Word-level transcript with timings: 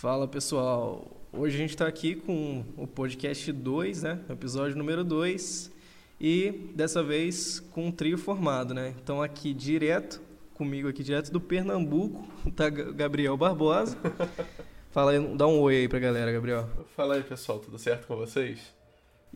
Fala 0.00 0.28
pessoal, 0.28 1.10
hoje 1.32 1.56
a 1.56 1.58
gente 1.58 1.70
está 1.70 1.88
aqui 1.88 2.14
com 2.14 2.64
o 2.76 2.86
podcast 2.86 3.50
2, 3.50 4.04
né? 4.04 4.20
Episódio 4.30 4.78
número 4.78 5.02
2 5.02 5.72
e 6.20 6.52
dessa 6.72 7.02
vez 7.02 7.58
com 7.58 7.88
um 7.88 7.90
trio 7.90 8.16
formado, 8.16 8.72
né? 8.72 8.94
Então 9.02 9.20
aqui 9.20 9.52
direto, 9.52 10.20
comigo 10.54 10.86
aqui 10.86 11.02
direto 11.02 11.32
do 11.32 11.40
Pernambuco, 11.40 12.28
tá 12.54 12.70
Gabriel 12.70 13.36
Barbosa. 13.36 13.98
Fala 14.92 15.10
aí, 15.10 15.36
dá 15.36 15.48
um 15.48 15.58
oi 15.58 15.78
aí 15.78 15.88
pra 15.88 15.98
galera, 15.98 16.30
Gabriel. 16.30 16.70
Fala 16.94 17.16
aí 17.16 17.24
pessoal, 17.24 17.58
tudo 17.58 17.76
certo 17.76 18.06
com 18.06 18.14
vocês? 18.14 18.72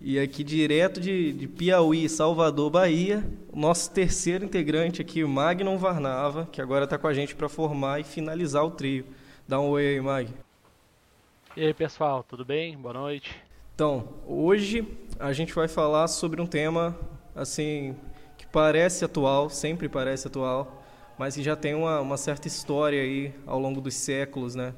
E 0.00 0.16
aqui 0.16 0.44
direto 0.44 1.00
de, 1.00 1.32
de 1.32 1.48
Piauí, 1.48 2.08
Salvador, 2.08 2.70
Bahia, 2.70 3.28
nosso 3.52 3.90
terceiro 3.90 4.44
integrante 4.44 5.02
aqui, 5.02 5.24
o 5.24 5.28
Magnon 5.28 5.76
Varnava, 5.76 6.48
que 6.52 6.62
agora 6.62 6.84
está 6.84 6.96
com 6.96 7.08
a 7.08 7.12
gente 7.12 7.34
para 7.34 7.48
formar 7.48 7.98
e 7.98 8.04
finalizar 8.04 8.64
o 8.64 8.70
trio. 8.70 9.04
Dá 9.48 9.58
um 9.58 9.70
oi 9.70 9.88
aí, 9.88 10.00
Mag. 10.00 10.32
E 11.54 11.66
aí 11.66 11.74
pessoal, 11.74 12.22
tudo 12.22 12.46
bem? 12.46 12.78
Boa 12.78 12.94
noite. 12.94 13.36
Então, 13.74 14.08
hoje 14.26 14.88
a 15.20 15.34
gente 15.34 15.54
vai 15.54 15.68
falar 15.68 16.08
sobre 16.08 16.40
um 16.40 16.46
tema 16.46 16.98
assim 17.36 17.94
que 18.38 18.46
parece 18.46 19.04
atual, 19.04 19.50
sempre 19.50 19.86
parece 19.86 20.28
atual, 20.28 20.82
mas 21.18 21.34
que 21.34 21.42
já 21.42 21.54
tem 21.54 21.74
uma, 21.74 22.00
uma 22.00 22.16
certa 22.16 22.48
história 22.48 23.02
aí 23.02 23.34
ao 23.46 23.58
longo 23.58 23.82
dos 23.82 23.94
séculos, 23.94 24.54
né? 24.54 24.74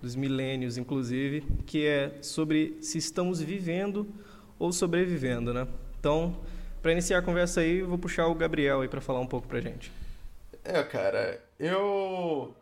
Dos 0.00 0.14
milênios, 0.14 0.78
inclusive, 0.78 1.40
que 1.66 1.84
é 1.84 2.12
sobre 2.22 2.78
se 2.80 2.98
estamos 2.98 3.40
vivendo 3.40 4.06
ou 4.60 4.72
sobrevivendo, 4.72 5.52
né? 5.52 5.66
Então, 5.98 6.36
para 6.80 6.92
iniciar 6.92 7.18
a 7.18 7.22
conversa 7.22 7.62
aí, 7.62 7.82
vou 7.82 7.98
puxar 7.98 8.28
o 8.28 8.34
Gabriel 8.36 8.82
aí 8.82 8.88
para 8.88 9.00
falar 9.00 9.18
um 9.18 9.26
pouco 9.26 9.48
pra 9.48 9.60
gente. 9.60 9.90
É, 10.62 10.84
cara, 10.84 11.42
eu 11.58 12.54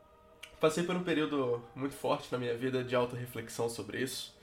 passei 0.60 0.84
por 0.84 0.94
um 0.94 1.02
período 1.02 1.62
muito 1.74 1.94
forte 1.94 2.30
na 2.30 2.38
minha 2.38 2.56
vida 2.56 2.84
de 2.84 2.94
auto-reflexão 2.94 3.68
sobre 3.68 4.02
isso, 4.02 4.36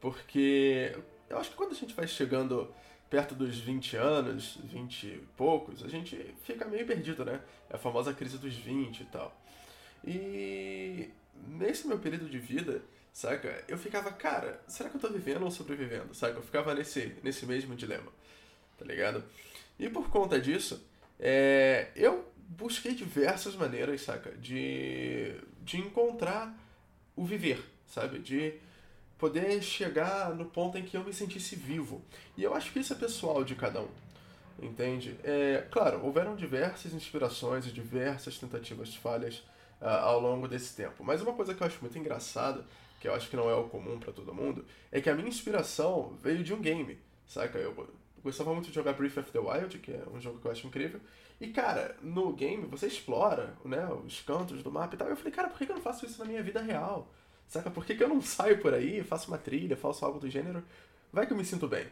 porque 0.00 0.96
eu 1.28 1.38
acho 1.38 1.50
que 1.50 1.56
quando 1.56 1.72
a 1.72 1.76
gente 1.76 1.94
vai 1.94 2.06
chegando 2.06 2.72
perto 3.08 3.34
dos 3.34 3.58
20 3.58 3.96
anos, 3.96 4.58
20 4.64 5.06
e 5.06 5.18
poucos, 5.36 5.84
a 5.84 5.88
gente 5.88 6.34
fica 6.44 6.64
meio 6.64 6.86
perdido, 6.86 7.24
né? 7.24 7.40
É 7.68 7.76
a 7.76 7.78
famosa 7.78 8.12
crise 8.12 8.38
dos 8.38 8.54
20 8.54 9.00
e 9.00 9.04
tal. 9.06 9.40
E 10.04 11.10
nesse 11.48 11.86
meu 11.86 11.98
período 11.98 12.28
de 12.28 12.38
vida, 12.38 12.82
saca? 13.12 13.64
Eu 13.68 13.78
ficava, 13.78 14.12
cara, 14.12 14.60
será 14.66 14.88
que 14.88 14.96
eu 14.96 15.00
tô 15.00 15.08
vivendo 15.08 15.42
ou 15.42 15.50
sobrevivendo, 15.50 16.14
saca? 16.14 16.36
Eu 16.38 16.42
ficava 16.42 16.74
nesse, 16.74 17.16
nesse 17.22 17.46
mesmo 17.46 17.74
dilema, 17.74 18.10
tá 18.78 18.84
ligado? 18.84 19.24
E 19.78 19.88
por 19.88 20.08
conta 20.08 20.40
disso, 20.40 20.84
é, 21.18 21.88
eu 21.94 22.30
busquei 22.36 22.94
diversas 22.94 23.56
maneiras, 23.56 24.02
saca? 24.02 24.30
De, 24.32 25.34
de 25.70 25.78
encontrar 25.78 26.52
o 27.14 27.24
viver, 27.24 27.64
sabe? 27.86 28.18
De 28.18 28.54
poder 29.16 29.62
chegar 29.62 30.34
no 30.34 30.44
ponto 30.44 30.76
em 30.76 30.82
que 30.82 30.96
eu 30.96 31.04
me 31.04 31.12
sentisse 31.12 31.54
vivo. 31.54 32.02
E 32.36 32.42
eu 32.42 32.54
acho 32.54 32.72
que 32.72 32.80
isso 32.80 32.92
é 32.92 32.96
pessoal 32.96 33.44
de 33.44 33.54
cada 33.54 33.80
um, 33.80 33.88
entende? 34.60 35.16
É, 35.22 35.64
claro, 35.70 36.04
houveram 36.04 36.34
diversas 36.34 36.92
inspirações 36.92 37.66
e 37.66 37.70
diversas 37.70 38.36
tentativas 38.36 38.96
falhas 38.96 39.44
uh, 39.80 39.86
ao 39.86 40.20
longo 40.20 40.48
desse 40.48 40.74
tempo. 40.74 41.04
Mas 41.04 41.22
uma 41.22 41.34
coisa 41.34 41.54
que 41.54 41.62
eu 41.62 41.66
acho 41.66 41.80
muito 41.80 41.96
engraçada, 41.96 42.64
que 43.00 43.06
eu 43.06 43.14
acho 43.14 43.30
que 43.30 43.36
não 43.36 43.48
é 43.48 43.54
o 43.54 43.68
comum 43.68 44.00
para 44.00 44.12
todo 44.12 44.34
mundo, 44.34 44.64
é 44.90 45.00
que 45.00 45.08
a 45.08 45.14
minha 45.14 45.28
inspiração 45.28 46.16
veio 46.20 46.42
de 46.42 46.52
um 46.52 46.60
game, 46.60 46.98
saca? 47.28 47.58
Eu 47.58 47.88
gostava 48.24 48.52
muito 48.52 48.68
de 48.68 48.74
jogar 48.74 48.94
Breath 48.94 49.18
of 49.18 49.30
the 49.30 49.38
Wild, 49.38 49.78
que 49.78 49.92
é 49.92 50.02
um 50.12 50.20
jogo 50.20 50.40
que 50.40 50.46
eu 50.46 50.50
acho 50.50 50.66
incrível. 50.66 51.00
E, 51.40 51.48
cara, 51.48 51.96
no 52.02 52.32
game 52.34 52.66
você 52.66 52.86
explora 52.86 53.56
né, 53.64 53.88
os 54.06 54.20
cantos 54.20 54.62
do 54.62 54.70
mapa 54.70 54.94
e 54.94 54.98
tal. 54.98 55.08
Eu 55.08 55.16
falei, 55.16 55.32
cara, 55.32 55.48
por 55.48 55.58
que 55.58 55.70
eu 55.70 55.74
não 55.74 55.82
faço 55.82 56.04
isso 56.04 56.18
na 56.18 56.26
minha 56.26 56.42
vida 56.42 56.60
real? 56.60 57.08
Saca? 57.48 57.70
Por 57.70 57.84
que 57.84 58.02
eu 58.02 58.08
não 58.08 58.20
saio 58.20 58.60
por 58.60 58.74
aí, 58.74 59.02
faço 59.02 59.28
uma 59.28 59.38
trilha, 59.38 59.76
faço 59.76 60.04
algo 60.04 60.20
do 60.20 60.28
gênero? 60.28 60.62
Vai 61.12 61.26
que 61.26 61.32
eu 61.32 61.36
me 61.36 61.44
sinto 61.44 61.66
bem, 61.66 61.86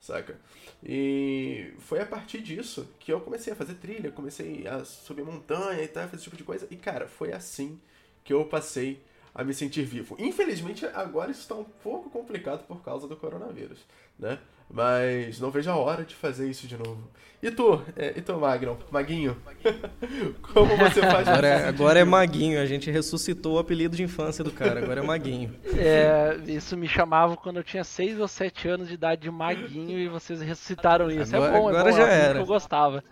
saca? 0.00 0.40
E 0.82 1.74
foi 1.78 2.00
a 2.00 2.06
partir 2.06 2.40
disso 2.40 2.88
que 2.98 3.12
eu 3.12 3.20
comecei 3.20 3.52
a 3.52 3.56
fazer 3.56 3.74
trilha, 3.74 4.10
comecei 4.10 4.66
a 4.66 4.84
subir 4.84 5.22
montanha 5.22 5.82
e 5.82 5.88
tal, 5.88 6.04
fazer 6.04 6.16
esse 6.16 6.24
tipo 6.24 6.36
de 6.36 6.44
coisa. 6.44 6.66
E, 6.70 6.76
cara, 6.76 7.06
foi 7.06 7.32
assim 7.32 7.78
que 8.24 8.32
eu 8.32 8.44
passei 8.46 9.00
a 9.34 9.42
me 9.42 9.52
sentir 9.52 9.84
vivo. 9.84 10.16
Infelizmente, 10.18 10.86
agora 10.94 11.30
isso 11.30 11.40
está 11.40 11.54
um 11.54 11.64
pouco 11.64 12.08
complicado 12.08 12.64
por 12.66 12.82
causa 12.82 13.08
do 13.08 13.16
coronavírus, 13.16 13.78
né? 14.18 14.38
Mas 14.70 15.40
não 15.40 15.50
vejo 15.50 15.70
a 15.70 15.76
hora 15.76 16.04
de 16.04 16.14
fazer 16.14 16.48
isso 16.48 16.66
de 16.66 16.76
novo. 16.76 17.10
E 17.42 17.50
tu, 17.50 17.82
é, 17.94 18.14
e 18.16 18.22
tu, 18.22 18.38
Magno? 18.38 18.78
Maguinho? 18.90 19.36
Como 20.40 20.76
você 20.78 21.02
faz 21.02 21.28
agora, 21.28 21.46
é, 21.46 21.68
agora 21.68 21.98
é 21.98 22.04
Maguinho, 22.04 22.58
a 22.58 22.64
gente 22.64 22.90
ressuscitou 22.90 23.56
o 23.56 23.58
apelido 23.58 23.94
de 23.94 24.02
infância 24.02 24.42
do 24.42 24.50
cara, 24.50 24.80
agora 24.82 25.00
é 25.00 25.04
Maguinho. 25.04 25.54
É, 25.76 26.38
isso 26.46 26.74
me 26.74 26.88
chamava 26.88 27.36
quando 27.36 27.58
eu 27.58 27.62
tinha 27.62 27.84
6 27.84 28.18
ou 28.18 28.26
7 28.26 28.68
anos 28.68 28.88
de 28.88 28.94
idade 28.94 29.20
de 29.22 29.30
Maguinho 29.30 29.98
e 29.98 30.08
vocês 30.08 30.40
ressuscitaram 30.40 31.10
isso. 31.10 31.34
É 31.34 31.38
agora, 31.38 31.54
é 31.54 31.60
bom, 31.60 31.68
agora 31.68 31.88
é 31.88 31.92
bom, 31.92 31.98
já 31.98 32.06
era. 32.08 32.38
eu 32.38 32.46
gostava. 32.46 33.04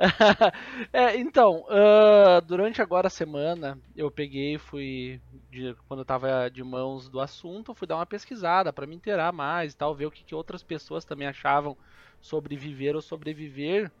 é, 0.94 1.16
então, 1.16 1.66
uh, 1.68 2.40
durante 2.46 2.80
agora 2.80 3.08
a 3.08 3.10
semana, 3.10 3.78
eu 3.94 4.10
peguei, 4.10 4.56
fui, 4.56 5.20
de, 5.50 5.76
quando 5.86 6.00
eu 6.00 6.04
tava 6.06 6.50
de 6.50 6.64
mãos 6.64 7.08
do 7.08 7.20
assunto, 7.20 7.74
fui 7.74 7.86
dar 7.86 7.96
uma 7.96 8.06
pesquisada 8.06 8.72
para 8.72 8.86
me 8.86 8.96
inteirar 8.96 9.30
mais 9.30 9.72
e 9.72 9.76
tal, 9.76 9.94
ver 9.94 10.06
o 10.06 10.10
que, 10.10 10.24
que 10.24 10.34
outras 10.34 10.62
pessoas 10.62 11.04
também 11.04 11.28
achavam 11.28 11.76
sobre 12.18 12.56
viver 12.56 12.96
ou 12.96 13.02
sobreviver. 13.02 13.92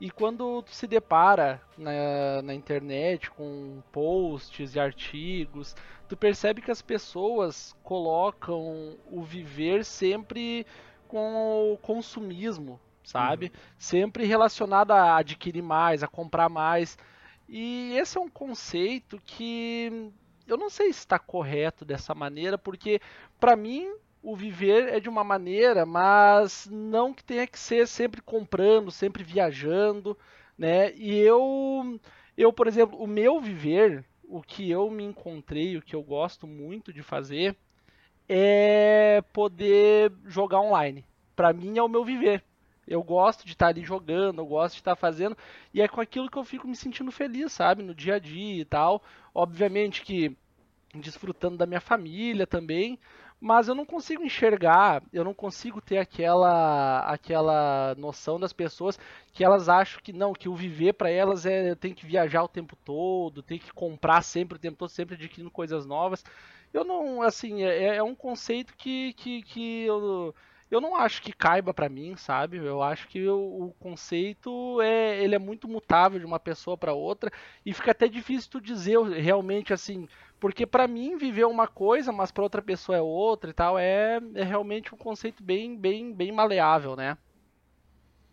E 0.00 0.10
quando 0.10 0.62
tu 0.62 0.74
se 0.74 0.86
depara 0.86 1.60
na, 1.76 2.40
na 2.42 2.54
internet 2.54 3.30
com 3.30 3.82
posts 3.92 4.74
e 4.74 4.80
artigos, 4.80 5.76
tu 6.08 6.16
percebe 6.16 6.62
que 6.62 6.70
as 6.70 6.80
pessoas 6.80 7.76
colocam 7.82 8.96
o 9.06 9.22
viver 9.22 9.84
sempre 9.84 10.66
com 11.06 11.74
o 11.74 11.76
consumismo, 11.76 12.80
sabe? 13.04 13.46
Uhum. 13.46 13.60
Sempre 13.78 14.24
relacionado 14.24 14.92
a 14.92 15.16
adquirir 15.16 15.62
mais, 15.62 16.02
a 16.02 16.08
comprar 16.08 16.48
mais. 16.48 16.96
E 17.48 17.94
esse 17.96 18.16
é 18.16 18.20
um 18.20 18.28
conceito 18.28 19.20
que 19.24 20.12
eu 20.46 20.56
não 20.56 20.70
sei 20.70 20.92
se 20.92 21.00
está 21.00 21.18
correto 21.18 21.84
dessa 21.84 22.14
maneira, 22.14 22.58
porque 22.58 23.00
para 23.38 23.56
mim 23.56 23.92
o 24.22 24.36
viver 24.36 24.88
é 24.88 25.00
de 25.00 25.08
uma 25.08 25.24
maneira, 25.24 25.84
mas 25.84 26.68
não 26.70 27.12
que 27.12 27.24
tenha 27.24 27.46
que 27.46 27.58
ser 27.58 27.88
sempre 27.88 28.22
comprando, 28.22 28.90
sempre 28.90 29.24
viajando, 29.24 30.16
né? 30.56 30.92
E 30.94 31.18
eu, 31.18 31.98
eu 32.36 32.52
por 32.52 32.66
exemplo, 32.66 32.98
o 33.02 33.06
meu 33.06 33.40
viver, 33.40 34.04
o 34.22 34.40
que 34.40 34.70
eu 34.70 34.90
me 34.90 35.04
encontrei, 35.04 35.76
o 35.76 35.82
que 35.82 35.94
eu 35.94 36.02
gosto 36.02 36.46
muito 36.46 36.92
de 36.92 37.02
fazer, 37.02 37.56
é 38.28 39.22
poder 39.32 40.12
jogar 40.26 40.60
online. 40.60 41.04
Para 41.34 41.52
mim 41.52 41.76
é 41.78 41.82
o 41.82 41.88
meu 41.88 42.04
viver. 42.04 42.44
Eu 42.86 43.02
gosto 43.02 43.44
de 43.44 43.52
estar 43.52 43.68
ali 43.68 43.82
jogando, 43.82 44.40
eu 44.40 44.46
gosto 44.46 44.74
de 44.74 44.80
estar 44.80 44.96
fazendo, 44.96 45.36
e 45.72 45.80
é 45.80 45.88
com 45.88 46.00
aquilo 46.00 46.30
que 46.30 46.36
eu 46.36 46.44
fico 46.44 46.66
me 46.66 46.76
sentindo 46.76 47.12
feliz, 47.12 47.52
sabe? 47.52 47.82
No 47.82 47.94
dia 47.94 48.16
a 48.16 48.18
dia 48.18 48.60
e 48.60 48.64
tal. 48.64 49.02
Obviamente 49.34 50.02
que 50.02 50.36
desfrutando 50.94 51.56
da 51.56 51.66
minha 51.66 51.80
família 51.80 52.46
também, 52.46 52.98
mas 53.40 53.66
eu 53.66 53.74
não 53.74 53.84
consigo 53.84 54.22
enxergar, 54.22 55.02
eu 55.12 55.24
não 55.24 55.34
consigo 55.34 55.80
ter 55.80 55.98
aquela 55.98 57.00
aquela 57.00 57.94
noção 57.96 58.38
das 58.38 58.52
pessoas 58.52 58.98
que 59.32 59.42
elas 59.44 59.68
acham 59.68 60.00
que 60.02 60.12
não, 60.12 60.32
que 60.32 60.48
o 60.48 60.54
viver 60.54 60.92
para 60.92 61.10
elas 61.10 61.44
é 61.46 61.74
tem 61.74 61.94
que 61.94 62.06
viajar 62.06 62.44
o 62.44 62.48
tempo 62.48 62.76
todo, 62.84 63.42
tem 63.42 63.58
que 63.58 63.72
comprar 63.72 64.22
sempre 64.22 64.56
o 64.56 64.60
tempo 64.60 64.76
todo, 64.76 64.90
sempre 64.90 65.14
adquirindo 65.16 65.50
coisas 65.50 65.86
novas. 65.86 66.24
Eu 66.72 66.84
não, 66.84 67.20
assim, 67.20 67.62
é, 67.64 67.96
é 67.96 68.02
um 68.02 68.14
conceito 68.14 68.74
que, 68.76 69.12
que, 69.14 69.42
que 69.42 69.82
eu 69.84 70.34
eu 70.72 70.80
não 70.80 70.96
acho 70.96 71.20
que 71.20 71.34
caiba 71.34 71.74
para 71.74 71.86
mim, 71.86 72.16
sabe? 72.16 72.56
Eu 72.56 72.82
acho 72.82 73.06
que 73.06 73.28
o, 73.28 73.66
o, 73.66 73.74
conceito 73.78 74.80
é 74.80 75.22
ele 75.22 75.34
é 75.34 75.38
muito 75.38 75.68
mutável 75.68 76.18
de 76.18 76.24
uma 76.24 76.40
pessoa 76.40 76.78
para 76.78 76.94
outra 76.94 77.30
e 77.64 77.74
fica 77.74 77.90
até 77.90 78.08
difícil 78.08 78.50
tu 78.50 78.58
dizer 78.58 78.98
realmente 79.02 79.74
assim, 79.74 80.08
porque 80.40 80.66
para 80.66 80.88
mim 80.88 81.18
viver 81.18 81.44
uma 81.44 81.68
coisa, 81.68 82.10
mas 82.10 82.32
para 82.32 82.42
outra 82.42 82.62
pessoa 82.62 82.96
é 82.96 83.02
outra 83.02 83.50
e 83.50 83.52
tal, 83.52 83.78
é, 83.78 84.18
é 84.34 84.42
realmente 84.42 84.94
um 84.94 84.98
conceito 84.98 85.42
bem 85.42 85.76
bem 85.76 86.10
bem 86.10 86.32
maleável, 86.32 86.96
né? 86.96 87.18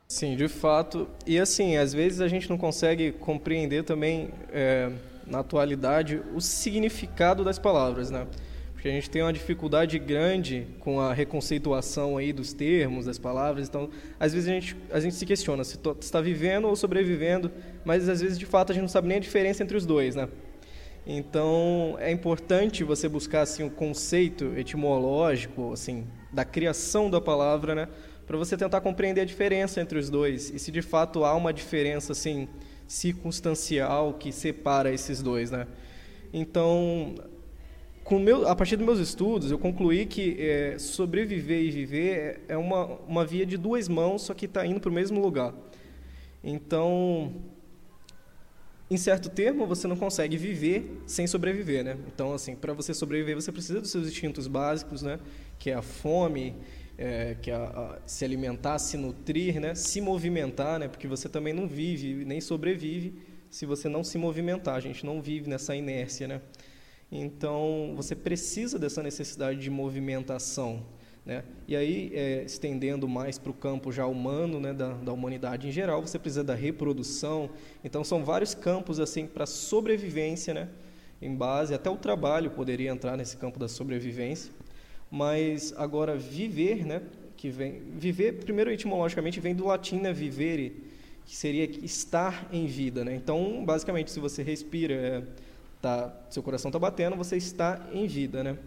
Sim, 0.07 0.37
de 0.37 0.47
fato. 0.47 1.09
E 1.27 1.37
assim, 1.37 1.75
às 1.75 1.93
vezes 1.93 2.21
a 2.21 2.29
gente 2.29 2.49
não 2.49 2.57
consegue 2.57 3.11
compreender 3.11 3.83
também 3.83 4.31
é, 4.49 4.89
na 5.27 5.39
atualidade 5.39 6.23
o 6.33 6.39
significado 6.39 7.43
das 7.43 7.59
palavras, 7.59 8.09
né? 8.09 8.25
Porque 8.79 8.87
a 8.87 8.93
gente 8.93 9.09
tem 9.09 9.21
uma 9.21 9.33
dificuldade 9.33 9.99
grande 9.99 10.65
com 10.79 11.01
a 11.01 11.11
reconceituação 11.11 12.15
aí 12.15 12.31
dos 12.31 12.53
termos, 12.53 13.07
das 13.07 13.19
palavras. 13.19 13.67
Então, 13.67 13.89
às 14.17 14.33
vezes 14.33 14.47
a 14.47 14.53
gente, 14.53 14.77
a 14.89 15.01
gente 15.01 15.15
se 15.15 15.25
questiona 15.25 15.65
se 15.65 15.77
está 15.99 16.21
vivendo 16.21 16.65
ou 16.65 16.77
sobrevivendo, 16.77 17.51
mas 17.83 18.07
às 18.07 18.21
vezes 18.21 18.39
de 18.39 18.45
fato 18.45 18.71
a 18.71 18.73
gente 18.73 18.83
não 18.83 18.87
sabe 18.87 19.09
nem 19.09 19.17
a 19.17 19.19
diferença 19.19 19.61
entre 19.61 19.75
os 19.75 19.85
dois, 19.85 20.15
né? 20.15 20.29
Então, 21.05 21.97
é 21.99 22.09
importante 22.09 22.81
você 22.85 23.09
buscar 23.09 23.41
assim 23.41 23.65
o 23.65 23.69
conceito 23.69 24.53
etimológico, 24.55 25.73
assim, 25.73 26.07
da 26.31 26.45
criação 26.45 27.09
da 27.09 27.19
palavra, 27.19 27.75
né, 27.75 27.89
para 28.25 28.37
você 28.37 28.55
tentar 28.55 28.79
compreender 28.79 29.19
a 29.19 29.25
diferença 29.25 29.81
entre 29.81 29.99
os 29.99 30.09
dois 30.09 30.51
e 30.51 30.57
se 30.57 30.71
de 30.71 30.81
fato 30.81 31.25
há 31.25 31.35
uma 31.35 31.51
diferença 31.51 32.13
assim 32.13 32.47
circunstancial 32.87 34.13
que 34.13 34.31
separa 34.31 34.89
esses 34.89 35.21
dois, 35.21 35.51
né? 35.51 35.67
Então, 36.31 37.15
com 38.09 38.17
meu, 38.17 38.47
a 38.47 38.55
partir 38.55 38.75
dos 38.75 38.83
meus 38.83 38.97
estudos, 38.97 39.51
eu 39.51 39.59
concluí 39.59 40.03
que 40.07 40.35
é, 40.39 40.79
sobreviver 40.79 41.61
e 41.61 41.69
viver 41.69 42.41
é 42.47 42.57
uma, 42.57 42.85
uma 43.07 43.23
via 43.23 43.45
de 43.45 43.55
duas 43.55 43.87
mãos, 43.87 44.23
só 44.23 44.33
que 44.33 44.45
está 44.45 44.65
indo 44.65 44.79
para 44.79 44.89
o 44.89 44.93
mesmo 44.93 45.21
lugar. 45.21 45.53
Então, 46.43 47.31
em 48.89 48.97
certo 48.97 49.29
termo, 49.29 49.67
você 49.67 49.87
não 49.87 49.95
consegue 49.95 50.37
viver 50.37 51.03
sem 51.05 51.27
sobreviver, 51.27 51.83
né? 51.83 51.97
Então, 52.07 52.33
assim, 52.33 52.55
para 52.55 52.73
você 52.73 52.95
sobreviver, 52.95 53.35
você 53.35 53.51
precisa 53.51 53.79
dos 53.79 53.91
seus 53.91 54.07
instintos 54.07 54.47
básicos, 54.47 55.03
né? 55.03 55.19
Que 55.59 55.69
é 55.69 55.75
a 55.75 55.83
fome, 55.83 56.55
é, 56.97 57.37
que 57.39 57.51
é 57.51 57.53
a, 57.53 57.63
a, 57.63 57.99
se 58.07 58.25
alimentar, 58.25 58.79
se 58.79 58.97
nutrir, 58.97 59.61
né? 59.61 59.75
Se 59.75 60.01
movimentar, 60.01 60.79
né? 60.79 60.87
Porque 60.87 61.07
você 61.07 61.29
também 61.29 61.53
não 61.53 61.67
vive 61.67 62.25
nem 62.25 62.41
sobrevive 62.41 63.21
se 63.51 63.67
você 63.67 63.87
não 63.87 64.03
se 64.03 64.17
movimentar. 64.17 64.73
A 64.73 64.79
gente 64.79 65.05
não 65.05 65.21
vive 65.21 65.47
nessa 65.47 65.75
inércia, 65.75 66.27
né? 66.27 66.41
Então, 67.11 67.93
você 67.95 68.15
precisa 68.15 68.77
dessa 68.77 69.01
necessidade 69.01 69.59
de 69.59 69.69
movimentação, 69.69 70.85
né? 71.25 71.43
E 71.67 71.75
aí, 71.75 72.11
é, 72.13 72.43
estendendo 72.43 73.07
mais 73.07 73.37
para 73.37 73.51
o 73.51 73.53
campo 73.53 73.91
já 73.91 74.05
humano, 74.05 74.59
né, 74.59 74.73
da, 74.73 74.93
da, 74.93 75.11
humanidade 75.11 75.67
em 75.67 75.71
geral, 75.71 76.01
você 76.01 76.19
precisa 76.19 76.43
da 76.43 76.53
reprodução. 76.53 77.49
Então, 77.83 78.03
são 78.03 78.23
vários 78.23 78.53
campos 78.53 78.99
assim 78.99 79.25
para 79.25 79.45
sobrevivência, 79.45 80.53
né, 80.53 80.69
em 81.21 81.35
base, 81.35 81.73
até 81.73 81.89
o 81.89 81.97
trabalho 81.97 82.51
poderia 82.51 82.91
entrar 82.91 83.17
nesse 83.17 83.37
campo 83.37 83.59
da 83.59 83.67
sobrevivência. 83.67 84.51
Mas 85.11 85.73
agora 85.75 86.15
viver, 86.15 86.85
né, 86.85 87.01
que 87.35 87.49
vem 87.49 87.81
viver 87.97 88.33
primeiro 88.33 88.71
etimologicamente 88.71 89.39
vem 89.39 89.55
do 89.55 89.65
latim 89.65 89.97
né, 89.97 90.13
vivere, 90.13 90.83
que 91.25 91.35
seria 91.35 91.63
estar 91.63 92.47
em 92.51 92.65
vida, 92.65 93.03
né? 93.03 93.15
Então, 93.15 93.63
basicamente, 93.65 94.11
se 94.11 94.19
você 94.19 94.41
respira, 94.41 94.93
é, 94.93 95.23
tá, 95.81 96.13
seu 96.29 96.43
coração 96.43 96.69
está 96.69 96.79
batendo, 96.79 97.15
você 97.15 97.37
está 97.37 97.87
em 97.91 98.07
vida, 98.07 98.43
né? 98.43 98.57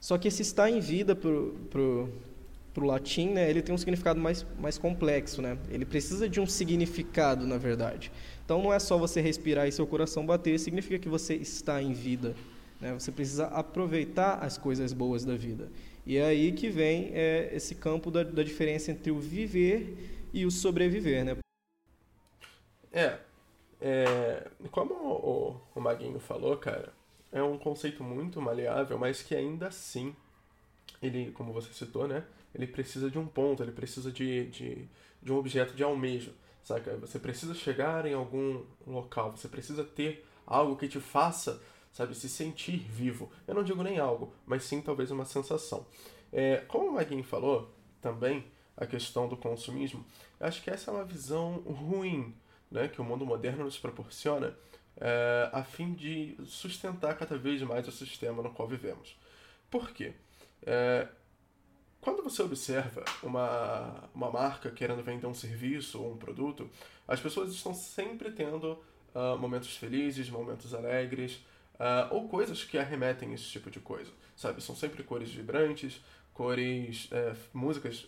Só 0.00 0.16
que 0.16 0.28
esse 0.28 0.42
estar 0.42 0.70
em 0.70 0.80
vida 0.80 1.14
para 1.14 1.30
o 1.30 2.08
latim, 2.78 3.28
né, 3.28 3.50
ele 3.50 3.60
tem 3.60 3.74
um 3.74 3.78
significado 3.78 4.18
mais, 4.18 4.46
mais 4.58 4.78
complexo. 4.78 5.42
Né? 5.42 5.58
Ele 5.70 5.84
precisa 5.84 6.26
de 6.28 6.40
um 6.40 6.46
significado, 6.46 7.46
na 7.46 7.58
verdade. 7.58 8.10
Então, 8.44 8.62
não 8.62 8.72
é 8.72 8.78
só 8.78 8.96
você 8.96 9.20
respirar 9.20 9.68
e 9.68 9.72
seu 9.72 9.86
coração 9.86 10.24
bater, 10.24 10.58
significa 10.58 10.98
que 10.98 11.08
você 11.08 11.34
está 11.34 11.82
em 11.82 11.92
vida. 11.92 12.34
Né? 12.80 12.94
Você 12.94 13.12
precisa 13.12 13.46
aproveitar 13.48 14.38
as 14.42 14.56
coisas 14.56 14.94
boas 14.94 15.22
da 15.22 15.36
vida. 15.36 15.68
E 16.06 16.16
é 16.16 16.24
aí 16.24 16.52
que 16.52 16.70
vem 16.70 17.10
é, 17.12 17.50
esse 17.52 17.74
campo 17.74 18.10
da, 18.10 18.22
da 18.22 18.42
diferença 18.42 18.90
entre 18.90 19.10
o 19.10 19.20
viver 19.20 20.28
e 20.32 20.46
o 20.46 20.50
sobreviver. 20.50 21.26
Né? 21.26 21.36
É, 22.90 23.18
é 23.80 24.46
como 24.70 24.94
o, 24.94 25.60
o 25.74 25.80
Maguinho 25.80 26.20
falou, 26.20 26.56
cara, 26.56 26.92
é 27.32 27.42
um 27.42 27.56
conceito 27.58 28.02
muito 28.02 28.40
maleável, 28.40 28.98
mas 28.98 29.22
que 29.22 29.34
ainda 29.34 29.68
assim, 29.68 30.14
ele, 31.02 31.30
como 31.32 31.52
você 31.52 31.72
citou, 31.72 32.06
né? 32.06 32.24
Ele 32.54 32.66
precisa 32.66 33.10
de 33.10 33.18
um 33.18 33.26
ponto, 33.26 33.62
ele 33.62 33.72
precisa 33.72 34.10
de, 34.10 34.46
de, 34.46 34.88
de 35.22 35.32
um 35.32 35.36
objeto 35.36 35.74
de 35.74 35.82
almejo, 35.82 36.32
saca? 36.62 36.96
Você 36.96 37.18
precisa 37.18 37.54
chegar 37.54 38.04
em 38.06 38.14
algum 38.14 38.62
local, 38.86 39.30
você 39.30 39.48
precisa 39.48 39.84
ter 39.84 40.26
algo 40.46 40.76
que 40.76 40.88
te 40.88 40.98
faça, 40.98 41.62
sabe, 41.92 42.14
se 42.14 42.28
sentir 42.28 42.78
vivo. 42.78 43.30
Eu 43.46 43.54
não 43.54 43.62
digo 43.62 43.82
nem 43.82 43.98
algo, 43.98 44.34
mas 44.44 44.64
sim 44.64 44.80
talvez 44.80 45.10
uma 45.10 45.24
sensação. 45.24 45.86
É, 46.32 46.58
como 46.68 46.88
o 46.88 46.92
Maguinho 46.94 47.24
falou, 47.24 47.72
também, 48.00 48.44
a 48.76 48.86
questão 48.86 49.28
do 49.28 49.36
consumismo, 49.36 50.04
eu 50.38 50.46
acho 50.46 50.62
que 50.62 50.70
essa 50.70 50.90
é 50.90 50.94
uma 50.94 51.04
visão 51.04 51.58
ruim 51.58 52.34
né, 52.70 52.88
que 52.88 53.00
o 53.00 53.04
mundo 53.04 53.26
moderno 53.26 53.64
nos 53.64 53.78
proporciona, 53.78 54.54
é, 54.96 55.50
a 55.52 55.62
fim 55.62 55.92
de 55.92 56.36
sustentar 56.44 57.16
cada 57.16 57.36
vez 57.36 57.62
mais 57.62 57.86
o 57.88 57.92
sistema 57.92 58.42
no 58.42 58.50
qual 58.50 58.68
vivemos. 58.68 59.16
Por 59.70 59.90
quê? 59.90 60.12
É, 60.62 61.08
quando 62.00 62.22
você 62.22 62.42
observa 62.42 63.04
uma, 63.22 64.08
uma 64.14 64.30
marca 64.30 64.70
querendo 64.70 65.02
vender 65.02 65.26
um 65.26 65.34
serviço 65.34 66.00
ou 66.00 66.12
um 66.12 66.16
produto, 66.16 66.68
as 67.06 67.20
pessoas 67.20 67.52
estão 67.52 67.74
sempre 67.74 68.30
tendo 68.30 68.72
uh, 69.14 69.38
momentos 69.38 69.76
felizes, 69.76 70.30
momentos 70.30 70.72
alegres, 70.72 71.34
uh, 71.74 72.14
ou 72.14 72.28
coisas 72.28 72.64
que 72.64 72.78
arremetem 72.78 73.34
esse 73.34 73.44
tipo 73.44 73.70
de 73.70 73.80
coisa, 73.80 74.10
sabe? 74.34 74.62
São 74.62 74.74
sempre 74.74 75.02
cores 75.02 75.30
vibrantes, 75.30 76.00
cores, 76.32 77.08
é, 77.10 77.34
músicas 77.52 78.06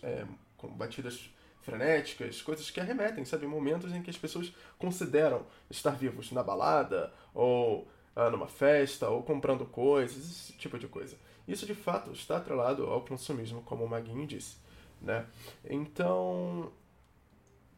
com 0.57 0.69
batidas 0.69 1.29
frenéticas, 1.63 2.41
coisas 2.41 2.69
que 2.69 2.79
arremetem, 2.79 3.25
sabe? 3.25 3.47
Momentos 3.47 3.91
em 3.93 4.01
que 4.01 4.09
as 4.09 4.17
pessoas 4.17 4.53
consideram 4.77 5.45
estar 5.69 5.91
vivos 5.91 6.31
na 6.31 6.43
balada, 6.43 7.11
ou 7.33 7.87
ah, 8.15 8.29
numa 8.29 8.47
festa, 8.47 9.09
ou 9.09 9.23
comprando 9.23 9.65
coisas, 9.65 10.23
esse 10.23 10.53
tipo 10.53 10.77
de 10.77 10.87
coisa. 10.87 11.17
Isso 11.47 11.65
de 11.65 11.73
fato 11.73 12.11
está 12.11 12.37
atrelado 12.37 12.85
ao 12.85 13.03
consumismo, 13.03 13.61
como 13.63 13.83
o 13.83 13.89
Maguinho 13.89 14.27
disse, 14.27 14.57
né? 15.01 15.25
Então, 15.65 16.71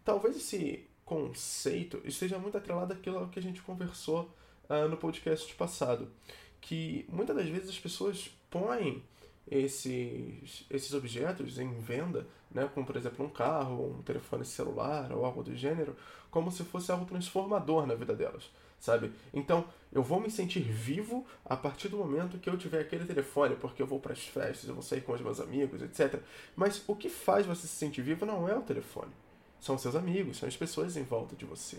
talvez 0.04 0.36
esse 0.36 0.88
conceito 1.06 2.02
esteja 2.04 2.38
muito 2.40 2.58
atrelado 2.58 2.94
àquilo 2.94 3.28
que 3.30 3.40
a 3.40 3.42
gente 3.42 3.62
conversou 3.62 4.30
ah, 4.68 4.88
no 4.88 4.98
podcast 4.98 5.54
passado, 5.56 6.12
que 6.60 7.06
muitas 7.08 7.36
das 7.36 7.48
vezes 7.48 7.70
as 7.70 7.80
pessoas 7.80 8.32
põem 8.50 9.04
esses, 9.50 10.66
esses 10.70 10.94
objetos 10.94 11.60
em 11.60 11.72
venda, 11.80 12.28
né, 12.56 12.70
como 12.74 12.86
por 12.86 12.96
exemplo 12.96 13.26
um 13.26 13.30
carro, 13.30 13.98
um 14.00 14.02
telefone 14.02 14.46
celular 14.46 15.12
ou 15.12 15.26
algo 15.26 15.44
do 15.44 15.54
gênero, 15.54 15.94
como 16.32 16.50
se 16.50 16.64
fosse 16.64 16.90
algo 16.90 17.06
transformador 17.06 17.86
na 17.86 17.96
vida 17.96 18.16
delas, 18.16 18.50
sabe? 18.80 19.12
Então, 19.34 19.66
eu 19.92 20.02
vou 20.02 20.22
me 20.22 20.32
sentir 20.32 20.62
vivo 20.62 21.26
a 21.44 21.58
partir 21.58 21.90
do 21.90 21.98
momento 21.98 22.38
que 22.38 22.50
eu 22.50 22.58
tiver 22.58 22.80
aquele 22.80 23.04
telefone, 23.04 23.58
porque 23.58 23.82
eu 23.82 23.86
vou 23.86 24.00
para 24.00 24.14
as 24.14 24.26
festas, 24.26 24.70
eu 24.70 24.74
vou 24.74 24.82
sair 24.82 25.02
com 25.02 25.12
os 25.12 25.20
meus 25.20 25.42
amigos, 25.42 25.82
etc. 25.82 26.22
Mas 26.56 26.82
o 26.88 26.96
que 26.96 27.10
faz 27.10 27.46
você 27.46 27.68
se 27.68 27.76
sentir 27.76 28.02
vivo 28.02 28.26
não 28.26 28.48
é 28.48 28.58
o 28.58 28.62
telefone. 28.62 29.12
São 29.60 29.78
seus 29.78 29.96
amigos, 29.96 30.38
são 30.38 30.48
as 30.48 30.56
pessoas 30.56 30.96
em 30.96 31.04
volta 31.04 31.36
de 31.36 31.44
você, 31.44 31.78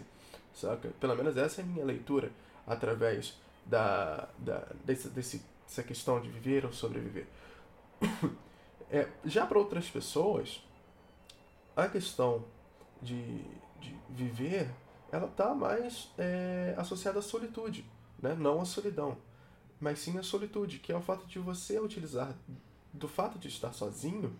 saca? 0.55 0.91
Pelo 1.01 1.17
menos 1.17 1.39
essa 1.39 1.63
é 1.63 1.65
a 1.65 1.67
minha 1.67 1.85
leitura 1.85 2.31
através 2.67 3.39
da, 3.65 4.29
da 4.39 4.67
desse, 4.85 5.09
desse, 5.09 5.43
dessa 5.67 5.83
questão 5.83 6.21
de 6.21 6.29
viver 6.29 6.67
ou 6.67 6.73
sobreviver. 6.73 7.27
É, 8.89 9.09
já 9.25 9.45
para 9.45 9.59
outras 9.59 9.91
pessoas, 9.91 10.63
a 11.77 11.89
questão 11.89 12.45
de, 13.03 13.45
de 13.79 13.95
viver, 14.09 14.71
ela 15.13 15.27
está 15.27 15.55
mais 15.55 16.11
é, 16.19 16.75
associada 16.79 17.19
à 17.19 17.23
solitude, 17.23 17.85
né? 18.21 18.35
não 18.35 18.61
à 18.61 18.65
solidão, 18.65 19.19
mas 19.79 19.99
sim 19.99 20.19
à 20.19 20.23
solitude, 20.23 20.79
que 20.79 20.91
é 20.91 20.97
o 20.97 21.03
fato 21.03 21.27
de 21.27 21.39
você 21.39 21.79
utilizar 21.79 22.35
do 22.93 23.07
fato 23.07 23.39
de 23.39 23.49
estar 23.49 23.73
sozinho 23.73 24.35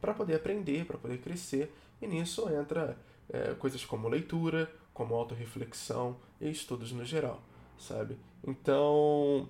para 0.00 0.12
poder 0.12 0.34
aprender, 0.34 0.84
para 0.84 0.98
poder 0.98 1.18
crescer, 1.18 1.72
e 2.00 2.06
nisso 2.06 2.48
entra 2.50 2.98
é, 3.28 3.54
coisas 3.54 3.84
como 3.84 4.08
leitura, 4.08 4.70
como 4.92 5.14
autorreflexão 5.14 6.16
e 6.40 6.50
estudos 6.50 6.92
no 6.92 7.04
geral, 7.04 7.40
sabe? 7.78 8.18
Então, 8.46 9.48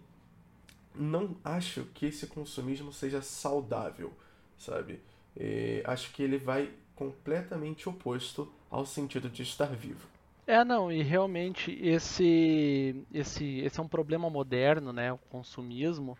não 0.94 1.36
acho 1.42 1.84
que 1.94 2.06
esse 2.06 2.26
consumismo 2.26 2.92
seja 2.92 3.20
saudável, 3.22 4.12
sabe? 4.58 5.00
E 5.36 5.82
acho 5.84 6.12
que 6.12 6.22
ele 6.22 6.38
vai 6.38 6.72
completamente 7.02 7.88
oposto 7.88 8.52
ao 8.70 8.86
sentido 8.86 9.28
de 9.28 9.42
estar 9.42 9.74
vivo. 9.74 10.06
É, 10.46 10.64
não, 10.64 10.90
e 10.90 11.02
realmente 11.02 11.78
esse, 11.80 13.04
esse, 13.12 13.60
esse 13.60 13.78
é 13.78 13.82
um 13.82 13.88
problema 13.88 14.28
moderno, 14.28 14.92
né? 14.92 15.12
O 15.12 15.18
consumismo. 15.18 16.18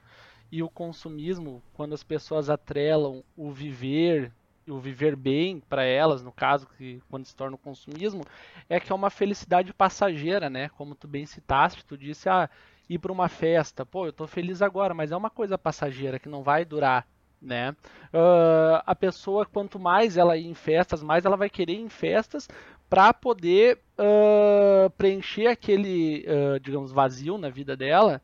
E 0.51 0.63
o 0.63 0.69
consumismo, 0.69 1.63
quando 1.73 1.95
as 1.95 2.05
pessoas 2.05 2.51
atrelam 2.51 3.25
o 3.37 3.51
viver, 3.51 4.33
o 4.69 4.79
viver 4.79 5.17
bem 5.17 5.61
para 5.61 5.83
elas, 5.83 6.23
no 6.23 6.31
caso, 6.31 6.69
que 6.77 7.03
quando 7.09 7.25
se 7.25 7.35
torna 7.35 7.57
o 7.57 7.59
consumismo, 7.59 8.23
é 8.69 8.79
que 8.79 8.93
é 8.93 8.95
uma 8.95 9.11
felicidade 9.11 9.73
passageira, 9.73 10.49
né? 10.49 10.69
Como 10.71 10.95
tu 10.95 11.09
bem 11.09 11.27
citaste, 11.27 11.85
tu 11.85 11.97
disse, 11.97 12.29
ah, 12.29 12.49
ir 12.89 12.99
para 12.99 13.13
uma 13.13 13.29
festa, 13.29 13.85
pô, 13.85 14.07
eu 14.07 14.13
tô 14.13 14.27
feliz 14.27 14.63
agora, 14.63 14.95
mas 14.95 15.11
é 15.11 15.17
uma 15.17 15.31
coisa 15.31 15.57
passageira 15.57 16.19
que 16.19 16.29
não 16.29 16.43
vai 16.43 16.65
durar, 16.65 17.07
né? 17.43 17.71
Uh, 18.13 18.81
a 18.87 18.95
pessoa, 18.95 19.45
quanto 19.45 19.79
mais 19.79 20.17
ela 20.17 20.37
ir 20.37 20.47
em 20.47 20.55
festas, 20.55 21.03
mais 21.03 21.25
ela 21.25 21.37
vai 21.37 21.51
querer 21.51 21.75
ir 21.75 21.81
em 21.81 21.89
festas 21.89 22.49
para 22.89 23.13
poder 23.13 23.81
uh, 23.99 24.91
preencher 24.91 25.49
aquele, 25.49 26.25
uh, 26.27 26.61
digamos, 26.61 26.93
vazio 26.93 27.37
na 27.37 27.49
vida 27.49 27.77
dela, 27.77 28.23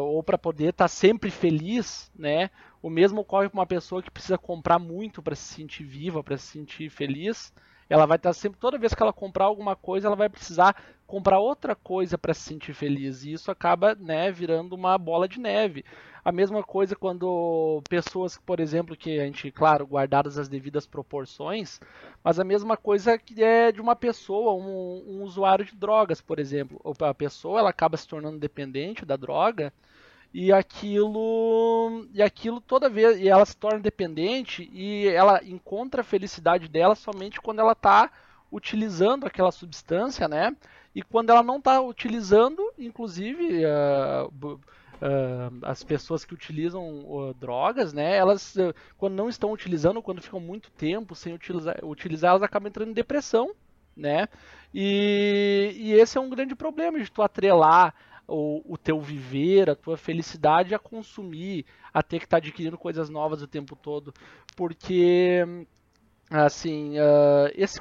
ou 0.00 0.20
para 0.20 0.36
poder 0.36 0.70
estar 0.70 0.84
tá 0.84 0.88
sempre 0.88 1.30
feliz, 1.30 2.10
né? 2.18 2.50
O 2.82 2.90
mesmo 2.90 3.20
ocorre 3.20 3.48
com 3.48 3.56
uma 3.56 3.66
pessoa 3.66 4.02
que 4.02 4.10
precisa 4.10 4.36
comprar 4.36 4.80
muito 4.80 5.22
para 5.22 5.36
se 5.36 5.54
sentir 5.54 5.84
viva, 5.84 6.24
para 6.24 6.36
se 6.36 6.46
sentir 6.48 6.90
feliz. 6.90 7.54
Ela 7.88 8.06
vai 8.06 8.16
estar 8.16 8.32
sempre, 8.32 8.58
toda 8.58 8.78
vez 8.78 8.94
que 8.94 9.02
ela 9.02 9.12
comprar 9.12 9.44
alguma 9.44 9.76
coisa, 9.76 10.06
ela 10.06 10.16
vai 10.16 10.28
precisar 10.28 10.74
comprar 11.06 11.38
outra 11.38 11.74
coisa 11.74 12.16
para 12.16 12.34
se 12.34 12.40
sentir 12.40 12.74
feliz. 12.74 13.24
E 13.24 13.32
isso 13.32 13.50
acaba, 13.50 13.94
né, 13.94 14.30
virando 14.32 14.74
uma 14.74 14.96
bola 14.96 15.28
de 15.28 15.38
neve. 15.38 15.84
A 16.24 16.32
mesma 16.32 16.62
coisa 16.62 16.96
quando 16.96 17.82
pessoas, 17.88 18.38
por 18.38 18.58
exemplo, 18.58 18.96
que 18.96 19.20
a 19.20 19.24
gente, 19.26 19.50
claro, 19.50 19.86
guardadas 19.86 20.38
as 20.38 20.48
devidas 20.48 20.86
proporções, 20.86 21.78
mas 22.22 22.40
a 22.40 22.44
mesma 22.44 22.76
coisa 22.78 23.18
que 23.18 23.44
é 23.44 23.70
de 23.70 23.80
uma 23.80 23.94
pessoa, 23.94 24.54
um, 24.54 25.04
um 25.06 25.22
usuário 25.22 25.64
de 25.66 25.76
drogas, 25.76 26.22
por 26.22 26.38
exemplo. 26.38 26.80
A 27.02 27.12
pessoa 27.12 27.60
ela 27.60 27.70
acaba 27.70 27.98
se 27.98 28.08
tornando 28.08 28.38
dependente 28.38 29.04
da 29.04 29.16
droga 29.16 29.72
e 30.34 30.52
aquilo 30.52 32.08
e 32.12 32.20
aquilo 32.20 32.60
toda 32.60 32.90
vez 32.90 33.20
e 33.20 33.28
ela 33.28 33.46
se 33.46 33.56
torna 33.56 33.78
dependente 33.78 34.68
e 34.72 35.06
ela 35.06 35.40
encontra 35.44 36.00
a 36.00 36.04
felicidade 36.04 36.66
dela 36.66 36.96
somente 36.96 37.40
quando 37.40 37.60
ela 37.60 37.70
está 37.70 38.10
utilizando 38.50 39.26
aquela 39.26 39.52
substância, 39.52 40.26
né? 40.26 40.54
E 40.92 41.02
quando 41.02 41.30
ela 41.30 41.42
não 41.42 41.58
está 41.58 41.80
utilizando, 41.80 42.62
inclusive 42.76 43.64
uh, 43.64 44.28
uh, 44.54 44.60
as 45.62 45.84
pessoas 45.84 46.24
que 46.24 46.34
utilizam 46.34 46.82
uh, 47.04 47.34
drogas, 47.34 47.92
né? 47.92 48.16
Elas 48.16 48.56
quando 48.98 49.14
não 49.14 49.28
estão 49.28 49.52
utilizando, 49.52 50.02
quando 50.02 50.20
ficam 50.20 50.40
muito 50.40 50.68
tempo 50.72 51.14
sem 51.14 51.32
utilizar, 51.32 51.78
utilizar 51.84 52.30
elas 52.30 52.42
acabam 52.42 52.68
entrando 52.68 52.90
em 52.90 52.94
depressão, 52.94 53.54
né? 53.96 54.26
E, 54.74 55.74
e 55.76 55.92
esse 55.92 56.18
é 56.18 56.20
um 56.20 56.28
grande 56.28 56.56
problema 56.56 56.98
de 56.98 57.10
tu 57.10 57.22
atrelar 57.22 57.94
o, 58.26 58.62
o 58.74 58.78
teu 58.78 59.00
viver, 59.00 59.68
a 59.70 59.74
tua 59.74 59.96
felicidade 59.96 60.74
a 60.74 60.78
consumir, 60.78 61.66
a 61.92 62.02
ter 62.02 62.18
que 62.18 62.24
estar 62.24 62.40
tá 62.40 62.46
adquirindo 62.46 62.78
coisas 62.78 63.08
novas 63.08 63.42
o 63.42 63.46
tempo 63.46 63.76
todo, 63.76 64.12
porque 64.56 65.66
assim, 66.30 66.98
uh, 66.98 67.50
esse 67.54 67.80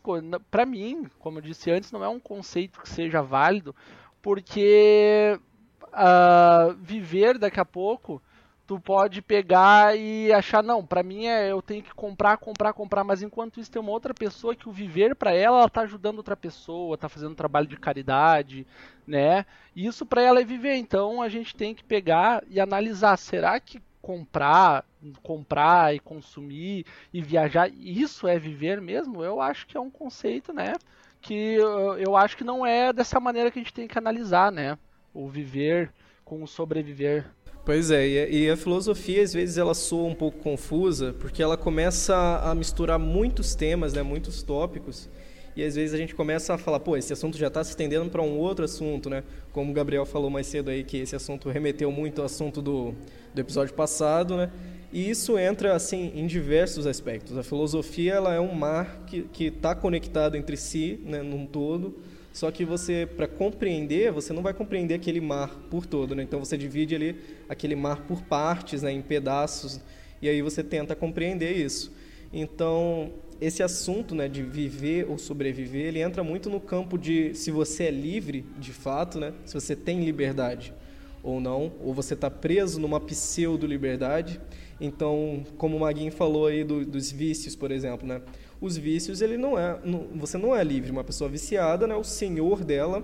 para 0.52 0.66
mim, 0.66 1.08
como 1.20 1.38
eu 1.38 1.42
disse 1.42 1.72
antes, 1.72 1.92
não 1.92 2.04
é 2.04 2.10
um 2.10 2.20
conceito 2.20 2.82
que 2.82 2.90
seja 2.90 3.22
válido, 3.22 3.76
porque 4.22 5.40
uh, 5.86 6.74
viver 6.76 7.38
daqui 7.38 7.60
a 7.60 7.66
pouco 7.66 8.22
tu 8.66 8.80
pode 8.80 9.22
pegar 9.22 9.98
e 9.98 10.32
achar 10.32 10.64
não, 10.64 10.86
para 10.86 11.04
mim 11.04 11.26
é 11.26 11.52
eu 11.52 11.62
tenho 11.62 11.84
que 11.84 11.94
comprar, 11.94 12.38
comprar, 12.38 12.74
comprar, 12.74 13.04
mas 13.04 13.22
enquanto 13.22 13.60
isso 13.60 13.72
tem 13.72 13.82
uma 13.82 13.92
outra 13.92 14.14
pessoa 14.14 14.56
que 14.56 14.70
o 14.70 14.72
viver 14.72 15.16
para 15.16 15.34
ela, 15.34 15.60
ela 15.60 15.70
tá 15.70 15.82
ajudando 15.82 16.18
outra 16.18 16.36
pessoa, 16.36 16.98
tá 16.98 17.10
fazendo 17.10 17.36
trabalho 17.36 17.68
de 17.68 17.78
caridade, 17.78 18.66
né? 19.06 19.46
E 19.76 19.86
isso 19.86 20.06
para 20.06 20.22
ela 20.22 20.40
é 20.40 20.46
viver. 20.46 20.76
Então 20.76 21.22
a 21.22 21.28
gente 21.28 21.56
tem 21.56 21.76
que 21.76 21.84
pegar 21.84 22.44
e 22.48 22.60
analisar, 22.60 23.18
será 23.18 23.60
que 23.60 23.82
comprar, 24.02 24.86
comprar 25.22 25.96
e 25.96 26.00
consumir 26.00 26.86
e 27.14 27.22
viajar, 27.22 27.70
isso 27.70 28.28
é 28.28 28.38
viver 28.38 28.82
mesmo? 28.82 29.24
Eu 29.24 29.42
acho 29.42 29.66
que 29.68 29.78
é 29.78 29.80
um 29.80 29.90
conceito, 29.90 30.54
né? 30.54 30.74
Que 31.22 31.56
eu, 31.56 31.98
eu 31.98 32.16
acho 32.16 32.36
que 32.36 32.44
não 32.44 32.66
é 32.66 32.92
dessa 32.92 33.20
maneira 33.20 33.50
que 33.50 33.60
a 33.60 33.62
gente 33.62 33.74
tem 33.74 33.88
que 33.88 33.98
analisar, 33.98 34.52
né? 34.52 34.78
O 35.14 35.28
viver 35.30 35.92
com 36.26 36.44
o 36.44 36.48
sobreviver. 36.48 37.26
Pois 37.66 37.92
é, 37.92 38.30
e 38.30 38.50
a 38.50 38.58
filosofia 38.58 39.24
às 39.24 39.34
vezes 39.34 39.58
ela 39.58 39.74
soa 39.74 40.10
um 40.10 40.16
pouco 40.16 40.40
confusa, 40.40 41.16
porque 41.18 41.42
ela 41.42 41.56
começa 41.56 42.42
a 42.44 42.54
misturar 42.54 43.00
muitos 43.00 43.56
temas, 43.56 43.94
né, 43.94 44.04
muitos 44.04 44.44
tópicos, 44.44 45.10
e 45.56 45.64
às 45.64 45.76
vezes 45.76 45.94
a 45.94 45.98
gente 45.98 46.14
começa 46.14 46.54
a 46.54 46.58
falar, 46.58 46.82
pô, 46.82 46.98
esse 46.98 47.14
assunto 47.14 47.38
já 47.38 47.48
está 47.48 47.64
se 47.64 47.70
estendendo 47.70 48.10
para 48.10 48.22
um 48.22 48.38
outro 48.38 48.66
assunto, 48.66 49.10
né? 49.10 49.24
Como 49.52 49.72
o 49.72 49.74
Gabriel 49.74 50.06
falou 50.06 50.30
mais 50.30 50.48
cedo 50.48 50.72
aí, 50.72 50.84
que 50.84 50.98
esse 50.98 51.16
assunto 51.16 51.48
remeteu 51.48 51.92
muito 51.92 52.20
ao 52.20 52.26
assunto 52.26 52.60
do, 52.60 52.96
do 53.34 53.40
episódio 53.40 53.74
passado, 53.76 54.36
né? 54.36 54.52
E 54.92 55.08
isso 55.08 55.38
entra, 55.38 55.76
assim, 55.76 56.12
em 56.16 56.26
diversos 56.26 56.88
aspectos. 56.88 57.38
A 57.38 57.44
filosofia, 57.44 58.14
ela 58.14 58.34
é 58.34 58.40
um 58.40 58.54
mar 58.54 59.06
que 59.08 59.46
está 59.46 59.76
conectado 59.76 60.36
entre 60.36 60.58
si, 60.58 61.00
né, 61.06 61.22
num 61.22 61.46
todo, 61.46 62.00
só 62.34 62.50
que 62.50 62.66
você, 62.66 63.08
para 63.16 63.28
compreender, 63.28 64.12
você 64.12 64.34
não 64.34 64.42
vai 64.42 64.56
compreender 64.56 64.96
aquele 64.96 65.22
mar 65.22 65.56
por 65.70 65.86
todo, 65.86 66.16
né? 66.16 66.24
Então 66.24 66.40
você 66.40 66.58
divide 66.58 66.96
ali 66.96 67.16
aquele 67.48 67.76
mar 67.76 68.02
por 68.08 68.24
partes, 68.24 68.82
né, 68.82 68.92
em 68.92 69.04
pedaços, 69.04 69.80
e 70.20 70.28
aí 70.28 70.42
você 70.42 70.64
tenta 70.64 70.96
compreender 70.96 71.56
isso. 71.56 71.94
Então, 72.34 73.12
esse 73.40 73.62
assunto 73.62 74.16
né, 74.16 74.28
de 74.28 74.42
viver 74.42 75.06
ou 75.08 75.20
sobreviver, 75.20 75.86
ele 75.86 76.00
entra 76.00 76.24
muito 76.24 76.50
no 76.50 76.60
campo 76.60 76.98
de 76.98 77.36
se 77.36 77.52
você 77.52 77.84
é 77.84 77.92
livre, 77.92 78.44
de 78.58 78.74
fato, 78.74 79.20
né, 79.20 79.32
se 79.46 79.54
você 79.54 79.76
tem 79.76 80.04
liberdade 80.04 80.74
ou 81.22 81.40
não, 81.40 81.72
ou 81.82 81.94
você 81.94 82.16
está 82.16 82.32
preso 82.32 82.80
numa 82.80 83.00
pseudo-liberdade. 83.00 84.42
Então, 84.82 85.46
como 85.58 85.78
o 85.78 85.80
Maguinho 85.82 86.12
falou 86.12 86.48
aí 86.48 86.64
do, 86.64 86.84
dos 86.84 87.12
vícios, 87.12 87.56
por 87.56 87.70
exemplo, 87.70 88.08
né, 88.08 88.22
os 88.64 88.78
vícios, 88.78 89.22
ele 89.22 89.38
não 89.38 89.60
é, 89.60 89.78
não, 89.84 90.08
você 90.16 90.38
não 90.38 90.56
é 90.56 90.64
livre. 90.64 90.90
Uma 90.90 91.04
pessoa 91.04 91.30
viciada, 91.30 91.86
né, 91.86 91.96
o 91.96 92.04
senhor 92.04 92.64
dela 92.64 93.04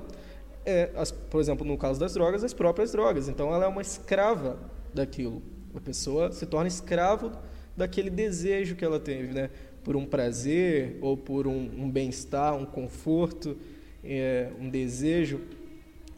é, 0.66 0.90
as, 0.96 1.12
por 1.12 1.42
exemplo, 1.42 1.66
no 1.66 1.78
caso 1.78 2.00
das 2.00 2.14
drogas, 2.14 2.44
as 2.44 2.54
próprias 2.54 2.92
drogas. 2.92 3.28
Então, 3.28 3.54
ela 3.54 3.66
é 3.66 3.68
uma 3.68 3.82
escrava 3.82 4.58
daquilo. 4.94 5.42
A 5.76 5.82
pessoa 5.82 6.32
se 6.32 6.46
torna 6.46 6.68
escravo 6.68 7.32
daquele 7.76 8.10
desejo 8.10 8.76
que 8.76 8.86
ela 8.86 9.00
teve, 9.00 9.34
né? 9.34 9.50
por 9.84 9.96
um 9.96 10.06
prazer 10.06 10.98
ou 11.02 11.18
por 11.18 11.48
um, 11.48 11.70
um 11.78 11.90
bem-estar, 11.90 12.56
um 12.56 12.66
conforto, 12.66 13.58
é, 14.04 14.52
um 14.60 14.70
desejo. 14.70 15.42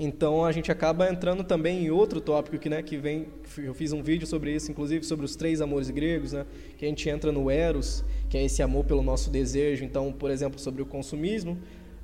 Então 0.03 0.43
a 0.43 0.51
gente 0.51 0.71
acaba 0.71 1.07
entrando 1.11 1.43
também 1.43 1.85
em 1.85 1.91
outro 1.91 2.19
tópico 2.19 2.57
que, 2.57 2.67
né, 2.67 2.81
que 2.81 2.97
vem, 2.97 3.27
eu 3.59 3.71
fiz 3.71 3.93
um 3.93 4.01
vídeo 4.01 4.25
sobre 4.25 4.51
isso, 4.51 4.71
inclusive 4.71 5.05
sobre 5.05 5.23
os 5.23 5.35
três 5.35 5.61
amores 5.61 5.91
gregos, 5.91 6.33
né, 6.33 6.43
que 6.75 6.83
a 6.83 6.87
gente 6.87 7.07
entra 7.07 7.31
no 7.31 7.51
eros, 7.51 8.03
que 8.27 8.35
é 8.35 8.43
esse 8.43 8.63
amor 8.63 8.83
pelo 8.83 9.03
nosso 9.03 9.29
desejo. 9.29 9.85
Então, 9.85 10.11
por 10.11 10.31
exemplo, 10.31 10.59
sobre 10.59 10.81
o 10.81 10.87
consumismo, 10.87 11.55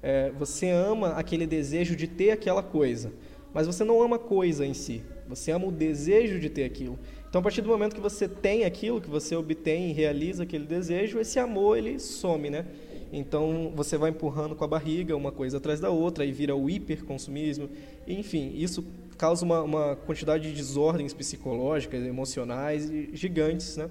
é, 0.04 0.30
você 0.38 0.70
ama 0.70 1.14
aquele 1.14 1.48
desejo 1.48 1.96
de 1.96 2.06
ter 2.06 2.30
aquela 2.30 2.62
coisa, 2.62 3.12
mas 3.52 3.66
você 3.66 3.84
não 3.84 4.00
ama 4.00 4.18
a 4.18 4.20
coisa 4.20 4.64
em 4.64 4.76
si. 4.76 5.02
Você 5.28 5.50
ama 5.50 5.66
o 5.66 5.72
desejo 5.72 6.40
de 6.40 6.52
ter 6.52 6.66
aquilo. 6.66 7.00
Então, 7.28 7.40
a 7.40 7.42
partir 7.42 7.64
do 7.64 7.68
momento 7.68 7.96
que 7.96 8.02
você 8.02 8.28
tem 8.28 8.64
aquilo, 8.64 9.02
que 9.02 9.10
você 9.10 9.36
obtém 9.36 9.90
e 9.90 9.94
realiza 9.94 10.44
aquele 10.44 10.66
desejo, 10.66 11.20
esse 11.20 11.40
amor 11.40 11.80
ele 11.80 11.98
some, 11.98 12.52
né? 12.52 12.68
Então, 13.12 13.72
você 13.76 13.98
vai 13.98 14.10
empurrando 14.10 14.56
com 14.56 14.64
a 14.64 14.68
barriga 14.68 15.16
uma 15.16 15.32
coisa 15.32 15.58
atrás 15.58 15.80
da 15.80 15.90
outra, 15.90 16.26
e 16.26 16.32
vira 16.32 16.56
o 16.56 16.70
hiperconsumismo. 16.70 17.70
Enfim, 18.08 18.54
isso 18.56 18.86
causa 19.18 19.44
uma, 19.44 19.62
uma 19.62 19.96
quantidade 19.96 20.50
de 20.50 20.56
desordens 20.56 21.14
psicológicas, 21.14 22.06
emocionais 22.06 22.90
gigantes, 23.14 23.78
né? 23.78 23.90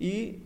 E, 0.00 0.40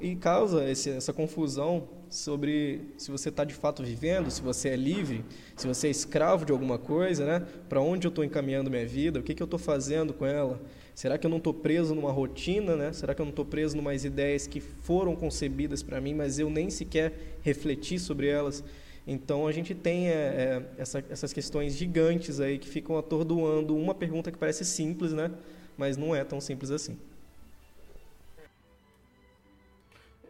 e 0.00 0.16
causa 0.16 0.68
esse, 0.68 0.90
essa 0.90 1.12
confusão 1.12 1.88
sobre 2.10 2.80
se 2.96 3.10
você 3.10 3.28
está 3.28 3.44
de 3.44 3.54
fato 3.54 3.82
vivendo, 3.82 4.30
se 4.30 4.42
você 4.42 4.70
é 4.70 4.76
livre, 4.76 5.24
se 5.56 5.66
você 5.66 5.88
é 5.88 5.90
escravo 5.90 6.44
de 6.44 6.52
alguma 6.52 6.78
coisa, 6.78 7.24
né? 7.24 7.46
Para 7.68 7.80
onde 7.80 8.06
eu 8.06 8.08
estou 8.08 8.24
encaminhando 8.24 8.70
minha 8.70 8.86
vida? 8.86 9.20
O 9.20 9.22
que, 9.22 9.34
que 9.34 9.42
eu 9.42 9.46
estou 9.46 9.58
fazendo 9.58 10.12
com 10.12 10.26
ela? 10.26 10.60
Será 10.96 11.18
que 11.18 11.26
eu 11.26 11.30
não 11.30 11.36
estou 11.36 11.52
preso 11.52 11.94
numa 11.94 12.10
rotina, 12.10 12.74
né? 12.74 12.90
Será 12.90 13.14
que 13.14 13.20
eu 13.20 13.26
não 13.26 13.30
estou 13.30 13.44
preso 13.44 13.76
em 13.76 13.80
umas 13.80 14.02
ideias 14.02 14.46
que 14.46 14.60
foram 14.60 15.14
concebidas 15.14 15.82
para 15.82 16.00
mim, 16.00 16.14
mas 16.14 16.38
eu 16.38 16.48
nem 16.48 16.70
sequer 16.70 17.36
refleti 17.42 17.98
sobre 17.98 18.28
elas? 18.28 18.64
Então 19.06 19.46
a 19.46 19.52
gente 19.52 19.74
tem 19.74 20.08
é, 20.08 20.12
é, 20.14 20.62
essa, 20.78 21.04
essas 21.10 21.34
questões 21.34 21.76
gigantes 21.76 22.40
aí 22.40 22.58
que 22.58 22.66
ficam 22.66 22.96
atordoando 22.96 23.76
uma 23.76 23.94
pergunta 23.94 24.32
que 24.32 24.38
parece 24.38 24.64
simples, 24.64 25.12
né? 25.12 25.30
Mas 25.76 25.98
não 25.98 26.16
é 26.16 26.24
tão 26.24 26.40
simples 26.40 26.70
assim. 26.70 26.98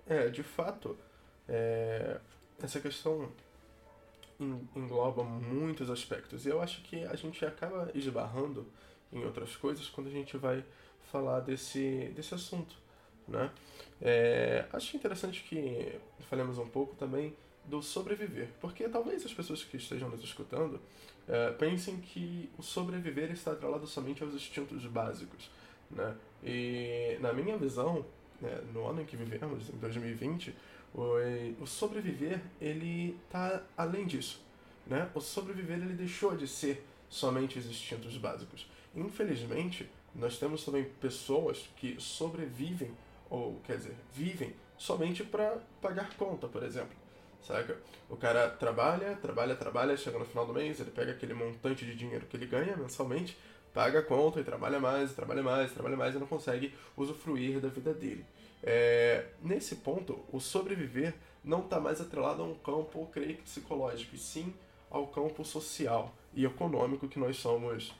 É, 0.04 0.28
de 0.30 0.42
fato, 0.42 0.98
é, 1.48 2.18
essa 2.60 2.80
questão 2.80 3.28
engloba 4.74 5.22
muitos 5.22 5.88
aspectos. 5.90 6.44
E 6.44 6.48
eu 6.48 6.60
acho 6.60 6.82
que 6.82 7.04
a 7.04 7.14
gente 7.14 7.44
acaba 7.46 7.88
esbarrando 7.94 8.66
em 9.12 9.24
outras 9.24 9.56
coisas 9.56 9.88
quando 9.88 10.08
a 10.08 10.10
gente 10.10 10.36
vai 10.36 10.64
falar 11.10 11.40
desse, 11.40 12.12
desse 12.14 12.34
assunto, 12.34 12.76
né? 13.26 13.50
É, 14.00 14.66
acho 14.72 14.96
interessante 14.96 15.42
que 15.42 15.98
falemos 16.28 16.58
um 16.58 16.68
pouco 16.68 16.94
também 16.96 17.34
do 17.64 17.82
sobreviver, 17.82 18.48
porque 18.60 18.88
talvez 18.88 19.24
as 19.24 19.34
pessoas 19.34 19.64
que 19.64 19.76
estejam 19.76 20.08
nos 20.08 20.22
escutando 20.22 20.80
é, 21.28 21.50
pensem 21.52 21.96
que 22.00 22.48
o 22.56 22.62
sobreviver 22.62 23.30
está 23.32 23.52
atrelado 23.52 23.86
somente 23.86 24.22
aos 24.22 24.34
instintos 24.34 24.84
básicos, 24.86 25.50
né? 25.90 26.16
E 26.44 27.18
na 27.20 27.32
minha 27.32 27.56
visão, 27.56 28.04
né, 28.40 28.62
no 28.72 28.86
ano 28.86 29.00
em 29.00 29.04
que 29.04 29.16
vivemos, 29.16 29.68
em 29.68 29.78
2020, 29.78 30.54
o, 30.94 31.62
o 31.62 31.66
sobreviver 31.66 32.40
ele 32.60 33.18
está 33.24 33.62
além 33.76 34.06
disso, 34.06 34.40
né? 34.86 35.10
O 35.14 35.20
sobreviver 35.20 35.78
ele 35.78 35.94
deixou 35.94 36.36
de 36.36 36.46
ser 36.46 36.84
somente 37.08 37.58
os 37.58 37.66
instintos 37.66 38.16
básicos. 38.16 38.66
Infelizmente, 38.96 39.88
nós 40.14 40.38
temos 40.38 40.64
também 40.64 40.84
pessoas 40.84 41.68
que 41.76 41.96
sobrevivem, 42.00 42.90
ou 43.28 43.60
quer 43.66 43.76
dizer, 43.76 43.94
vivem 44.12 44.54
somente 44.78 45.22
para 45.22 45.58
pagar 45.80 46.16
conta, 46.16 46.48
por 46.48 46.62
exemplo. 46.62 46.96
Saca? 47.42 47.76
O 48.08 48.16
cara 48.16 48.48
trabalha, 48.48 49.14
trabalha, 49.16 49.54
trabalha, 49.54 49.96
chega 49.96 50.18
no 50.18 50.24
final 50.24 50.46
do 50.46 50.54
mês, 50.54 50.80
ele 50.80 50.90
pega 50.90 51.12
aquele 51.12 51.34
montante 51.34 51.84
de 51.84 51.94
dinheiro 51.94 52.26
que 52.26 52.36
ele 52.36 52.46
ganha 52.46 52.76
mensalmente, 52.76 53.36
paga 53.72 53.98
a 54.00 54.02
conta 54.02 54.40
e 54.40 54.44
trabalha 54.44 54.80
mais, 54.80 55.12
trabalha 55.12 55.42
mais, 55.42 55.72
trabalha 55.72 55.96
mais 55.96 56.14
e 56.14 56.18
não 56.18 56.26
consegue 56.26 56.74
usufruir 56.96 57.60
da 57.60 57.68
vida 57.68 57.92
dele. 57.92 58.24
É, 58.62 59.26
nesse 59.42 59.76
ponto, 59.76 60.24
o 60.32 60.40
sobreviver 60.40 61.14
não 61.44 61.60
está 61.60 61.78
mais 61.78 62.00
atrelado 62.00 62.42
a 62.42 62.46
um 62.46 62.54
campo, 62.54 63.06
creio 63.12 63.36
que 63.36 63.42
psicológico, 63.42 64.16
e 64.16 64.18
sim 64.18 64.52
ao 64.90 65.06
campo 65.08 65.44
social 65.44 66.12
e 66.34 66.44
econômico 66.44 67.06
que 67.06 67.18
nós 67.18 67.36
somos 67.36 67.94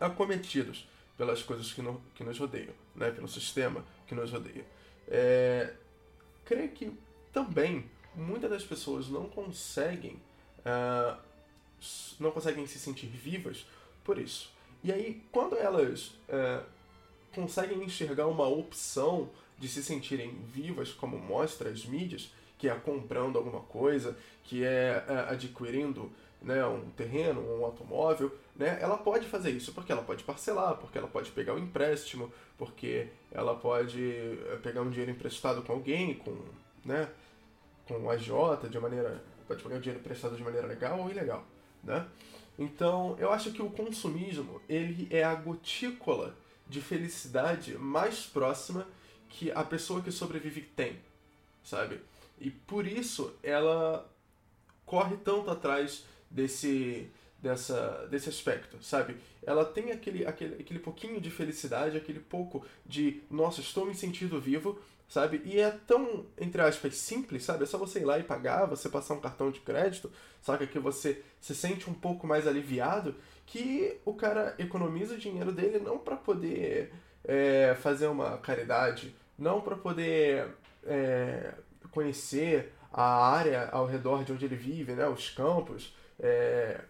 acometidos 0.00 0.88
pelas 1.16 1.42
coisas 1.42 1.72
que, 1.72 1.82
no, 1.82 2.00
que 2.14 2.22
nos 2.22 2.38
rodeiam, 2.38 2.74
né? 2.94 3.10
pelo 3.10 3.28
sistema 3.28 3.84
que 4.06 4.14
nos 4.14 4.30
rodeia. 4.30 4.64
É, 5.08 5.74
creio 6.44 6.70
que 6.70 6.92
também 7.32 7.84
muitas 8.14 8.50
das 8.50 8.64
pessoas 8.64 9.08
não 9.08 9.28
conseguem 9.28 10.20
uh, 10.60 11.18
não 12.18 12.30
conseguem 12.30 12.66
se 12.66 12.78
sentir 12.78 13.06
vivas 13.06 13.66
por 14.04 14.18
isso. 14.18 14.50
E 14.82 14.92
aí, 14.92 15.22
quando 15.32 15.56
elas 15.56 16.12
é, 16.28 16.60
conseguem 17.34 17.82
enxergar 17.82 18.26
uma 18.26 18.46
opção 18.46 19.30
de 19.58 19.68
se 19.68 19.82
sentirem 19.82 20.36
vivas, 20.52 20.92
como 20.92 21.18
mostra 21.18 21.68
as 21.68 21.84
mídias, 21.84 22.30
que 22.58 22.68
é 22.68 22.74
comprando 22.74 23.38
alguma 23.38 23.60
coisa, 23.60 24.16
que 24.44 24.64
é, 24.64 25.04
é 25.06 25.32
adquirindo 25.32 26.10
né, 26.40 26.64
um 26.66 26.90
terreno, 26.90 27.40
um 27.40 27.64
automóvel, 27.64 28.34
né, 28.54 28.78
ela 28.80 28.96
pode 28.96 29.26
fazer 29.26 29.50
isso, 29.50 29.72
porque 29.72 29.92
ela 29.92 30.02
pode 30.02 30.24
parcelar, 30.24 30.76
porque 30.76 30.96
ela 30.96 31.08
pode 31.08 31.30
pegar 31.32 31.54
um 31.54 31.58
empréstimo, 31.58 32.32
porque 32.56 33.08
ela 33.30 33.54
pode 33.54 34.12
é, 34.50 34.56
pegar 34.62 34.82
um 34.82 34.90
dinheiro 34.90 35.10
emprestado 35.10 35.62
com 35.62 35.72
alguém, 35.72 36.14
com, 36.14 36.36
né, 36.84 37.08
com 37.86 37.98
o 38.00 38.10
AJ, 38.10 38.68
de 38.70 38.78
maneira. 38.78 39.22
pode 39.46 39.62
pegar 39.62 39.76
o 39.76 39.80
dinheiro 39.80 40.00
emprestado 40.00 40.36
de 40.36 40.42
maneira 40.42 40.66
legal 40.66 41.00
ou 41.00 41.10
ilegal. 41.10 41.44
Né? 41.82 42.06
Então, 42.58 43.16
eu 43.18 43.32
acho 43.32 43.52
que 43.52 43.62
o 43.62 43.70
consumismo 43.70 44.60
ele 44.68 45.08
é 45.10 45.22
a 45.22 45.34
gotícula 45.34 46.34
de 46.68 46.80
felicidade 46.80 47.78
mais 47.78 48.26
próxima 48.26 48.86
que 49.28 49.50
a 49.52 49.62
pessoa 49.62 50.02
que 50.02 50.10
sobrevive 50.10 50.62
tem, 50.62 50.98
sabe? 51.62 52.00
E 52.40 52.50
por 52.50 52.86
isso 52.86 53.32
ela 53.42 54.08
corre 54.84 55.16
tanto 55.18 55.50
atrás 55.50 56.04
desse 56.30 57.10
dessa 57.40 58.06
desse 58.10 58.28
aspecto, 58.28 58.82
sabe? 58.82 59.16
Ela 59.46 59.64
tem 59.64 59.92
aquele, 59.92 60.26
aquele 60.26 60.54
aquele 60.60 60.78
pouquinho 60.78 61.20
de 61.20 61.30
felicidade, 61.30 61.96
aquele 61.96 62.20
pouco 62.20 62.64
de 62.84 63.22
nossa, 63.30 63.60
estou 63.60 63.86
me 63.86 63.94
sentindo 63.94 64.40
vivo, 64.40 64.78
sabe? 65.08 65.40
E 65.44 65.58
é 65.58 65.70
tão, 65.70 66.26
entre 66.36 66.60
aspas, 66.60 66.96
simples, 66.96 67.44
sabe? 67.44 67.64
É 67.64 67.66
só 67.66 67.78
você 67.78 68.00
ir 68.00 68.04
lá 68.04 68.18
e 68.18 68.24
pagar, 68.24 68.66
você 68.66 68.88
passar 68.88 69.14
um 69.14 69.20
cartão 69.20 69.50
de 69.50 69.60
crédito, 69.60 70.10
saca? 70.42 70.66
Que 70.66 70.78
você 70.78 71.22
se 71.40 71.54
sente 71.54 71.88
um 71.88 71.94
pouco 71.94 72.26
mais 72.26 72.46
aliviado, 72.46 73.14
que 73.46 73.96
o 74.04 74.12
cara 74.14 74.54
economiza 74.58 75.14
o 75.14 75.18
dinheiro 75.18 75.52
dele 75.52 75.78
não 75.78 75.98
para 75.98 76.16
poder 76.16 76.92
é, 77.24 77.76
fazer 77.80 78.08
uma 78.08 78.36
caridade, 78.38 79.14
não 79.38 79.60
para 79.60 79.76
poder 79.76 80.48
é, 80.84 81.54
conhecer 81.90 82.72
a 82.92 83.30
área 83.30 83.68
ao 83.70 83.86
redor 83.86 84.24
de 84.24 84.32
onde 84.32 84.44
ele 84.44 84.56
vive, 84.56 84.92
né? 84.92 85.06
Os 85.08 85.30
campos, 85.30 85.94
é, 86.18 86.84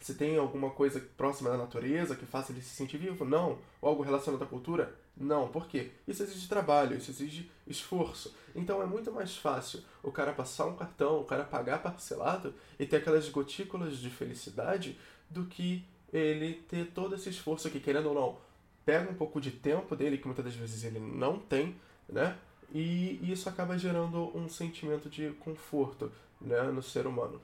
se 0.00 0.14
tem 0.14 0.36
alguma 0.36 0.70
coisa 0.70 1.00
próxima 1.16 1.50
da 1.50 1.56
natureza 1.56 2.14
que 2.14 2.26
faça 2.26 2.52
ele 2.52 2.60
se 2.60 2.74
sentir 2.74 2.98
vivo? 2.98 3.24
Não. 3.24 3.58
Ou 3.80 3.88
algo 3.88 4.02
relacionado 4.02 4.42
à 4.42 4.46
cultura? 4.46 4.94
Não. 5.16 5.48
Por 5.48 5.66
quê? 5.66 5.92
Isso 6.06 6.22
exige 6.22 6.48
trabalho, 6.48 6.96
isso 6.96 7.10
exige 7.10 7.50
esforço. 7.66 8.34
Então 8.54 8.82
é 8.82 8.86
muito 8.86 9.10
mais 9.10 9.36
fácil 9.36 9.82
o 10.02 10.12
cara 10.12 10.32
passar 10.32 10.66
um 10.66 10.76
cartão, 10.76 11.20
o 11.20 11.24
cara 11.24 11.44
pagar 11.44 11.82
parcelado 11.82 12.54
e 12.78 12.84
ter 12.84 12.96
aquelas 12.96 13.28
gotículas 13.28 13.98
de 13.98 14.10
felicidade 14.10 14.98
do 15.30 15.46
que 15.46 15.84
ele 16.12 16.54
ter 16.68 16.86
todo 16.92 17.14
esse 17.14 17.30
esforço 17.30 17.70
que, 17.70 17.80
querendo 17.80 18.10
ou 18.10 18.14
não, 18.14 18.38
pega 18.84 19.10
um 19.10 19.14
pouco 19.14 19.40
de 19.40 19.50
tempo 19.50 19.96
dele, 19.96 20.18
que 20.18 20.26
muitas 20.26 20.44
das 20.44 20.54
vezes 20.54 20.84
ele 20.84 21.00
não 21.00 21.38
tem, 21.38 21.74
né? 22.08 22.36
E 22.72 23.18
isso 23.22 23.48
acaba 23.48 23.78
gerando 23.78 24.36
um 24.36 24.48
sentimento 24.48 25.08
de 25.08 25.30
conforto 25.40 26.12
né, 26.40 26.62
no 26.64 26.82
ser 26.82 27.06
humano. 27.06 27.40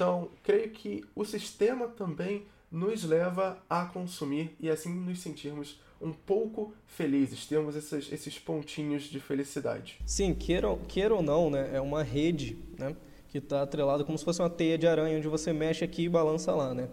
Então, 0.00 0.30
creio 0.42 0.70
que 0.70 1.04
o 1.14 1.26
sistema 1.26 1.86
também 1.86 2.46
nos 2.72 3.04
leva 3.04 3.62
a 3.68 3.84
consumir 3.84 4.56
e 4.58 4.70
assim 4.70 4.88
nos 4.88 5.20
sentirmos 5.20 5.78
um 6.00 6.10
pouco 6.10 6.72
felizes, 6.86 7.44
temos 7.44 7.76
esses, 7.76 8.10
esses 8.10 8.38
pontinhos 8.38 9.02
de 9.02 9.20
felicidade. 9.20 9.98
Sim, 10.06 10.32
queira, 10.32 10.74
queira 10.88 11.14
ou 11.14 11.22
não, 11.22 11.50
né, 11.50 11.68
é 11.74 11.82
uma 11.82 12.02
rede 12.02 12.56
né, 12.78 12.96
que 13.28 13.36
está 13.36 13.60
atrelada 13.60 14.02
como 14.02 14.16
se 14.16 14.24
fosse 14.24 14.40
uma 14.40 14.48
teia 14.48 14.78
de 14.78 14.86
aranha, 14.86 15.18
onde 15.18 15.28
você 15.28 15.52
mexe 15.52 15.84
aqui 15.84 16.04
e 16.04 16.08
balança 16.08 16.54
lá. 16.54 16.72
Né? 16.72 16.88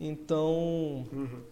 Então, 0.00 1.06
uhum. 1.12 1.42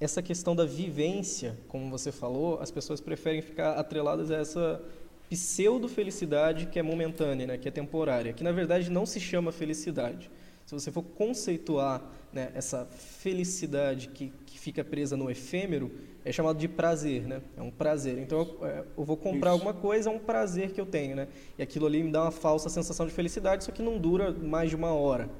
essa 0.00 0.22
questão 0.22 0.56
da 0.56 0.64
vivência, 0.64 1.58
como 1.68 1.90
você 1.90 2.10
falou, 2.10 2.62
as 2.62 2.70
pessoas 2.70 2.98
preferem 2.98 3.42
ficar 3.42 3.72
atreladas 3.72 4.30
a 4.30 4.36
essa 4.36 4.82
pseudo-felicidade 5.28 6.64
que 6.64 6.78
é 6.78 6.82
momentânea, 6.82 7.46
né, 7.46 7.58
que 7.58 7.68
é 7.68 7.70
temporária, 7.70 8.32
que 8.32 8.42
na 8.42 8.52
verdade 8.52 8.90
não 8.90 9.04
se 9.04 9.20
chama 9.20 9.52
felicidade 9.52 10.30
se 10.66 10.74
você 10.74 10.90
for 10.90 11.02
conceituar 11.02 12.02
né, 12.32 12.50
essa 12.52 12.84
felicidade 12.86 14.08
que, 14.08 14.32
que 14.44 14.58
fica 14.58 14.84
presa 14.84 15.16
no 15.16 15.30
efêmero, 15.30 15.92
é 16.24 16.32
chamado 16.32 16.58
de 16.58 16.66
prazer, 16.66 17.22
né? 17.22 17.40
É 17.56 17.62
um 17.62 17.70
prazer. 17.70 18.18
Então, 18.18 18.40
eu, 18.40 18.66
é, 18.66 18.84
eu 18.98 19.04
vou 19.04 19.16
comprar 19.16 19.50
Isso. 19.50 19.60
alguma 19.60 19.72
coisa, 19.72 20.10
é 20.10 20.12
um 20.12 20.18
prazer 20.18 20.72
que 20.72 20.80
eu 20.80 20.84
tenho, 20.84 21.14
né? 21.14 21.28
E 21.56 21.62
aquilo 21.62 21.86
ali 21.86 22.02
me 22.02 22.10
dá 22.10 22.22
uma 22.22 22.32
falsa 22.32 22.68
sensação 22.68 23.06
de 23.06 23.12
felicidade, 23.12 23.62
só 23.62 23.70
que 23.70 23.80
não 23.80 23.96
dura 23.96 24.32
mais 24.32 24.68
de 24.68 24.74
uma 24.74 24.92
hora, 24.92 25.30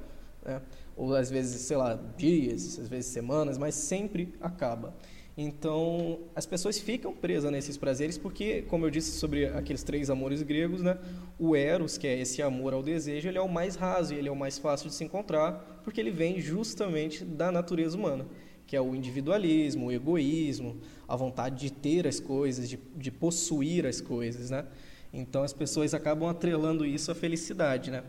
né? 0.45 0.61
Ou 0.95 1.13
às 1.13 1.29
vezes, 1.29 1.61
sei 1.61 1.75
lá, 1.75 1.99
dias, 2.15 2.79
às 2.79 2.87
vezes 2.87 3.11
semanas, 3.11 3.57
mas 3.57 3.75
sempre 3.75 4.33
acaba. 4.39 4.95
Então, 5.39 6.17
as 6.35 6.47
pessoas 6.47 6.79
ficam 6.79 7.13
presas 7.13 7.51
nesses 7.51 7.77
prazeres 7.77 8.17
porque, 8.17 8.63
como 8.63 8.87
eu 8.87 8.89
disse 8.89 9.11
sobre 9.11 9.45
aqueles 9.45 9.83
três 9.83 10.09
amores 10.09 10.41
gregos, 10.41 10.81
né, 10.81 10.97
o 11.37 11.55
eros, 11.55 11.95
que 11.95 12.07
é 12.07 12.19
esse 12.19 12.41
amor 12.41 12.73
ao 12.73 12.81
desejo, 12.81 13.29
ele 13.29 13.37
é 13.37 13.41
o 13.41 13.47
mais 13.47 13.75
raso 13.75 14.15
e 14.15 14.17
ele 14.17 14.27
é 14.27 14.31
o 14.31 14.35
mais 14.35 14.57
fácil 14.57 14.89
de 14.89 14.95
se 14.95 15.03
encontrar, 15.03 15.81
porque 15.83 16.01
ele 16.01 16.09
vem 16.09 16.41
justamente 16.41 17.23
da 17.23 17.51
natureza 17.51 17.95
humana, 17.95 18.25
que 18.65 18.75
é 18.75 18.81
o 18.81 18.95
individualismo, 18.95 19.85
o 19.85 19.91
egoísmo, 19.91 20.77
a 21.07 21.15
vontade 21.15 21.59
de 21.59 21.71
ter 21.71 22.07
as 22.07 22.19
coisas, 22.19 22.67
de, 22.67 22.79
de 22.95 23.11
possuir 23.11 23.85
as 23.85 24.01
coisas, 24.01 24.49
né? 24.49 24.65
Então, 25.13 25.43
as 25.43 25.53
pessoas 25.53 25.93
acabam 25.93 26.27
atrelando 26.27 26.83
isso 26.83 27.11
à 27.11 27.15
felicidade, 27.15 27.91
né? 27.91 28.03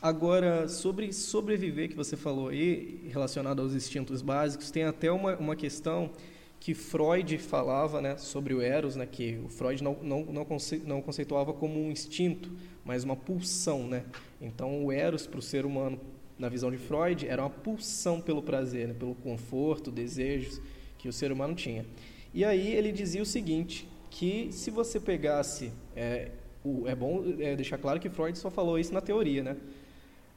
Agora, 0.00 0.68
sobre 0.68 1.12
sobreviver 1.12 1.88
que 1.88 1.96
você 1.96 2.16
falou 2.16 2.48
aí, 2.48 3.08
relacionado 3.12 3.60
aos 3.60 3.74
instintos 3.74 4.22
básicos, 4.22 4.70
tem 4.70 4.84
até 4.84 5.10
uma, 5.10 5.36
uma 5.36 5.56
questão 5.56 6.12
que 6.60 6.74
Freud 6.74 7.38
falava 7.38 8.00
né, 8.00 8.16
sobre 8.16 8.52
o 8.54 8.60
Eros, 8.60 8.96
né, 8.96 9.06
que 9.06 9.38
o 9.44 9.48
Freud 9.48 9.82
não, 9.82 9.96
não, 10.02 10.24
não, 10.24 10.44
conce, 10.44 10.82
não 10.84 11.00
conceituava 11.00 11.52
como 11.52 11.80
um 11.80 11.90
instinto, 11.90 12.50
mas 12.84 13.04
uma 13.04 13.16
pulsão. 13.16 13.86
Né? 13.86 14.04
Então, 14.40 14.84
o 14.84 14.92
Eros, 14.92 15.26
para 15.26 15.38
o 15.38 15.42
ser 15.42 15.64
humano, 15.64 16.00
na 16.38 16.48
visão 16.48 16.70
de 16.70 16.78
Freud, 16.78 17.26
era 17.26 17.42
uma 17.42 17.50
pulsão 17.50 18.20
pelo 18.20 18.42
prazer, 18.42 18.88
né, 18.88 18.94
pelo 18.94 19.14
conforto, 19.14 19.90
desejos 19.90 20.60
que 20.98 21.08
o 21.08 21.12
ser 21.12 21.30
humano 21.30 21.54
tinha. 21.54 21.86
E 22.34 22.44
aí 22.44 22.72
ele 22.72 22.92
dizia 22.92 23.22
o 23.22 23.26
seguinte, 23.26 23.88
que 24.10 24.48
se 24.52 24.70
você 24.70 24.98
pegasse... 24.98 25.72
É, 25.94 26.30
o, 26.64 26.88
é 26.88 26.94
bom 26.94 27.24
é, 27.38 27.54
deixar 27.54 27.78
claro 27.78 28.00
que 28.00 28.10
Freud 28.10 28.36
só 28.36 28.50
falou 28.50 28.78
isso 28.78 28.92
na 28.92 29.00
teoria, 29.00 29.42
né? 29.42 29.56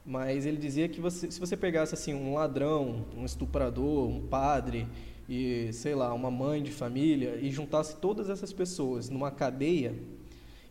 Mas 0.06 0.46
ele 0.46 0.58
dizia 0.58 0.88
que 0.88 1.00
você, 1.00 1.30
se 1.30 1.40
você 1.40 1.56
pegasse 1.56 1.94
assim 1.94 2.14
um 2.14 2.34
ladrão, 2.34 3.06
um 3.16 3.26
estuprador, 3.26 4.08
um 4.08 4.22
padre 4.28 4.88
e, 5.34 5.72
sei 5.72 5.96
lá, 5.96 6.14
uma 6.14 6.30
mãe 6.30 6.62
de 6.62 6.72
família 6.72 7.40
e 7.42 7.50
juntasse 7.50 7.96
todas 7.96 8.30
essas 8.30 8.52
pessoas 8.52 9.10
numa 9.10 9.32
cadeia 9.32 9.96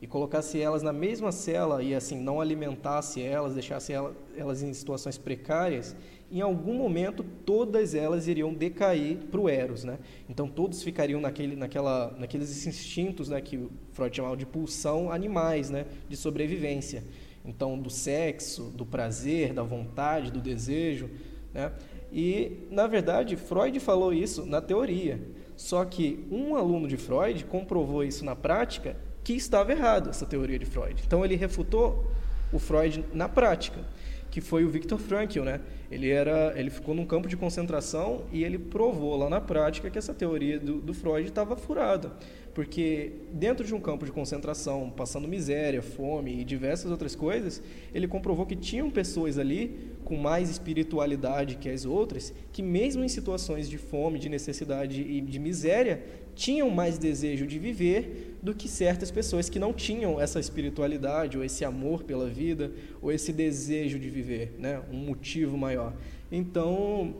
e 0.02 0.06
colocasse 0.06 0.60
elas 0.60 0.82
na 0.82 0.92
mesma 0.92 1.32
cela 1.32 1.82
e 1.82 1.94
assim 1.94 2.20
não 2.20 2.42
alimentasse 2.42 3.22
elas, 3.22 3.54
deixasse 3.54 3.94
elas 4.36 4.62
em 4.62 4.74
situações 4.74 5.16
precárias, 5.16 5.96
em 6.30 6.42
algum 6.42 6.74
momento 6.74 7.24
todas 7.46 7.94
elas 7.94 8.28
iriam 8.28 8.52
decair 8.52 9.16
para 9.30 9.40
o 9.40 9.48
eros, 9.48 9.82
né? 9.82 9.98
Então 10.28 10.46
todos 10.46 10.82
ficariam 10.82 11.22
naquele, 11.22 11.56
naquela, 11.56 12.14
naqueles 12.18 12.66
instintos, 12.66 13.30
né, 13.30 13.40
que 13.40 13.66
Freud 13.94 14.14
chamava 14.14 14.36
de 14.36 14.44
pulsão 14.44 15.10
animais, 15.10 15.70
né, 15.70 15.86
de 16.06 16.18
sobrevivência. 16.18 17.02
Então 17.46 17.78
do 17.78 17.88
sexo, 17.88 18.64
do 18.64 18.84
prazer, 18.84 19.54
da 19.54 19.62
vontade, 19.62 20.30
do 20.30 20.38
desejo, 20.38 21.08
né? 21.54 21.72
E, 22.12 22.66
na 22.70 22.86
verdade, 22.86 23.36
Freud 23.36 23.78
falou 23.80 24.12
isso 24.12 24.44
na 24.44 24.60
teoria. 24.60 25.20
Só 25.56 25.84
que 25.84 26.26
um 26.30 26.56
aluno 26.56 26.88
de 26.88 26.96
Freud 26.96 27.44
comprovou 27.44 28.02
isso 28.02 28.24
na 28.24 28.34
prática 28.34 28.96
que 29.22 29.34
estava 29.34 29.72
errado 29.72 30.10
essa 30.10 30.26
teoria 30.26 30.58
de 30.58 30.64
Freud. 30.64 31.02
Então 31.06 31.24
ele 31.24 31.36
refutou 31.36 32.10
o 32.52 32.58
Freud 32.58 33.04
na 33.12 33.28
prática, 33.28 33.80
que 34.30 34.40
foi 34.40 34.64
o 34.64 34.70
Viktor 34.70 34.98
Frankl, 34.98 35.42
né? 35.42 35.60
Ele 35.90 36.08
era, 36.08 36.52
ele 36.56 36.70
ficou 36.70 36.94
num 36.94 37.04
campo 37.04 37.28
de 37.28 37.36
concentração 37.36 38.24
e 38.32 38.44
ele 38.44 38.58
provou 38.58 39.16
lá 39.16 39.28
na 39.28 39.40
prática 39.40 39.90
que 39.90 39.98
essa 39.98 40.14
teoria 40.14 40.58
do, 40.58 40.80
do 40.80 40.94
Freud 40.94 41.28
estava 41.28 41.56
furada. 41.56 42.12
Porque 42.54 43.12
dentro 43.32 43.66
de 43.66 43.74
um 43.74 43.80
campo 43.80 44.04
de 44.04 44.12
concentração, 44.12 44.90
passando 44.90 45.26
miséria, 45.26 45.82
fome 45.82 46.40
e 46.40 46.44
diversas 46.44 46.90
outras 46.90 47.14
coisas, 47.14 47.62
ele 47.92 48.06
comprovou 48.06 48.44
que 48.44 48.56
tinham 48.56 48.90
pessoas 48.90 49.38
ali 49.38 49.90
com 50.04 50.16
mais 50.16 50.50
espiritualidade 50.50 51.56
que 51.56 51.68
as 51.68 51.84
outras, 51.84 52.32
que 52.52 52.62
mesmo 52.62 53.04
em 53.04 53.08
situações 53.08 53.68
de 53.68 53.78
fome, 53.78 54.18
de 54.18 54.28
necessidade 54.28 55.00
e 55.00 55.20
de 55.20 55.38
miséria, 55.38 56.02
tinham 56.40 56.70
mais 56.70 56.96
desejo 56.96 57.46
de 57.46 57.58
viver 57.58 58.38
do 58.42 58.54
que 58.54 58.66
certas 58.66 59.10
pessoas 59.10 59.50
que 59.50 59.58
não 59.58 59.74
tinham 59.74 60.18
essa 60.18 60.40
espiritualidade 60.40 61.36
ou 61.36 61.44
esse 61.44 61.66
amor 61.66 62.02
pela 62.02 62.26
vida 62.26 62.72
ou 63.02 63.12
esse 63.12 63.30
desejo 63.30 63.98
de 63.98 64.08
viver, 64.08 64.56
né? 64.58 64.82
um 64.90 64.96
motivo 64.96 65.58
maior. 65.58 65.92
Então, 66.32 67.14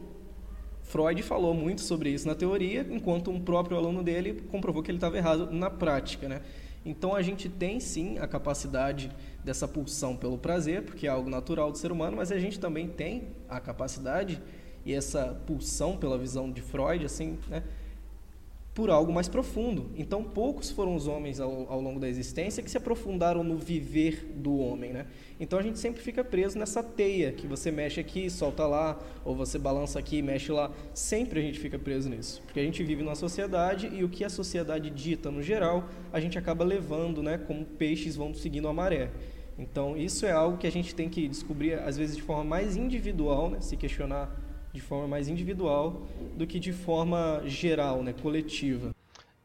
Freud 0.85 1.23
falou 1.23 1.53
muito 1.53 1.83
sobre 1.83 2.09
isso 2.09 2.27
na 2.27 2.35
teoria, 2.35 2.87
enquanto 2.91 3.31
um 3.31 3.39
próprio 3.39 3.77
aluno 3.77 4.03
dele 4.03 4.43
comprovou 4.51 4.83
que 4.83 4.91
ele 4.91 4.97
estava 4.97 5.19
errado 5.19 5.53
na 5.53 5.69
prática. 5.69 6.27
Né? 6.27 6.41
Então 6.83 7.15
a 7.15 7.21
gente 7.21 7.47
tem 7.47 7.79
sim 7.79 8.19
a 8.19 8.27
capacidade 8.27 9.11
dessa 9.45 9.69
pulsão 9.69 10.17
pelo 10.17 10.39
prazer, 10.39 10.83
porque 10.83 11.07
é 11.07 11.11
algo 11.11 11.29
natural 11.29 11.71
do 11.71 11.77
ser 11.77 11.93
humano, 11.93 12.17
mas 12.17 12.33
a 12.33 12.39
gente 12.39 12.59
também 12.59 12.89
tem 12.89 13.29
a 13.51 13.61
capacidade 13.61 14.41
e 14.87 14.95
essa 14.95 15.39
pulsão 15.47 15.99
pela 15.99 16.17
visão 16.17 16.51
de 16.51 16.63
Freud, 16.63 17.05
assim, 17.05 17.39
né, 17.51 17.63
por 18.75 18.89
algo 18.89 19.13
mais 19.13 19.29
profundo. 19.29 19.91
Então, 19.97 20.23
poucos 20.23 20.71
foram 20.71 20.95
os 20.95 21.07
homens 21.07 21.41
ao, 21.41 21.71
ao, 21.71 21.81
longo 21.81 21.99
da 21.99 22.09
existência 22.09 22.63
que 22.63 22.71
se 22.71 22.77
aprofundaram 22.77 23.43
no 23.43 23.57
viver 23.57 24.33
do 24.37 24.59
homem, 24.59 24.93
né? 24.93 25.07
Então, 25.41 25.59
a 25.59 25.63
gente 25.63 25.79
sempre 25.79 26.01
fica 26.01 26.23
preso 26.23 26.59
nessa 26.59 26.83
teia 26.83 27.33
que 27.33 27.47
você 27.47 27.71
mexe 27.71 27.99
aqui, 27.99 28.31
solta 28.31 28.67
lá, 28.67 28.99
ou 29.25 29.35
você 29.35 29.59
balança 29.59 29.99
aqui, 29.99 30.23
mexe 30.23 30.53
lá. 30.53 30.71
Sempre 30.95 31.41
a 31.41 31.43
gente 31.43 31.59
fica 31.59 31.79
preso 31.79 32.09
nisso, 32.09 32.43
porque 32.45 32.61
a 32.61 32.63
gente 32.63 32.83
vive 32.85 33.03
numa 33.03 33.17
sociedade 33.17 33.91
e 33.93 34.05
o 34.05 34.09
que 34.09 34.25
a 34.25 34.31
sociedade 34.31 34.89
dita 34.89 35.31
no 35.31 35.43
geral, 35.43 35.89
a 36.13 36.21
gente 36.21 36.39
acaba 36.39 36.65
levando, 36.65 37.23
né? 37.23 37.39
Como 37.39 37.65
peixes 37.65 38.15
vão 38.15 38.33
seguindo 38.33 38.69
a 38.69 38.73
maré. 38.73 39.11
Então, 39.59 39.97
isso 39.97 40.25
é 40.25 40.33
algo 40.33 40.57
que 40.57 40.67
a 40.67 40.73
gente 40.73 40.95
tem 40.95 41.09
que 41.09 41.29
descobrir, 41.29 41.75
às 41.75 41.97
vezes, 41.97 42.17
de 42.17 42.23
forma 42.23 42.45
mais 42.45 42.77
individual, 42.77 43.51
né? 43.51 43.61
Se 43.61 43.77
questionar 43.77 44.40
de 44.73 44.81
forma 44.81 45.09
mais 45.09 45.29
individual 45.29 46.03
do 46.37 46.47
que 46.47 46.59
de 46.59 46.73
forma 46.73 47.43
geral, 47.45 48.03
né, 48.03 48.13
coletiva. 48.13 48.95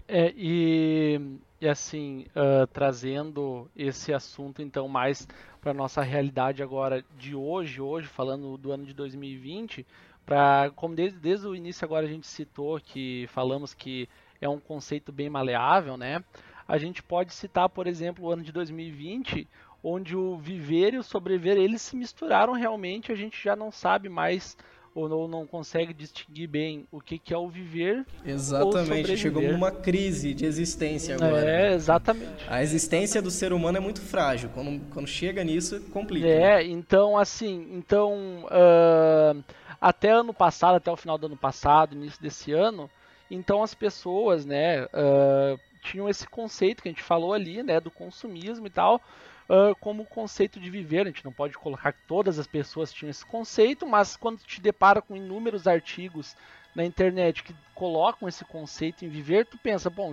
É, 0.07 0.31
e, 0.37 1.19
e 1.59 1.67
assim, 1.67 2.25
uh, 2.35 2.67
trazendo 2.67 3.69
esse 3.75 4.13
assunto 4.13 4.61
então 4.61 4.87
mais 4.87 5.27
para 5.59 5.73
nossa 5.73 6.03
realidade 6.03 6.61
agora 6.61 7.03
de 7.17 7.35
hoje, 7.35 7.81
hoje 7.81 8.07
falando 8.07 8.55
do 8.55 8.71
ano 8.71 8.85
de 8.85 8.93
2020, 8.93 9.85
para 10.25 10.71
como 10.75 10.95
desde, 10.95 11.17
desde 11.17 11.47
o 11.47 11.55
início 11.55 11.83
agora 11.83 12.05
a 12.05 12.09
gente 12.09 12.27
citou 12.27 12.79
que 12.79 13.25
falamos 13.29 13.73
que 13.73 14.07
é 14.39 14.47
um 14.47 14.59
conceito 14.59 15.11
bem 15.11 15.29
maleável, 15.29 15.97
né? 15.97 16.23
A 16.67 16.77
gente 16.77 17.01
pode 17.01 17.33
citar, 17.33 17.69
por 17.69 17.87
exemplo, 17.87 18.25
o 18.25 18.31
ano 18.31 18.43
de 18.43 18.51
2020, 18.51 19.47
onde 19.83 20.15
o 20.15 20.37
viver 20.37 20.93
e 20.93 20.97
o 20.97 21.03
sobreviver 21.03 21.57
eles 21.57 21.81
se 21.81 21.95
misturaram 21.95 22.53
realmente, 22.53 23.11
a 23.11 23.15
gente 23.15 23.41
já 23.43 23.55
não 23.55 23.71
sabe 23.71 24.09
mais 24.09 24.57
ou 24.95 25.09
não, 25.09 25.27
não 25.27 25.45
consegue 25.45 25.93
distinguir 25.93 26.47
bem 26.47 26.87
o 26.89 27.01
que, 27.01 27.19
que 27.19 27.33
é 27.33 27.37
o 27.37 27.49
viver. 27.49 28.05
Exatamente, 28.25 29.17
chegou 29.17 29.43
numa 29.43 29.69
crise 29.69 30.33
de 30.33 30.45
existência 30.45 31.15
agora. 31.15 31.45
É, 31.45 31.73
exatamente. 31.73 32.45
A 32.47 32.63
existência 32.63 33.21
do 33.21 33.29
ser 33.29 33.51
humano 33.51 33.77
é 33.77 33.81
muito 33.81 33.99
frágil. 33.99 34.49
Quando, 34.53 34.81
quando 34.91 35.07
chega 35.07 35.43
nisso, 35.43 35.81
complica. 35.91 36.25
É, 36.25 36.39
né? 36.39 36.63
então, 36.63 37.17
assim, 37.17 37.67
então, 37.73 38.45
uh, 38.45 39.43
até 39.81 40.11
ano 40.11 40.33
passado, 40.33 40.75
até 40.75 40.89
o 40.89 40.95
final 40.95 41.17
do 41.17 41.25
ano 41.25 41.37
passado, 41.37 41.93
início 41.93 42.21
desse 42.21 42.53
ano, 42.53 42.89
então 43.29 43.61
as 43.61 43.73
pessoas, 43.73 44.45
né, 44.45 44.85
uh, 44.85 45.59
tinham 45.83 46.07
esse 46.07 46.25
conceito 46.25 46.81
que 46.81 46.87
a 46.87 46.91
gente 46.91 47.03
falou 47.03 47.33
ali, 47.33 47.61
né, 47.61 47.81
do 47.81 47.91
consumismo 47.91 48.65
e 48.65 48.69
tal, 48.69 49.01
uh, 49.49 49.75
como 49.79 50.05
conceito 50.05 50.59
de 50.59 50.69
viver. 50.69 51.01
A 51.01 51.05
gente 51.05 51.25
não 51.25 51.31
pode 51.31 51.57
colocar 51.57 51.93
que 51.93 52.01
todas 52.07 52.39
as 52.39 52.47
pessoas 52.47 52.91
tinham 52.91 53.09
esse 53.09 53.25
conceito, 53.25 53.85
mas 53.85 54.15
quando 54.15 54.39
te 54.39 54.61
depara 54.61 55.01
com 55.01 55.15
inúmeros 55.15 55.67
artigos 55.67 56.35
na 56.75 56.83
internet 56.83 57.43
que 57.43 57.55
colocam 57.73 58.27
esse 58.27 58.43
conceito 58.43 59.05
em 59.05 59.09
viver, 59.09 59.45
tu 59.45 59.57
pensa, 59.57 59.89
bom, 59.89 60.11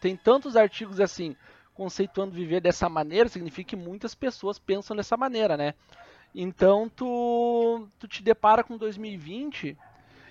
tem 0.00 0.16
tantos 0.16 0.56
artigos 0.56 1.00
assim 1.00 1.36
conceituando 1.74 2.32
viver 2.32 2.60
dessa 2.60 2.88
maneira, 2.88 3.28
significa 3.28 3.70
que 3.70 3.76
muitas 3.76 4.14
pessoas 4.14 4.58
pensam 4.58 4.96
dessa 4.96 5.16
maneira, 5.16 5.56
né? 5.56 5.74
Então 6.34 6.88
tu, 6.88 7.86
tu 7.98 8.08
te 8.08 8.22
depara 8.22 8.64
com 8.64 8.78
2020 8.78 9.76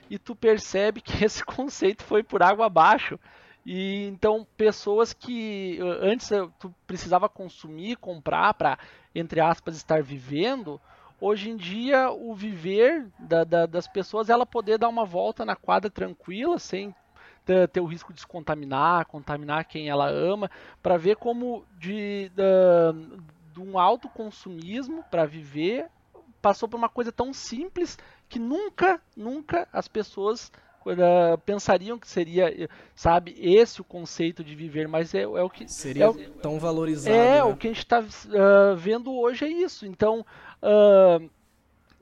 e 0.09 0.17
tu 0.17 0.35
percebe 0.35 1.01
que 1.01 1.23
esse 1.25 1.43
conceito 1.43 2.03
foi 2.03 2.23
por 2.23 2.41
água 2.41 2.65
abaixo. 2.65 3.19
E 3.65 4.05
então 4.05 4.45
pessoas 4.55 5.11
que 5.11 5.79
antes 6.01 6.29
tu 6.59 6.73
precisava 6.85 7.27
consumir, 7.27 7.97
comprar 7.97 8.53
para 8.53 8.77
entre 9.13 9.41
aspas 9.41 9.75
estar 9.75 10.03
vivendo, 10.03 10.79
hoje 11.19 11.49
em 11.49 11.55
dia 11.55 12.11
o 12.11 12.35
viver 12.35 13.07
da, 13.17 13.43
da, 13.43 13.65
das 13.65 13.87
pessoas 13.87 14.29
ela 14.29 14.45
poder 14.45 14.77
dar 14.77 14.89
uma 14.89 15.05
volta 15.05 15.43
na 15.43 15.55
quadra 15.55 15.89
tranquila 15.89 16.59
sem 16.59 16.93
ter, 17.43 17.67
ter 17.69 17.79
o 17.79 17.85
risco 17.85 18.13
de 18.13 18.19
se 18.19 18.27
contaminar, 18.27 19.05
contaminar 19.05 19.65
quem 19.65 19.89
ela 19.89 20.09
ama, 20.09 20.51
para 20.83 20.97
ver 20.97 21.15
como 21.15 21.65
de, 21.79 22.29
de, 22.29 23.17
de 23.53 23.61
um 23.61 23.79
alto 23.79 24.07
consumismo 24.09 25.03
para 25.09 25.25
viver 25.25 25.89
passou 26.41 26.69
por 26.69 26.77
uma 26.77 26.89
coisa 26.89 27.11
tão 27.11 27.33
simples 27.33 27.97
que 28.29 28.37
nunca, 28.37 29.01
nunca 29.17 29.67
as 29.73 29.87
pessoas 29.87 30.51
uh, 30.85 31.37
pensariam 31.45 31.97
que 31.97 32.07
seria, 32.07 32.69
sabe, 32.95 33.35
esse 33.39 33.81
o 33.81 33.83
conceito 33.83 34.43
de 34.43 34.55
viver, 34.55 34.87
mas 34.87 35.13
é, 35.13 35.21
é 35.21 35.43
o 35.43 35.49
que 35.49 35.67
seria 35.67 36.05
é 36.05 36.09
o, 36.09 36.13
tão 36.13 36.59
valorizado. 36.59 37.15
É 37.15 37.35
né? 37.35 37.43
o 37.43 37.55
que 37.55 37.67
a 37.67 37.71
gente 37.71 37.83
está 37.83 37.99
uh, 37.99 38.75
vendo 38.75 39.13
hoje 39.13 39.45
é 39.45 39.49
isso. 39.49 39.85
Então 39.85 40.25
uh, 40.61 41.29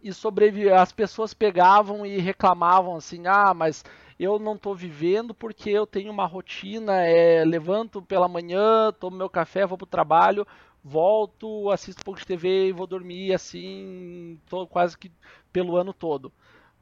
e 0.04 0.12
sobreviver, 0.12 0.78
as 0.78 0.92
pessoas 0.92 1.34
pegavam 1.34 2.06
e 2.06 2.18
reclamavam 2.20 2.98
assim, 2.98 3.26
ah, 3.26 3.54
mas 3.54 3.86
eu 4.20 4.38
não 4.38 4.56
estou 4.56 4.76
vivendo 4.76 5.34
porque 5.34 5.70
eu 5.70 5.88
tenho 5.88 6.12
uma 6.12 6.26
rotina, 6.26 7.02
é, 7.06 7.46
levanto 7.46 8.02
pela 8.02 8.28
manhã, 8.28 8.92
tomo 8.92 9.16
meu 9.16 9.30
café, 9.30 9.66
vou 9.66 9.78
para 9.78 9.86
o 9.86 9.88
trabalho, 9.88 10.46
volto, 10.84 11.72
assisto 11.72 12.02
um 12.02 12.04
pouco 12.04 12.20
de 12.20 12.26
TV 12.26 12.68
e 12.68 12.74
vou 12.74 12.86
dormir 12.86 13.34
assim, 13.34 14.38
tô, 14.50 14.68
quase 14.68 14.98
que 14.98 15.10
pelo 15.54 15.78
ano 15.78 15.94
todo. 15.94 16.32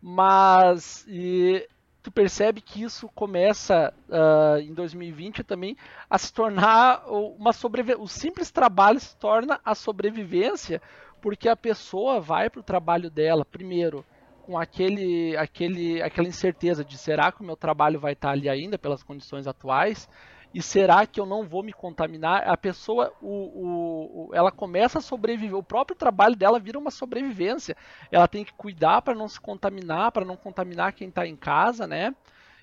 Mas 0.01 1.05
e, 1.07 1.67
tu 2.01 2.11
percebe 2.11 2.61
que 2.61 2.83
isso 2.83 3.07
começa 3.13 3.93
uh, 4.09 4.59
em 4.59 4.73
2020 4.73 5.43
também 5.43 5.77
a 6.09 6.17
se 6.17 6.33
tornar 6.33 7.03
uma 7.07 7.53
sobrevivência. 7.53 8.03
O 8.03 8.07
simples 8.07 8.51
trabalho 8.51 8.99
se 8.99 9.15
torna 9.17 9.59
a 9.63 9.75
sobrevivência, 9.75 10.81
porque 11.21 11.47
a 11.47 11.55
pessoa 11.55 12.19
vai 12.19 12.49
para 12.49 12.59
o 12.59 12.63
trabalho 12.63 13.09
dela, 13.09 13.45
primeiro, 13.45 14.03
com 14.41 14.57
aquele, 14.57 15.37
aquele, 15.37 16.01
aquela 16.01 16.27
incerteza 16.27 16.83
de 16.83 16.97
será 16.97 17.31
que 17.31 17.41
o 17.41 17.45
meu 17.45 17.55
trabalho 17.55 17.99
vai 17.99 18.13
estar 18.13 18.31
ali 18.31 18.49
ainda 18.49 18.77
pelas 18.77 19.03
condições 19.03 19.45
atuais? 19.45 20.09
E 20.53 20.61
será 20.61 21.05
que 21.05 21.19
eu 21.19 21.25
não 21.25 21.47
vou 21.47 21.63
me 21.63 21.71
contaminar? 21.71 22.47
A 22.47 22.57
pessoa, 22.57 23.13
o, 23.21 24.27
o, 24.27 24.29
ela 24.33 24.51
começa 24.51 24.99
a 24.99 25.01
sobreviver. 25.01 25.57
O 25.57 25.63
próprio 25.63 25.95
trabalho 25.95 26.35
dela 26.35 26.59
vira 26.59 26.77
uma 26.77 26.91
sobrevivência. 26.91 27.75
Ela 28.11 28.27
tem 28.27 28.43
que 28.43 28.53
cuidar 28.53 29.01
para 29.01 29.15
não 29.15 29.29
se 29.29 29.39
contaminar, 29.39 30.11
para 30.11 30.25
não 30.25 30.35
contaminar 30.35 30.91
quem 30.93 31.07
está 31.07 31.25
em 31.25 31.37
casa, 31.37 31.87
né? 31.87 32.13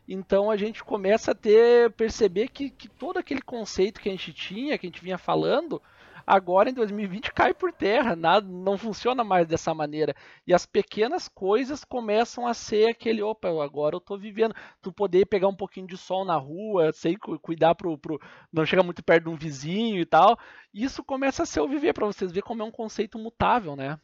Então 0.07 0.51
a 0.51 0.57
gente 0.57 0.85
começa 0.85 1.33
a 1.33 1.35
ter 1.35 1.91
perceber 1.93 2.49
que, 2.49 2.71
que 2.71 2.89
todo 2.89 3.19
aquele 3.19 3.43
conceito 3.43 4.01
que 4.01 4.09
a 4.09 4.13
gente 4.13 4.33
tinha, 4.33 4.79
que 4.79 4.87
a 4.87 4.89
gente 4.89 5.03
vinha 5.03 5.19
falando, 5.19 5.83
agora 6.29 6.69
em 6.69 6.75
2020 6.75 7.33
cai 7.33 7.55
por 7.55 7.73
terra, 7.73 8.15
nada, 8.15 8.47
não 8.47 8.77
funciona 8.77 9.25
mais 9.25 9.47
dessa 9.47 9.73
maneira. 9.73 10.15
E 10.47 10.53
as 10.53 10.67
pequenas 10.67 11.27
coisas 11.27 11.85
começam 11.85 12.47
a 12.47 12.53
ser 12.53 12.91
aquele, 12.91 13.23
opa, 13.23 13.49
agora 13.65 13.97
eu 13.97 14.01
tô 14.01 14.19
vivendo. 14.19 14.55
Tu 14.83 14.93
poder 14.93 15.25
pegar 15.25 15.49
um 15.49 15.57
pouquinho 15.57 15.87
de 15.87 15.97
sol 15.97 16.27
na 16.27 16.37
rua, 16.37 16.93
sei 16.93 17.17
cuidar 17.41 17.75
pro, 17.75 17.97
pro 17.97 18.21
não 18.53 18.67
chegar 18.67 18.83
muito 18.83 19.03
perto 19.03 19.25
de 19.25 19.31
um 19.31 19.37
vizinho 19.37 19.99
e 19.99 20.05
tal. 20.05 20.39
Isso 20.73 21.03
começa 21.03 21.45
a 21.45 21.47
ser 21.47 21.61
o 21.61 21.69
viver 21.69 21.95
para 21.95 22.07
vocês 22.07 22.31
ver 22.31 22.43
como 22.43 22.63
é 22.63 22.65
um 22.65 22.71
conceito 22.71 23.19
mutável, 23.19 23.75
né? 23.75 23.99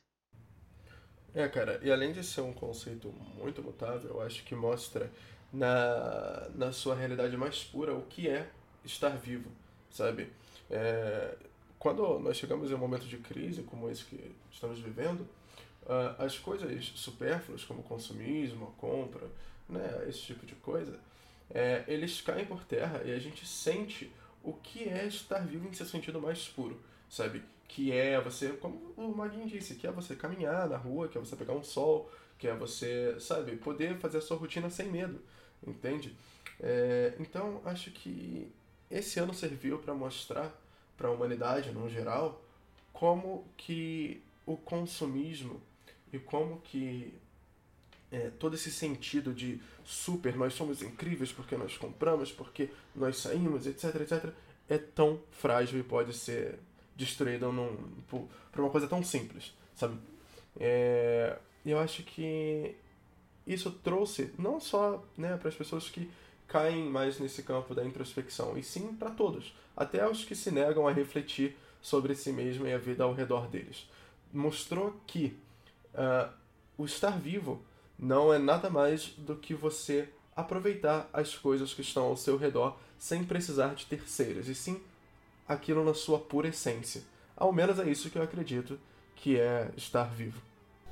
É, 1.35 1.47
cara, 1.49 1.79
e 1.83 1.93
além 1.93 2.13
de 2.13 2.25
ser 2.25 2.41
um 2.41 2.53
conceito 2.53 3.13
muito 3.37 3.63
mutável, 3.63 4.09
eu 4.11 4.23
acho 4.23 4.43
que 4.45 4.55
mostra 4.55 5.11
na, 5.53 6.49
na 6.55 6.73
sua 6.73 6.95
realidade 6.95 7.37
mais 7.37 7.63
pura 7.65 7.93
o 7.93 8.03
que 8.03 8.29
é 8.29 8.49
estar 8.85 9.11
vivo, 9.11 9.51
sabe? 9.91 10.33
É, 10.71 11.37
quando 11.85 12.18
nós 12.18 12.38
chegamos 12.38 12.70
em 12.70 12.75
um 12.75 12.79
momento 12.79 13.05
de 13.05 13.18
crise 13.18 13.62
como 13.62 13.90
esse 13.90 14.07
que 14.07 14.35
estamos 14.51 14.79
vivendo, 14.79 15.20
uh, 15.83 16.16
as 16.18 16.38
coisas 16.38 16.83
supérfluas, 16.94 17.62
como 17.62 17.83
consumismo, 17.83 18.75
compra, 18.79 19.29
né, 19.68 20.07
esse 20.09 20.20
tipo 20.20 20.47
de 20.47 20.55
coisa, 20.55 20.99
é, 21.51 21.85
eles 21.87 22.23
caem 22.23 22.47
por 22.47 22.64
terra 22.64 23.03
e 23.05 23.12
a 23.12 23.18
gente 23.18 23.47
sente 23.47 24.11
o 24.42 24.55
que 24.55 24.88
é 24.88 25.05
estar 25.07 25.40
vivo 25.40 25.68
em 25.68 25.75
seu 25.75 25.85
sentido 25.85 26.18
mais 26.18 26.49
puro, 26.49 26.81
sabe? 27.07 27.42
Que 27.68 27.92
é 27.92 28.18
você, 28.18 28.49
como 28.55 28.94
o 28.97 29.14
Maguinho 29.14 29.47
disse, 29.47 29.75
que 29.75 29.87
é 29.87 29.92
você 29.92 30.16
caminhar 30.16 30.66
na 30.66 30.79
rua, 30.79 31.07
que 31.09 31.18
é 31.18 31.20
você 31.20 31.37
pegar 31.37 31.53
um 31.53 31.62
sol, 31.62 32.11
que 32.38 32.49
é 32.49 32.57
você, 32.57 33.14
sabe, 33.20 33.57
poder 33.57 33.99
fazer 33.99 34.16
a 34.18 34.23
sua 34.23 34.38
rotina 34.38 34.70
sem 34.70 34.90
medo, 34.90 35.20
entende? 35.66 36.16
É, 36.59 37.12
então, 37.20 37.61
acho 37.62 37.90
que 37.90 38.51
esse 38.90 39.20
ano 39.20 39.35
serviu 39.35 39.79
para 39.81 39.92
mostrar 39.92 40.63
para 40.97 41.09
a 41.09 41.11
humanidade 41.11 41.73
no 41.73 41.89
geral, 41.89 42.43
como 42.93 43.45
que 43.57 44.23
o 44.47 44.57
consumismo 44.57 45.61
e 46.13 46.19
como 46.19 46.61
que 46.61 47.15
é, 48.11 48.31
todo 48.39 48.55
esse 48.55 48.71
sentido 48.71 49.35
de 49.35 49.61
super, 49.85 50.37
nós 50.37 50.55
somos 50.55 50.83
incríveis 50.83 51.33
porque 51.33 51.57
nós 51.57 51.77
compramos, 51.77 52.31
porque 52.31 52.71
nós 52.95 53.17
saímos, 53.17 53.67
etc, 53.67 53.97
etc, 53.97 54.33
é 54.69 54.79
tão 54.79 55.21
frágil 55.33 55.81
e 55.81 55.83
pode 55.83 56.13
ser 56.13 56.59
destruído 56.97 57.51
num, 57.53 57.77
por, 58.09 58.29
por 58.53 58.61
uma 58.61 58.71
coisa 58.71 58.87
tão 58.87 59.03
simples, 59.03 59.53
sabe? 59.75 59.99
É, 60.59 61.37
eu 61.67 61.79
acho 61.79 62.05
que 62.05 62.77
isso 63.47 63.71
trouxe 63.71 64.33
não 64.39 64.61
só 64.61 65.05
né, 65.17 65.37
para 65.37 65.49
as 65.49 65.55
pessoas 65.55 65.89
que 65.91 66.09
caem 66.47 66.89
mais 66.89 67.19
nesse 67.19 67.43
campo 67.43 67.75
da 67.75 67.85
introspecção, 67.85 68.57
e 68.57 68.63
sim 68.63 68.95
para 68.95 69.11
todos, 69.11 69.55
até 69.77 70.09
os 70.09 70.25
que 70.25 70.35
se 70.35 70.51
negam 70.51 70.87
a 70.87 70.93
refletir 70.93 71.57
sobre 71.81 72.15
si 72.15 72.33
mesmo 72.33 72.67
e 72.67 72.73
a 72.73 72.79
vida 72.79 73.05
ao 73.05 73.13
redor 73.13 73.49
deles. 73.49 73.89
Mostrou 74.33 74.99
que 75.07 75.37
uh, 75.95 76.33
o 76.77 76.85
estar 76.85 77.19
vivo 77.19 77.63
não 77.99 78.33
é 78.33 78.39
nada 78.39 78.69
mais 78.71 79.09
do 79.19 79.37
que 79.37 79.55
você 79.55 80.09
aproveitar 80.35 81.09
as 81.13 81.37
coisas 81.37 81.73
que 81.73 81.83
estão 81.83 82.05
ao 82.05 82.17
seu 82.17 82.37
redor 82.37 82.77
sem 82.99 83.25
precisar 83.25 83.75
de 83.75 83.87
terceiros, 83.87 84.49
e 84.49 84.55
sim 84.55 84.81
aquilo 85.47 85.85
na 85.85 85.95
sua 85.95 86.19
pura 86.19 86.49
essência. 86.49 87.03
Ao 87.37 87.53
menos 87.53 87.79
é 87.79 87.89
isso 87.89 88.11
que 88.11 88.17
eu 88.17 88.23
acredito 88.23 88.79
que 89.17 89.39
é 89.39 89.71
estar 89.77 90.05
vivo. 90.05 90.41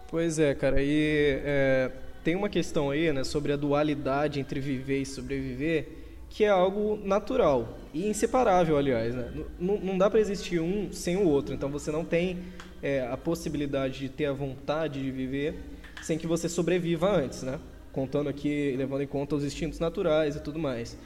Pois 0.09 0.39
é, 0.39 0.55
cara, 0.55 0.83
e 0.83 1.41
é, 1.43 1.93
tem 2.23 2.37
uma 2.37 2.49
questão 2.49 2.91
aí, 2.91 3.13
né, 3.13 3.25
sobre 3.25 3.53
a 3.53 3.57
dualidade 3.57 4.41
entre 4.41 4.61
viver 4.61 5.03
e 5.03 5.07
sobreviver, 5.07 5.89
que 6.29 6.45
é 6.45 6.49
algo 6.49 6.99
natural 7.05 7.79
e 7.93 8.09
inseparável, 8.09 8.79
aliás, 8.79 9.15
né? 9.15 9.31
Não, 9.61 9.99
dá 9.99 10.09
para 10.09 10.19
existir 10.19 10.61
um 10.61 10.91
sem 10.91 11.17
o 11.17 11.29
outro, 11.29 11.55
então 11.55 11.69
você 11.69 11.91
não 11.91 12.07
tem 12.07 12.39
é, 12.83 13.07
a 13.07 13.19
possibilidade 13.19 13.99
de 13.99 14.09
ter 14.09 14.25
a 14.27 14.33
vontade 14.33 15.03
de 15.03 15.11
viver 15.11 15.57
sem 16.01 16.17
que 16.17 16.27
você 16.27 16.49
sobreviva 16.49 17.15
antes, 17.15 17.43
né? 17.43 17.61
Contando 17.93 18.31
aqui, 18.31 18.75
levando 18.79 19.03
em 19.03 19.07
conta 19.07 19.37
os 19.37 19.45
instintos 19.45 19.79
naturais 19.79 20.35
e 20.35 20.41
tudo 20.41 20.59
mais. 20.59 20.97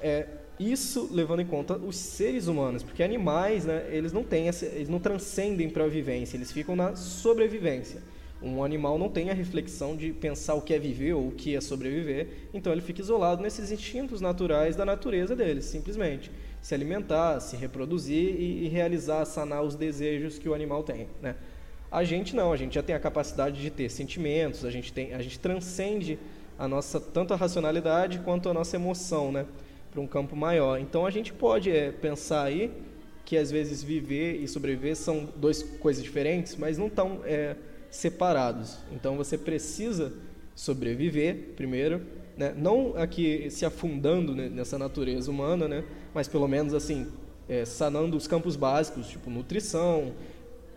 É, 0.00 0.26
isso 0.58 1.08
levando 1.12 1.40
em 1.40 1.46
conta 1.46 1.76
os 1.76 1.96
seres 1.96 2.48
humanos, 2.48 2.82
porque 2.82 3.02
animais, 3.02 3.64
né, 3.64 3.86
eles 3.90 4.12
não 4.12 4.24
têm 4.24 4.48
essa, 4.48 4.66
eles 4.66 4.88
não 4.88 4.98
transcendem 4.98 5.70
para 5.70 5.84
a 5.84 5.88
vivência, 5.88 6.36
eles 6.36 6.50
ficam 6.50 6.74
na 6.74 6.96
sobrevivência. 6.96 8.02
Um 8.44 8.62
animal 8.62 8.98
não 8.98 9.08
tem 9.08 9.30
a 9.30 9.32
reflexão 9.32 9.96
de 9.96 10.12
pensar 10.12 10.52
o 10.52 10.60
que 10.60 10.74
é 10.74 10.78
viver 10.78 11.14
ou 11.14 11.28
o 11.28 11.32
que 11.32 11.56
é 11.56 11.60
sobreviver, 11.62 12.28
então 12.52 12.70
ele 12.70 12.82
fica 12.82 13.00
isolado 13.00 13.42
nesses 13.42 13.72
instintos 13.72 14.20
naturais 14.20 14.76
da 14.76 14.84
natureza 14.84 15.34
dele, 15.34 15.62
simplesmente. 15.62 16.30
Se 16.60 16.74
alimentar, 16.74 17.40
se 17.40 17.56
reproduzir 17.56 18.38
e, 18.38 18.66
e 18.66 18.68
realizar, 18.68 19.24
sanar 19.24 19.62
os 19.62 19.74
desejos 19.74 20.38
que 20.38 20.46
o 20.46 20.52
animal 20.52 20.82
tem, 20.82 21.08
né? 21.22 21.36
A 21.90 22.04
gente 22.04 22.36
não, 22.36 22.52
a 22.52 22.56
gente 22.56 22.74
já 22.74 22.82
tem 22.82 22.94
a 22.94 23.00
capacidade 23.00 23.62
de 23.62 23.70
ter 23.70 23.88
sentimentos, 23.88 24.62
a 24.64 24.70
gente, 24.70 24.92
tem, 24.92 25.14
a 25.14 25.22
gente 25.22 25.38
transcende 25.38 26.18
a 26.58 26.68
nossa 26.68 27.00
tanto 27.00 27.32
a 27.32 27.36
racionalidade 27.36 28.18
quanto 28.18 28.50
a 28.50 28.52
nossa 28.52 28.76
emoção, 28.76 29.32
né? 29.32 29.46
Para 29.90 30.02
um 30.02 30.06
campo 30.06 30.36
maior. 30.36 30.78
Então 30.78 31.06
a 31.06 31.10
gente 31.10 31.32
pode 31.32 31.70
é, 31.70 31.90
pensar 31.92 32.42
aí 32.42 32.70
que 33.24 33.38
às 33.38 33.50
vezes 33.50 33.82
viver 33.82 34.36
e 34.42 34.46
sobreviver 34.46 34.96
são 34.96 35.26
duas 35.34 35.62
coisas 35.62 36.02
diferentes, 36.02 36.56
mas 36.56 36.76
não 36.76 36.88
estão 36.88 37.20
é, 37.24 37.56
separados. 37.94 38.76
Então 38.92 39.16
você 39.16 39.38
precisa 39.38 40.12
sobreviver 40.54 41.52
primeiro, 41.56 42.02
né? 42.36 42.52
não 42.56 42.94
aqui 42.96 43.48
se 43.50 43.64
afundando 43.64 44.34
né, 44.34 44.48
nessa 44.48 44.76
natureza 44.76 45.30
humana, 45.30 45.68
né? 45.68 45.84
mas 46.12 46.26
pelo 46.26 46.48
menos 46.48 46.74
assim 46.74 47.06
é, 47.48 47.64
sanando 47.64 48.16
os 48.16 48.26
campos 48.26 48.56
básicos, 48.56 49.08
tipo 49.08 49.30
nutrição, 49.30 50.12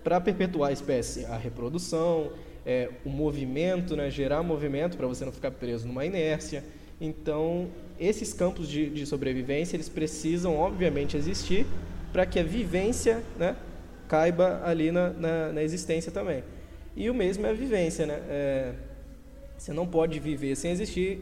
para 0.04 0.22
perpetuar 0.22 0.70
a 0.70 0.74
espécie, 0.74 1.26
a 1.26 1.38
reprodução, 1.38 2.32
é, 2.66 2.90
o 3.04 3.10
movimento, 3.10 3.96
né? 3.96 4.12
gerar 4.12 4.44
movimento 4.44 4.96
para 4.96 5.08
você 5.08 5.26
não 5.26 5.32
ficar 5.32 5.52
preso 5.52 5.88
numa 5.88 6.06
inércia. 6.06 6.64
Então 7.02 7.68
esses 8.00 8.32
campos 8.32 8.70
de, 8.70 8.92
de 8.92 9.08
sobrevivência 9.08 9.76
eles 9.76 9.90
precisam 9.90 10.56
obviamente 10.56 11.18
existir 11.18 11.66
para 12.14 12.28
que 12.28 12.40
a 12.40 12.44
vivência 12.44 13.24
né, 13.40 13.56
caiba 14.08 14.62
ali 14.64 14.92
na, 14.92 15.10
na, 15.10 15.54
na 15.54 15.64
existência 15.64 16.12
também. 16.12 16.44
E 16.98 17.12
o 17.12 17.14
mesmo 17.14 17.46
é 17.46 17.52
a 17.52 17.54
vivência, 17.54 18.08
né? 18.08 18.20
É, 18.28 18.74
você 19.56 19.72
não 19.72 19.86
pode 19.86 20.20
viver 20.20 20.56
sem 20.56 20.72
existir, 20.72 21.22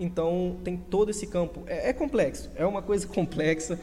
então 0.00 0.56
tem 0.64 0.78
todo 0.78 1.10
esse 1.10 1.26
campo. 1.26 1.62
É, 1.66 1.90
é, 1.90 1.92
complexo, 1.92 2.50
é 2.56 2.64
uma 2.64 2.80
coisa 2.80 3.06
complexa, 3.08 3.78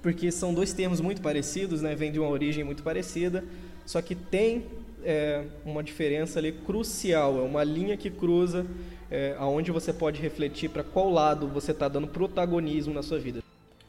porque 0.00 0.32
são 0.32 0.54
dois 0.54 0.72
termos 0.72 0.98
muito 0.98 1.20
parecidos, 1.20 1.82
né? 1.82 1.94
Vem 1.94 2.10
de 2.10 2.18
uma 2.18 2.30
origem 2.30 2.64
muito 2.64 2.82
parecida, 2.82 3.44
só 3.84 4.00
que 4.00 4.14
tem 4.14 4.64
é, 5.04 5.44
uma 5.62 5.82
diferença 5.82 6.38
ali 6.38 6.52
crucial, 6.52 7.38
é 7.38 7.42
uma 7.42 7.62
linha 7.62 7.94
que 7.94 8.08
cruza 8.08 8.64
é, 9.10 9.36
aonde 9.38 9.70
você 9.70 9.92
pode 9.92 10.22
refletir 10.22 10.70
para 10.70 10.82
qual 10.82 11.10
lado 11.10 11.48
você 11.48 11.72
está 11.72 11.86
dando 11.86 12.08
protagonismo 12.08 12.94
na 12.94 13.02
sua 13.02 13.18
vida. 13.18 13.42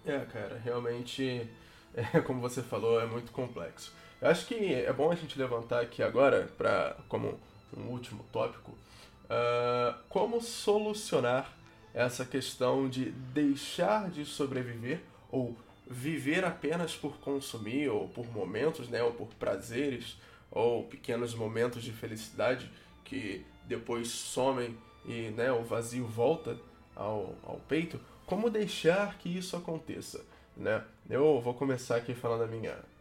É, 0.05 0.19
cara, 0.19 0.59
realmente, 0.61 1.47
é, 1.95 2.19
como 2.19 2.41
você 2.41 2.61
falou, 2.61 2.99
é 2.99 3.05
muito 3.05 3.31
complexo. 3.31 4.02
Eu 4.23 4.29
acho 4.29 4.45
que 4.45 4.73
é 4.73 4.93
bom 4.93 5.11
a 5.11 5.15
gente 5.15 5.37
levantar 5.37 5.81
aqui 5.81 6.01
agora, 6.01 6.49
pra, 6.57 6.95
como 7.09 7.37
um 7.75 7.87
último 7.89 8.23
tópico, 8.31 8.71
uh, 8.71 9.99
como 10.07 10.39
solucionar 10.39 11.51
essa 11.93 12.23
questão 12.23 12.87
de 12.87 13.11
deixar 13.11 14.09
de 14.09 14.23
sobreviver 14.23 15.01
ou 15.29 15.57
viver 15.85 16.45
apenas 16.45 16.95
por 16.95 17.17
consumir 17.17 17.89
ou 17.89 18.07
por 18.07 18.25
momentos, 18.31 18.87
né, 18.87 19.03
ou 19.03 19.11
por 19.11 19.27
prazeres 19.37 20.17
ou 20.49 20.85
pequenos 20.85 21.35
momentos 21.35 21.83
de 21.83 21.91
felicidade 21.91 22.71
que 23.03 23.45
depois 23.65 24.07
somem 24.07 24.77
e 25.05 25.31
né, 25.31 25.51
o 25.51 25.65
vazio 25.65 26.07
volta 26.07 26.57
ao, 26.95 27.35
ao 27.43 27.59
peito. 27.67 27.99
Como 28.25 28.49
deixar 28.49 29.17
que 29.17 29.37
isso 29.37 29.57
aconteça? 29.57 30.23
Né? 30.55 30.81
Eu 31.09 31.41
vou 31.41 31.53
começar 31.53 31.97
aqui 31.97 32.15
falando 32.15 32.43
a 32.43 32.47
minha 32.47 32.92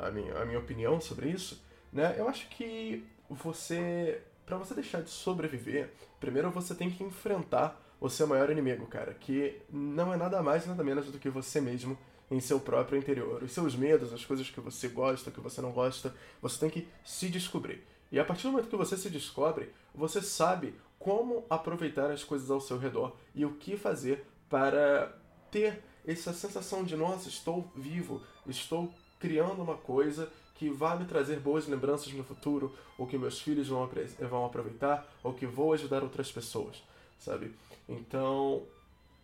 a 0.00 0.10
minha, 0.10 0.34
a 0.38 0.44
minha 0.44 0.58
opinião 0.58 1.00
sobre 1.00 1.28
isso, 1.28 1.62
né? 1.92 2.14
Eu 2.16 2.28
acho 2.28 2.48
que 2.48 3.04
você, 3.28 4.22
para 4.46 4.56
você 4.56 4.74
deixar 4.74 5.02
de 5.02 5.10
sobreviver, 5.10 5.90
primeiro 6.18 6.50
você 6.50 6.74
tem 6.74 6.90
que 6.90 7.04
enfrentar 7.04 7.80
o 8.00 8.08
seu 8.08 8.26
maior 8.26 8.50
inimigo, 8.50 8.86
cara, 8.86 9.12
que 9.12 9.60
não 9.70 10.12
é 10.12 10.16
nada 10.16 10.42
mais 10.42 10.66
nada 10.66 10.82
menos 10.82 11.06
do 11.06 11.18
que 11.18 11.28
você 11.28 11.60
mesmo 11.60 11.98
em 12.30 12.40
seu 12.40 12.60
próprio 12.60 12.98
interior. 12.98 13.42
Os 13.42 13.52
seus 13.52 13.74
medos, 13.74 14.12
as 14.12 14.24
coisas 14.24 14.48
que 14.48 14.60
você 14.60 14.88
gosta, 14.88 15.30
que 15.30 15.40
você 15.40 15.60
não 15.60 15.72
gosta, 15.72 16.14
você 16.40 16.58
tem 16.60 16.70
que 16.70 16.88
se 17.04 17.28
descobrir. 17.28 17.84
E 18.10 18.18
a 18.18 18.24
partir 18.24 18.44
do 18.44 18.52
momento 18.52 18.68
que 18.68 18.76
você 18.76 18.96
se 18.96 19.10
descobre, 19.10 19.72
você 19.94 20.22
sabe 20.22 20.74
como 20.98 21.44
aproveitar 21.50 22.10
as 22.10 22.24
coisas 22.24 22.50
ao 22.50 22.60
seu 22.60 22.78
redor 22.78 23.16
e 23.34 23.44
o 23.44 23.54
que 23.54 23.76
fazer 23.76 24.24
para 24.48 25.16
ter 25.50 25.82
essa 26.06 26.32
sensação 26.32 26.84
de 26.84 26.96
nossa, 26.96 27.28
estou 27.28 27.70
vivo, 27.74 28.22
estou 28.46 28.92
criando 29.20 29.62
uma 29.62 29.76
coisa 29.76 30.28
que 30.56 30.68
vai 30.68 30.98
me 30.98 31.04
trazer 31.04 31.38
boas 31.38 31.68
lembranças 31.68 32.12
no 32.12 32.24
futuro, 32.24 32.74
ou 32.98 33.06
que 33.06 33.16
meus 33.16 33.40
filhos 33.40 33.68
vão, 33.68 33.88
vão 34.28 34.44
aproveitar, 34.44 35.06
ou 35.22 35.32
que 35.32 35.46
vou 35.46 35.72
ajudar 35.72 36.02
outras 36.02 36.32
pessoas, 36.32 36.82
sabe? 37.18 37.54
Então, 37.88 38.62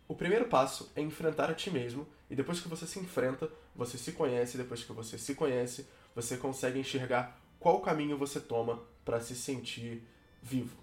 o 0.07 0.15
primeiro 0.15 0.45
passo 0.45 0.89
é 0.95 1.01
enfrentar 1.01 1.49
a 1.49 1.53
ti 1.53 1.69
mesmo, 1.69 2.07
e 2.29 2.35
depois 2.35 2.59
que 2.59 2.67
você 2.67 2.87
se 2.87 2.99
enfrenta, 2.99 3.49
você 3.75 3.97
se 3.97 4.13
conhece, 4.13 4.57
depois 4.57 4.83
que 4.83 4.93
você 4.93 5.17
se 5.17 5.35
conhece, 5.35 5.85
você 6.15 6.37
consegue 6.37 6.79
enxergar 6.79 7.39
qual 7.59 7.81
caminho 7.81 8.17
você 8.17 8.39
toma 8.39 8.79
para 9.05 9.19
se 9.19 9.35
sentir 9.35 10.03
vivo. 10.41 10.75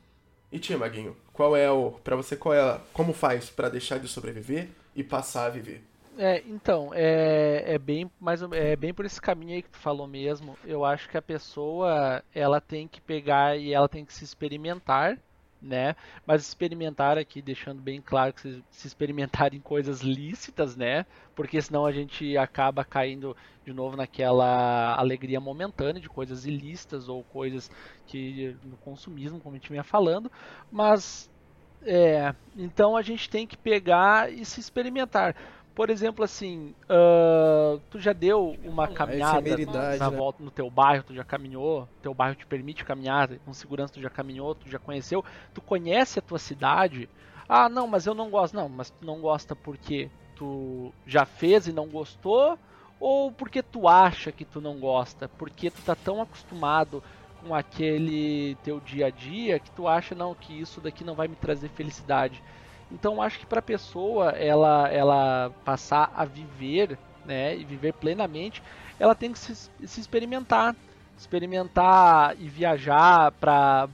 E 0.53 0.59
tia 0.59 0.79
Maguinho, 0.79 1.17
qual 1.33 1.57
é 1.57 1.69
o 1.71 1.91
para 1.91 2.15
você 2.15 2.37
qual 2.37 2.55
é 2.55 2.81
como 2.93 3.13
faz 3.13 3.51
para 3.51 3.69
deixar 3.69 3.99
de 3.99 4.07
sobreviver 4.07 4.69
e 4.95 5.03
passar 5.03 5.47
a 5.47 5.51
viver? 5.51 5.83
É, 6.17 6.43
então, 6.47 6.91
é, 6.95 7.75
é, 7.75 7.79
bem, 7.79 8.09
mais, 8.21 8.41
é 8.43 8.77
bem 8.77 8.95
por 8.95 9.05
esse 9.05 9.21
caminho 9.21 9.55
aí 9.55 9.63
que 9.63 9.71
tu 9.71 9.79
falou 9.79 10.07
mesmo. 10.07 10.57
Eu 10.65 10.85
acho 10.85 11.09
que 11.09 11.17
a 11.17 11.23
pessoa, 11.23 12.23
ela 12.33 12.61
tem 12.61 12.87
que 12.87 13.01
pegar 13.01 13.57
e 13.57 13.73
ela 13.73 13.89
tem 13.89 14.05
que 14.05 14.15
se 14.15 14.23
experimentar, 14.23 15.19
né? 15.61 15.97
Mas 16.25 16.43
experimentar 16.43 17.19
aqui, 17.19 17.43
deixando 17.43 17.81
bem 17.83 18.01
claro 18.01 18.33
que 18.33 18.41
se, 18.43 18.65
se 18.71 18.87
experimentar 18.87 19.55
em 19.55 19.61
coisas 19.61 20.03
lícitas, 20.03 20.77
né? 20.77 21.05
Porque 21.35 21.61
senão 21.61 21.85
a 21.85 21.91
gente 21.91 22.37
acaba 22.37 22.85
caindo 22.85 23.37
de 23.65 23.73
novo 23.73 23.97
naquela 23.97 24.95
alegria 24.95 25.41
momentânea 25.41 26.01
de 26.01 26.09
coisas 26.09 26.47
ilícitas 26.47 27.09
ou 27.09 27.25
coisas 27.25 27.71
que 28.07 28.57
no 28.63 28.77
consumismo, 28.77 29.41
como 29.41 29.57
a 29.57 29.59
gente 29.59 29.71
vinha 29.71 29.83
falando. 29.83 30.31
Mas, 30.71 31.29
é, 31.83 32.33
então 32.57 32.97
a 32.97 33.03
gente 33.03 33.29
tem 33.29 33.49
que 33.49 33.57
pegar 33.57 34.33
e 34.33 34.45
se 34.45 34.61
experimentar 34.61 35.35
por 35.75 35.91
exemplo, 35.91 36.25
assim, 36.25 36.75
uh, 36.85 37.81
tu 37.91 37.99
já 37.99 38.13
deu 38.13 38.57
uma 38.65 38.87
caminhada 38.87 39.57
na 39.67 40.11
né? 40.11 40.17
volta 40.17 40.43
no 40.43 40.51
teu 40.51 40.71
bairro, 40.71 41.03
tu 41.03 41.15
já 41.15 41.25
caminhou, 41.25 41.89
teu 42.01 42.15
bairro 42.15 42.37
te 42.37 42.47
permite 42.47 42.85
caminhar, 42.85 43.29
com 43.45 43.53
segurança 43.53 43.95
tu 43.95 44.01
já 44.01 44.09
caminhou, 44.09 44.55
tu 44.55 44.69
já 44.71 44.79
conheceu, 44.79 45.25
tu 45.53 45.61
conhece 45.61 46.19
a 46.19 46.23
tua 46.23 46.39
cidade. 46.39 47.09
Ah, 47.49 47.69
não, 47.69 47.89
mas 47.89 48.07
eu 48.07 48.15
não 48.15 48.31
gosto. 48.31 48.55
Não, 48.55 48.69
mas 48.69 48.91
tu 48.91 49.05
não 49.05 49.21
gosta 49.21 49.57
porque 49.57 50.09
tu 50.37 50.93
já 51.07 51.27
fez 51.27 51.67
e 51.67 51.73
não 51.73 51.89
gostou? 51.89 52.59
Ou 53.01 53.33
porque 53.33 53.63
tu 53.63 53.89
acha 53.89 54.31
que 54.31 54.45
tu 54.45 54.61
não 54.61 54.79
gosta? 54.79 55.29
Porque 55.29 55.71
tu 55.71 55.83
tá 55.83 55.97
tão 55.97 56.23
acostumado 56.23 57.03
com 57.43 57.55
aquele 57.55 58.57
teu 58.63 58.81
dia 58.81 59.07
a 59.07 59.11
dia 59.11 59.59
que 59.59 59.71
tu 59.73 59.87
acha, 59.87 60.15
não, 60.15 60.35
que 60.35 60.59
isso 60.59 60.81
daqui 60.81 61.05
não 61.05 61.15
vai 61.15 61.29
me 61.29 61.37
trazer 61.37 61.69
felicidade. 61.69 62.43
Então 62.95 63.21
acho 63.21 63.41
que 63.41 63.47
para 63.47 63.59
a 63.59 63.63
pessoa 63.63 64.31
ela, 64.31 64.89
ela 64.89 65.53
passar 65.65 66.13
a 66.15 66.25
viver, 66.25 66.97
né, 67.27 67.57
e 67.57 67.65
viver 67.65 67.93
plenamente, 67.93 68.63
ela 69.01 69.15
tem 69.15 69.33
que 69.33 69.39
se, 69.39 69.55
se 69.55 70.01
experimentar, 70.01 70.77
experimentar 71.19 72.37
e 72.39 72.49
viajar 72.49 73.33
para 73.33 73.89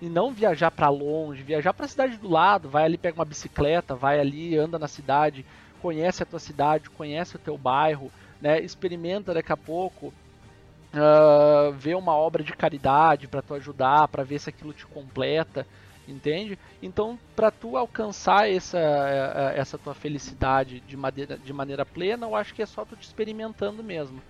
e 0.00 0.08
não 0.08 0.32
viajar 0.32 0.70
para 0.70 0.88
longe, 0.88 1.42
viajar 1.42 1.72
para 1.72 1.86
a 1.86 1.88
cidade 1.88 2.16
do 2.16 2.28
lado, 2.28 2.68
vai 2.68 2.84
ali 2.84 2.98
pega 2.98 3.18
uma 3.18 3.24
bicicleta, 3.24 3.94
vai 3.94 4.20
ali 4.20 4.56
anda 4.56 4.78
na 4.78 4.88
cidade, 4.88 5.44
conhece 5.80 6.22
a 6.22 6.26
tua 6.26 6.38
cidade, 6.38 6.90
conhece 6.90 7.36
o 7.36 7.38
teu 7.38 7.56
bairro, 7.56 8.10
né, 8.40 8.60
experimenta 8.60 9.32
daqui 9.32 9.52
a 9.52 9.56
pouco 9.56 10.06
uh, 10.08 11.72
ver 11.72 11.96
uma 11.96 12.14
obra 12.14 12.42
de 12.42 12.52
caridade 12.52 13.26
para 13.26 13.42
tu 13.42 13.54
ajudar, 13.54 14.08
para 14.08 14.22
ver 14.22 14.38
se 14.38 14.50
aquilo 14.50 14.72
te 14.72 14.86
completa 14.86 15.66
entende? 16.08 16.58
Então, 16.82 17.18
para 17.34 17.50
tu 17.50 17.76
alcançar 17.76 18.50
essa, 18.50 18.78
é, 18.78 19.54
é, 19.56 19.58
essa 19.58 19.78
tua 19.78 19.94
felicidade 19.94 20.80
de 20.80 20.96
maneira, 20.96 21.38
de 21.38 21.52
maneira 21.52 21.84
plena, 21.84 22.26
eu 22.26 22.34
acho 22.34 22.54
que 22.54 22.62
é 22.62 22.66
só 22.66 22.84
tu 22.84 22.96
te 22.96 23.04
experimentando 23.04 23.82
mesmo. 23.82 24.22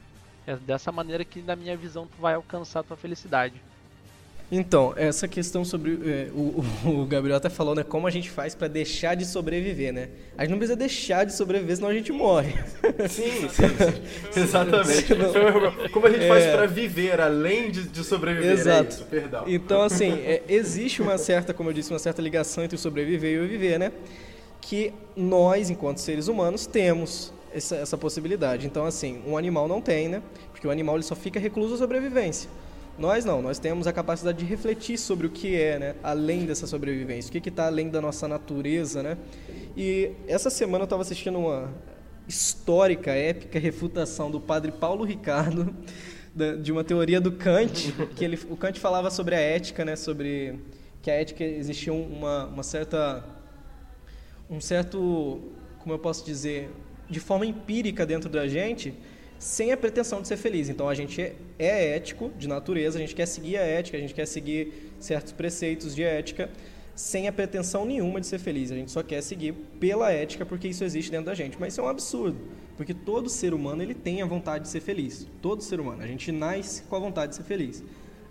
É 0.46 0.56
dessa 0.56 0.92
maneira 0.92 1.24
que, 1.24 1.42
na 1.42 1.56
minha 1.56 1.76
visão, 1.76 2.06
tu 2.06 2.20
vai 2.20 2.34
alcançar 2.34 2.80
a 2.80 2.84
tua 2.84 2.96
felicidade. 2.96 3.60
Então, 4.50 4.94
essa 4.96 5.26
questão 5.26 5.64
sobre. 5.64 5.98
É, 6.04 6.28
o, 6.32 6.64
o, 6.84 7.06
Gabriel 7.06 7.36
até 7.36 7.48
falou, 7.48 7.74
né? 7.74 7.82
Como 7.82 8.06
a 8.06 8.10
gente 8.10 8.30
faz 8.30 8.54
para 8.54 8.68
deixar 8.68 9.16
de 9.16 9.26
sobreviver, 9.26 9.92
né? 9.92 10.08
A 10.38 10.42
gente 10.42 10.52
não 10.52 10.58
precisa 10.58 10.76
deixar 10.76 11.24
de 11.24 11.34
sobreviver, 11.34 11.74
senão 11.74 11.88
a 11.88 11.94
gente 11.94 12.12
morre. 12.12 12.54
Sim, 13.08 13.48
sim, 13.48 13.68
sim. 14.30 14.40
exatamente. 14.40 15.14
Como 15.92 16.06
a 16.06 16.10
gente 16.10 16.24
é... 16.24 16.28
faz 16.28 16.46
para 16.46 16.66
viver 16.66 17.20
além 17.20 17.70
de, 17.70 17.82
de 17.88 18.04
sobreviver? 18.04 18.50
É 18.50 18.52
Exato. 18.52 18.90
Isso, 18.90 19.04
perdão. 19.06 19.44
Então, 19.46 19.82
assim, 19.82 20.12
é, 20.12 20.42
existe 20.48 21.02
uma 21.02 21.18
certa, 21.18 21.52
como 21.52 21.70
eu 21.70 21.74
disse, 21.74 21.92
uma 21.92 21.98
certa 21.98 22.22
ligação 22.22 22.62
entre 22.62 22.76
o 22.76 22.78
sobreviver 22.78 23.32
e 23.32 23.44
o 23.44 23.48
viver, 23.48 23.78
né? 23.78 23.90
Que 24.60 24.92
nós, 25.16 25.70
enquanto 25.70 25.98
seres 25.98 26.28
humanos, 26.28 26.66
temos 26.66 27.32
essa, 27.52 27.76
essa 27.76 27.98
possibilidade. 27.98 28.66
Então, 28.66 28.84
assim, 28.84 29.22
um 29.26 29.36
animal 29.36 29.66
não 29.66 29.80
tem, 29.80 30.08
né? 30.08 30.22
Porque 30.52 30.66
o 30.66 30.70
animal 30.70 30.96
ele 30.96 31.04
só 31.04 31.16
fica 31.16 31.40
recluso 31.40 31.74
à 31.74 31.78
sobrevivência. 31.78 32.48
Nós 32.98 33.24
não, 33.24 33.42
nós 33.42 33.58
temos 33.58 33.86
a 33.86 33.92
capacidade 33.92 34.38
de 34.38 34.44
refletir 34.44 34.98
sobre 34.98 35.26
o 35.26 35.30
que 35.30 35.54
é, 35.54 35.78
né, 35.78 35.94
além 36.02 36.46
dessa 36.46 36.66
sobrevivência, 36.66 37.28
o 37.28 37.40
que 37.40 37.48
está 37.48 37.66
além 37.66 37.90
da 37.90 38.00
nossa 38.00 38.26
natureza, 38.26 39.02
né? 39.02 39.18
E 39.76 40.12
essa 40.26 40.48
semana 40.48 40.82
eu 40.82 40.86
estava 40.86 41.02
assistindo 41.02 41.38
uma 41.38 41.70
histórica, 42.26 43.10
épica 43.12 43.58
refutação 43.58 44.30
do 44.30 44.40
padre 44.40 44.72
Paulo 44.72 45.04
Ricardo 45.04 45.74
de 46.62 46.72
uma 46.72 46.82
teoria 46.82 47.20
do 47.20 47.32
Kant, 47.32 47.92
que 48.14 48.24
ele, 48.24 48.38
o 48.48 48.56
Kant 48.56 48.80
falava 48.80 49.10
sobre 49.10 49.34
a 49.34 49.38
ética, 49.38 49.84
né, 49.84 49.94
sobre 49.94 50.58
que 51.02 51.10
a 51.10 51.14
ética 51.14 51.44
existia 51.44 51.92
uma, 51.92 52.46
uma 52.46 52.62
certa 52.62 53.24
um 54.48 54.60
certo, 54.60 55.40
como 55.80 55.94
eu 55.94 55.98
posso 55.98 56.24
dizer, 56.24 56.70
de 57.10 57.20
forma 57.20 57.44
empírica 57.44 58.06
dentro 58.06 58.28
da 58.30 58.46
gente, 58.46 58.94
sem 59.38 59.72
a 59.72 59.76
pretensão 59.76 60.22
de 60.22 60.28
ser 60.28 60.36
feliz. 60.36 60.68
Então 60.68 60.88
a 60.88 60.94
gente 60.94 61.20
é, 61.20 61.34
é 61.58 61.96
ético 61.96 62.30
de 62.38 62.48
natureza, 62.48 62.98
a 62.98 63.00
gente 63.00 63.14
quer 63.14 63.26
seguir 63.26 63.56
a 63.56 63.62
ética, 63.62 63.96
a 63.96 64.00
gente 64.00 64.14
quer 64.14 64.26
seguir 64.26 64.92
certos 64.98 65.32
preceitos 65.32 65.94
de 65.94 66.02
ética 66.02 66.50
sem 66.94 67.28
a 67.28 67.32
pretensão 67.32 67.84
nenhuma 67.84 68.20
de 68.20 68.26
ser 68.26 68.38
feliz. 68.38 68.72
A 68.72 68.74
gente 68.74 68.90
só 68.90 69.02
quer 69.02 69.22
seguir 69.22 69.52
pela 69.78 70.10
ética 70.10 70.46
porque 70.46 70.66
isso 70.66 70.82
existe 70.82 71.10
dentro 71.10 71.26
da 71.26 71.34
gente. 71.34 71.58
Mas 71.60 71.74
isso 71.74 71.82
é 71.82 71.84
um 71.84 71.88
absurdo, 71.88 72.38
porque 72.76 72.94
todo 72.94 73.28
ser 73.28 73.52
humano 73.52 73.82
ele 73.82 73.94
tem 73.94 74.22
a 74.22 74.26
vontade 74.26 74.64
de 74.64 74.70
ser 74.70 74.80
feliz. 74.80 75.26
Todo 75.42 75.62
ser 75.62 75.78
humano, 75.78 76.02
a 76.02 76.06
gente 76.06 76.32
nasce 76.32 76.82
com 76.84 76.96
a 76.96 76.98
vontade 76.98 77.30
de 77.30 77.36
ser 77.36 77.44
feliz. 77.44 77.84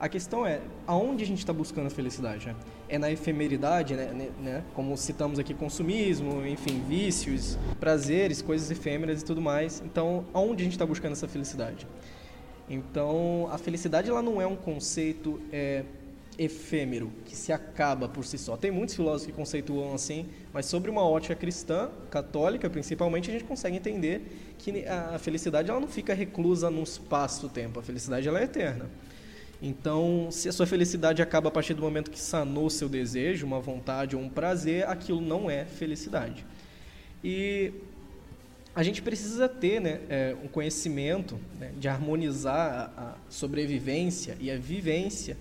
A 0.06 0.08
questão 0.08 0.46
é, 0.46 0.62
aonde 0.86 1.24
a 1.24 1.26
gente 1.26 1.40
está 1.40 1.52
buscando 1.52 1.88
a 1.88 1.90
felicidade? 1.90 2.46
Né? 2.46 2.56
É 2.88 3.00
na 3.00 3.12
efemeridade, 3.12 3.96
né? 3.96 4.30
né? 4.40 4.64
Como 4.76 4.96
citamos 4.96 5.40
aqui, 5.40 5.52
consumismo, 5.52 6.46
enfim, 6.46 6.84
vícios, 6.88 7.58
prazeres, 7.80 8.40
coisas 8.40 8.70
efêmeras 8.70 9.24
e 9.24 9.26
tudo 9.26 9.42
mais. 9.42 9.82
Então, 9.84 10.24
aonde 10.32 10.62
a 10.62 10.66
gente 10.66 10.74
está 10.74 10.86
buscando 10.86 11.14
essa 11.14 11.28
felicidade? 11.28 11.88
Então, 12.70 13.50
a 13.52 13.58
felicidade 13.58 14.08
ela 14.08 14.22
não 14.22 14.40
é 14.40 14.46
um 14.46 14.56
conceito 14.56 15.42
é, 15.52 15.84
efêmero, 16.38 17.12
que 17.26 17.36
se 17.36 17.52
acaba 17.52 18.08
por 18.08 18.24
si 18.26 18.38
só. 18.38 18.56
Tem 18.56 18.70
muitos 18.70 18.94
filósofos 18.94 19.26
que 19.26 19.34
conceituam 19.34 19.96
assim, 19.96 20.28
mas 20.54 20.68
sobre 20.68 20.92
uma 20.92 21.04
ótica 21.04 21.34
cristã, 21.34 21.90
católica 22.12 22.70
principalmente, 22.70 23.32
a 23.32 23.34
gente 23.34 23.46
consegue 23.46 23.78
entender 23.78 24.56
que 24.60 24.86
a 24.86 25.18
felicidade 25.18 25.72
ela 25.72 25.80
não 25.80 25.88
fica 25.88 26.14
reclusa 26.14 26.70
num 26.70 26.84
espaço-tempo. 26.84 27.80
A 27.80 27.82
felicidade 27.82 28.28
ela 28.28 28.40
é 28.40 28.44
eterna. 28.44 28.88
Então, 29.68 30.28
se 30.30 30.48
a 30.48 30.52
sua 30.52 30.68
felicidade 30.68 31.24
acaba 31.24 31.48
a 31.48 31.52
partir 31.52 31.74
do 31.74 31.82
momento 31.82 32.12
que 32.12 32.20
sanou 32.20 32.70
seu 32.70 32.88
desejo, 32.88 33.48
uma 33.48 33.60
vontade 33.60 34.16
ou 34.16 34.22
um 34.22 34.30
prazer, 34.30 34.88
aquilo 34.88 35.20
não 35.20 35.50
é 35.50 35.66
felicidade. 35.66 36.46
E 37.24 37.74
a 38.76 38.84
gente 38.84 39.02
precisa 39.02 39.50
ter 39.50 39.82
né, 39.82 40.02
é, 40.08 40.36
um 40.44 40.48
conhecimento 40.48 41.40
né, 41.60 41.72
de 41.80 41.88
harmonizar 41.88 42.94
a, 42.96 43.16
sobrevivência 43.28 44.38
e 44.40 44.52
a 44.52 44.58
vivência 44.60 45.36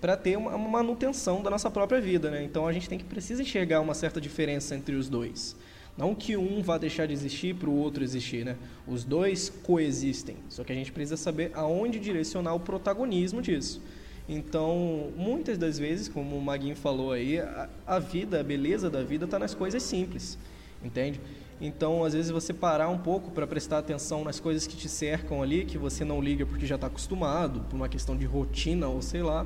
para 0.00 0.16
ter 0.16 0.36
uma, 0.36 0.56
uma, 0.56 0.68
manutenção 0.68 1.40
da 1.40 1.48
nossa 1.48 1.70
própria 1.70 2.00
vida. 2.00 2.32
Né? 2.32 2.42
Então 2.42 2.66
a 2.66 2.72
gente 2.72 2.88
tem 2.88 2.98
que 2.98 3.04
precisa 3.04 3.42
enxergar 3.42 3.80
uma 3.80 3.94
certa 3.94 4.20
diferença 4.20 4.74
entre 4.74 4.96
os 4.96 5.08
dois. 5.08 5.54
Não 5.98 6.14
que 6.14 6.36
um 6.36 6.62
vá 6.62 6.78
deixar 6.78 7.06
de 7.06 7.12
existir 7.12 7.56
para 7.56 7.68
o 7.68 7.74
outro 7.76 8.04
existir, 8.04 8.44
né? 8.44 8.54
Os 8.86 9.02
dois 9.02 9.50
coexistem. 9.64 10.36
Só 10.48 10.62
que 10.62 10.70
a 10.70 10.74
gente 10.74 10.92
precisa 10.92 11.16
saber 11.16 11.50
aonde 11.54 11.98
direcionar 11.98 12.54
o 12.54 12.60
protagonismo 12.60 13.42
disso. 13.42 13.82
Então, 14.28 15.10
muitas 15.16 15.58
das 15.58 15.76
vezes, 15.76 16.06
como 16.06 16.36
o 16.36 16.40
Maguinho 16.40 16.76
falou 16.76 17.10
aí, 17.10 17.40
a, 17.40 17.68
a 17.84 17.98
vida, 17.98 18.38
a 18.38 18.44
beleza 18.44 18.88
da 18.88 19.02
vida 19.02 19.24
está 19.24 19.40
nas 19.40 19.54
coisas 19.54 19.82
simples, 19.82 20.38
entende? 20.84 21.20
Então, 21.60 22.04
às 22.04 22.12
vezes, 22.12 22.30
você 22.30 22.54
parar 22.54 22.88
um 22.90 22.98
pouco 22.98 23.32
para 23.32 23.44
prestar 23.44 23.78
atenção 23.78 24.22
nas 24.22 24.38
coisas 24.38 24.68
que 24.68 24.76
te 24.76 24.88
cercam 24.88 25.42
ali, 25.42 25.64
que 25.64 25.76
você 25.76 26.04
não 26.04 26.20
liga 26.20 26.46
porque 26.46 26.64
já 26.64 26.76
está 26.76 26.86
acostumado, 26.86 27.62
por 27.68 27.74
uma 27.74 27.88
questão 27.88 28.16
de 28.16 28.24
rotina 28.24 28.86
ou 28.86 29.02
sei 29.02 29.22
lá, 29.22 29.44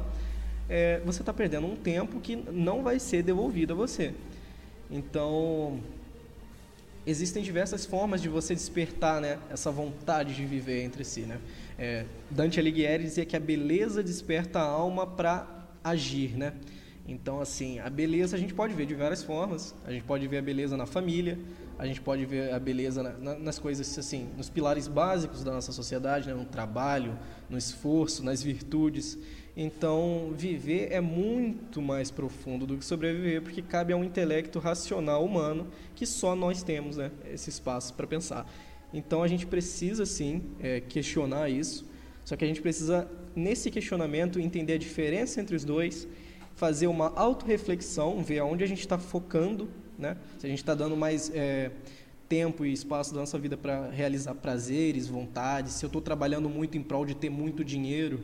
é, 0.69 1.01
você 1.03 1.23
está 1.23 1.33
perdendo 1.33 1.67
um 1.67 1.77
tempo 1.77 2.21
que 2.21 2.37
não 2.37 2.83
vai 2.83 2.99
ser 2.99 3.23
devolvido 3.23 3.73
a 3.73 3.77
você. 3.77 4.13
Então, 4.91 5.81
existem 7.07 7.43
diversas 7.43 7.85
formas 7.85 8.21
de 8.21 8.29
você 8.29 8.55
despertar 8.55 9.21
né, 9.21 9.39
essa 9.51 9.71
vontade 9.71 10.35
de 10.35 10.45
viver 10.45 10.83
entre 10.83 11.05
si. 11.05 11.23
Né? 11.23 11.39
É, 11.79 12.05
Dante 12.31 12.61
Alighieri 12.61 13.05
dizia 13.05 13.25
que 13.25 13.37
a 13.37 13.41
beleza 13.41 14.03
desperta 14.03 14.61
a 14.61 14.65
alma 14.65 15.07
para 15.07 15.47
agir. 15.83 16.37
Né? 16.37 16.53
Então, 17.07 17.41
assim, 17.41 17.79
a 17.81 17.91
beleza 17.91 18.37
a 18.37 18.39
gente 18.39 18.55
pode 18.55 18.75
ver 18.75 18.87
de 18.87 18.95
várias 18.95 19.23
formas. 19.23 19.75
A 19.85 19.93
gente 19.93 20.05
pode 20.05 20.27
ver 20.29 20.39
a 20.39 20.43
beleza 20.43 20.77
na 20.77 20.87
família, 20.87 21.39
a 21.79 21.87
gente 21.87 22.01
pode 22.01 22.25
ver 22.25 22.53
a 22.53 22.59
beleza 22.59 23.03
na, 23.03 23.11
na, 23.13 23.39
nas 23.39 23.59
coisas, 23.59 23.99
assim, 23.99 24.29
nos 24.37 24.49
pilares 24.49 24.87
básicos 24.87 25.43
da 25.43 25.53
nossa 25.53 25.73
sociedade, 25.73 26.29
né? 26.29 26.35
no 26.35 26.45
trabalho, 26.45 27.19
no 27.51 27.59
esforço, 27.59 28.25
nas 28.25 28.43
virtudes. 28.43 29.19
Então, 29.57 30.33
viver 30.35 30.93
é 30.93 31.01
muito 31.01 31.83
mais 31.83 32.11
profundo 32.11 32.67
do 32.67 32.79
que 32.79 32.85
sobreviver, 32.85 33.43
porque 33.43 33.61
cabe 33.61 33.93
a 33.93 33.97
um 33.97 34.05
intelecto 34.05 34.59
racional 34.59 35.25
humano 35.25 35.67
que 35.95 36.07
só 36.07 36.35
nós 36.35 36.63
temos 36.63 36.97
né, 36.97 37.11
esse 37.31 37.51
espaço 37.51 37.93
para 37.95 38.07
pensar. 38.07 38.51
Então, 38.95 39.23
a 39.23 39.29
gente 39.29 39.47
precisa, 39.47 40.07
sim, 40.07 40.43
é, 40.61 40.81
questionar 40.81 41.51
isso, 41.51 41.85
só 42.25 42.37
que 42.37 42.45
a 42.45 42.49
gente 42.49 42.63
precisa, 42.63 43.11
nesse 43.35 43.71
questionamento, 43.71 44.39
entender 44.39 44.75
a 44.75 44.79
diferença 44.79 45.41
entre 45.41 45.57
os 45.57 45.65
dois, 45.65 46.07
fazer 46.55 46.87
uma 46.87 47.13
autorreflexão, 47.17 48.23
ver 48.23 48.39
aonde 48.39 48.65
a 48.65 48.67
gente 48.67 48.81
está 48.81 48.99
focando, 48.99 49.69
né? 49.99 50.17
se 50.39 50.47
a 50.47 50.49
gente 50.49 50.59
está 50.59 50.75
dando 50.75 50.97
mais 50.97 51.31
é, 51.35 51.71
tempo 52.29 52.65
e 52.65 52.73
espaço 52.73 53.13
da 53.13 53.21
nossa 53.21 53.39
vida 53.39 53.57
para 53.57 53.91
realizar 53.91 54.35
prazeres, 54.35 55.09
vontades, 55.09 55.75
se 55.75 55.85
eu 55.85 55.89
estou 55.89 56.03
trabalhando 56.03 56.49
muito 56.49 56.77
em 56.77 56.83
prol 56.83 57.05
de 57.05 57.15
ter 57.15 57.31
muito 57.31 57.65
dinheiro 57.65 58.21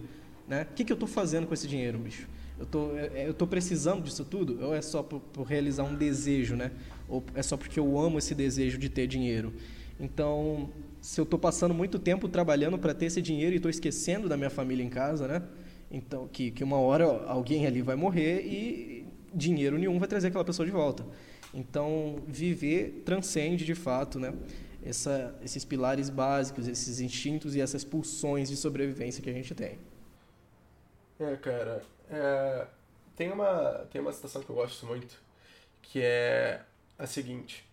né? 0.48 0.66
O 0.70 0.74
que, 0.74 0.82
que 0.82 0.90
eu 0.90 0.94
estou 0.94 1.08
fazendo 1.08 1.46
com 1.46 1.52
esse 1.52 1.68
dinheiro, 1.68 1.98
bicho? 1.98 2.26
Eu 2.58 2.66
tô, 2.66 2.96
é, 2.96 3.10
é, 3.14 3.28
eu 3.28 3.34
tô 3.34 3.46
precisando 3.46 4.02
disso 4.02 4.24
tudo? 4.24 4.58
Ou 4.64 4.74
é 4.74 4.80
só 4.80 5.02
por, 5.02 5.20
por 5.20 5.46
realizar 5.46 5.84
um 5.84 5.94
desejo, 5.94 6.56
né? 6.56 6.72
Ou 7.06 7.22
é 7.34 7.42
só 7.42 7.56
porque 7.56 7.78
eu 7.78 7.98
amo 7.98 8.18
esse 8.18 8.34
desejo 8.34 8.78
de 8.78 8.88
ter 8.88 9.06
dinheiro? 9.06 9.52
Então, 10.00 10.70
se 11.00 11.20
eu 11.20 11.24
estou 11.24 11.38
passando 11.38 11.74
muito 11.74 11.98
tempo 11.98 12.28
trabalhando 12.28 12.78
para 12.78 12.94
ter 12.94 13.06
esse 13.06 13.20
dinheiro 13.20 13.52
e 13.52 13.56
estou 13.56 13.70
esquecendo 13.70 14.28
da 14.28 14.36
minha 14.36 14.50
família 14.50 14.82
em 14.82 14.88
casa, 14.88 15.28
né? 15.28 15.42
Então, 15.90 16.28
que, 16.28 16.50
que 16.50 16.62
uma 16.62 16.78
hora 16.78 17.04
alguém 17.26 17.66
ali 17.66 17.80
vai 17.80 17.96
morrer 17.96 18.42
e 18.42 19.06
dinheiro 19.32 19.78
nenhum 19.78 19.98
vai 19.98 20.08
trazer 20.08 20.28
aquela 20.28 20.44
pessoa 20.44 20.66
de 20.66 20.72
volta. 20.72 21.04
Então, 21.52 22.22
viver 22.26 23.02
transcende 23.04 23.64
de 23.64 23.74
fato, 23.74 24.18
né? 24.18 24.34
Essa, 24.82 25.34
esses 25.42 25.64
pilares 25.64 26.08
básicos, 26.08 26.68
esses 26.68 27.00
instintos 27.00 27.54
e 27.56 27.60
essas 27.60 27.84
pulsões 27.84 28.48
de 28.48 28.56
sobrevivência 28.56 29.22
que 29.22 29.30
a 29.30 29.32
gente 29.32 29.54
tem. 29.54 29.78
É, 31.18 31.36
cara. 31.36 31.82
É, 32.10 32.66
tem, 33.16 33.30
uma, 33.30 33.86
tem 33.90 34.00
uma 34.00 34.12
citação 34.12 34.42
que 34.42 34.50
eu 34.50 34.56
gosto 34.56 34.86
muito, 34.86 35.20
que 35.82 36.00
é 36.02 36.62
a 36.98 37.06
seguinte. 37.06 37.66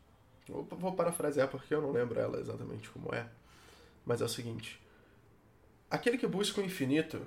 Vou, 0.48 0.64
vou 0.64 0.94
parafrasear 0.94 1.48
porque 1.48 1.74
eu 1.74 1.82
não 1.82 1.92
lembro 1.92 2.20
ela 2.20 2.40
exatamente 2.40 2.90
como 2.90 3.14
é. 3.14 3.28
Mas 4.06 4.22
é 4.22 4.26
o 4.26 4.30
seguinte. 4.30 4.80
Aquele 5.90 6.18
que 6.18 6.28
busca 6.28 6.62
o 6.62 6.64
infinito, 6.64 7.26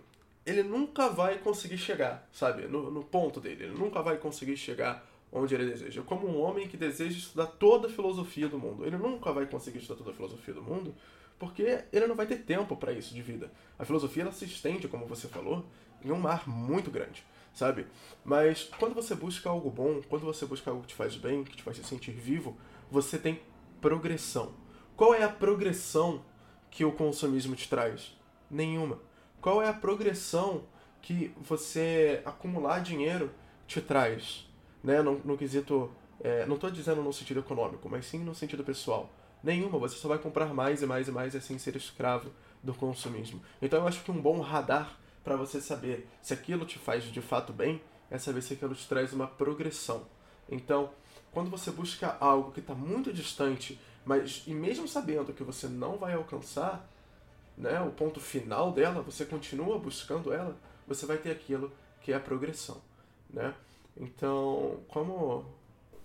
ele 0.49 0.63
nunca 0.63 1.09
vai 1.09 1.39
conseguir 1.39 1.79
chegar, 1.79 2.29
sabe? 2.33 2.67
No, 2.67 2.91
no 2.91 3.05
ponto 3.05 3.41
dele. 3.41 3.65
Ele 3.65 3.79
nunca 3.79 4.03
vai 4.03 4.17
conseguir 4.17 4.57
chegar 4.57 5.07
onde 5.31 5.55
ele 5.55 5.67
deseja. 5.67 6.03
Como 6.03 6.27
um 6.27 6.41
homem 6.41 6.67
que 6.67 6.77
deseja 6.77 7.19
estudar 7.19 7.47
toda 7.47 7.89
a 7.89 7.91
filosofia 7.91 8.49
do 8.49 8.59
mundo. 8.59 8.87
Ele 8.87 8.97
nunca 8.97 9.33
vai 9.33 9.47
conseguir 9.47 9.79
estudar 9.79 9.99
toda 9.99 10.11
a 10.11 10.15
filosofia 10.15 10.55
do 10.55 10.63
mundo 10.63 10.95
porque 11.39 11.85
ele 11.93 12.07
não 12.07 12.17
vai 12.17 12.27
ter 12.27 12.39
tempo 12.39 12.77
para 12.77 12.93
isso 12.93 13.15
de 13.15 13.23
vida. 13.23 13.51
A 13.79 13.85
filosofia 13.85 14.25
ela 14.25 14.33
se 14.33 14.45
estende, 14.45 14.89
como 14.89 15.07
você 15.07 15.29
falou, 15.29 15.65
em 16.05 16.11
um 16.11 16.19
mar 16.19 16.49
muito 16.49 16.91
grande, 16.91 17.25
sabe? 17.55 17.87
Mas 18.25 18.65
quando 18.79 18.95
você 18.95 19.15
busca 19.15 19.49
algo 19.49 19.71
bom, 19.71 20.01
quando 20.09 20.25
você 20.25 20.45
busca 20.45 20.71
algo 20.71 20.83
que 20.83 20.89
te 20.89 20.95
faz 20.95 21.17
bem, 21.17 21.45
que 21.45 21.57
te 21.57 21.63
faz 21.63 21.77
se 21.77 21.85
sentir 21.85 22.13
vivo, 22.13 22.57
você 22.91 23.19
tem 23.19 23.41
progressão. 23.81 24.53
Qual 24.97 25.15
é 25.15 25.23
a 25.23 25.29
progressão 25.29 26.25
que 26.71 26.85
o 26.85 26.93
consumismo 26.93 27.55
te 27.55 27.69
traz? 27.69 28.17
Nenhuma. 28.51 29.01
Qual 29.41 29.63
é 29.63 29.69
a 29.69 29.73
progressão 29.73 30.63
que 31.01 31.33
você 31.41 32.23
acumular 32.25 32.81
dinheiro 32.81 33.31
te 33.67 33.81
traz? 33.81 34.49
né, 34.83 35.03
no, 35.03 35.19
no 35.25 35.37
quesito, 35.37 35.91
é, 36.21 36.47
não 36.47 36.55
estou 36.55 36.71
dizendo 36.71 37.03
no 37.03 37.13
sentido 37.13 37.41
econômico, 37.41 37.89
mas 37.89 38.07
sim 38.07 38.19
no 38.19 38.35
sentido 38.35 38.65
pessoal. 38.65 39.11
Nenhuma, 39.43 39.79
você 39.79 39.97
só 39.97 40.09
vai 40.09 40.19
comprar 40.19 40.53
mais 40.53 40.83
e 40.83 40.87
mais 40.87 41.09
e 41.09 41.13
mais 41.13 41.35
e 41.35 41.37
assim 41.37 41.59
ser 41.59 41.77
escravo 41.77 42.31
do 42.63 42.75
consumismo. 42.75 43.41
Então 43.63 43.81
eu 43.81 43.89
acho 43.89 44.03
que 44.03 44.11
um 44.11 44.21
bom 44.21 44.41
radar 44.41 44.99
para 45.23 45.37
você 45.37 45.61
saber 45.61 46.09
se 46.21 46.33
aquilo 46.33 46.65
te 46.65 46.79
faz 46.79 47.05
de 47.05 47.21
fato 47.21 47.53
bem 47.53 47.81
é 48.11 48.19
saber 48.19 48.43
se 48.43 48.55
aquilo 48.55 48.75
te 48.75 48.89
traz 48.89 49.13
uma 49.13 49.27
progressão. 49.27 50.07
Então, 50.51 50.91
quando 51.31 51.51
você 51.51 51.71
busca 51.71 52.17
algo 52.19 52.51
que 52.51 52.61
está 52.61 52.75
muito 52.75 53.13
distante, 53.13 53.79
mas 54.05 54.43
e 54.47 54.55
mesmo 54.55 54.89
sabendo 54.89 55.33
que 55.33 55.45
você 55.45 55.69
não 55.69 55.99
vai 55.99 56.15
alcançar, 56.15 56.89
né, 57.59 57.81
o 57.81 57.91
ponto 57.91 58.21
final 58.21 58.73
dela, 58.73 59.03
você 59.03 59.25
continua 59.25 59.79
buscando 59.79 60.33
ela, 60.33 60.57
você 60.87 61.05
vai 61.05 61.19
ter 61.19 61.31
aquilo 61.31 61.73
que 62.01 62.13
é 62.13 62.17
a 62.17 62.21
progressão, 62.21 62.81
né? 63.29 63.53
Então, 63.97 64.79
como 64.89 65.45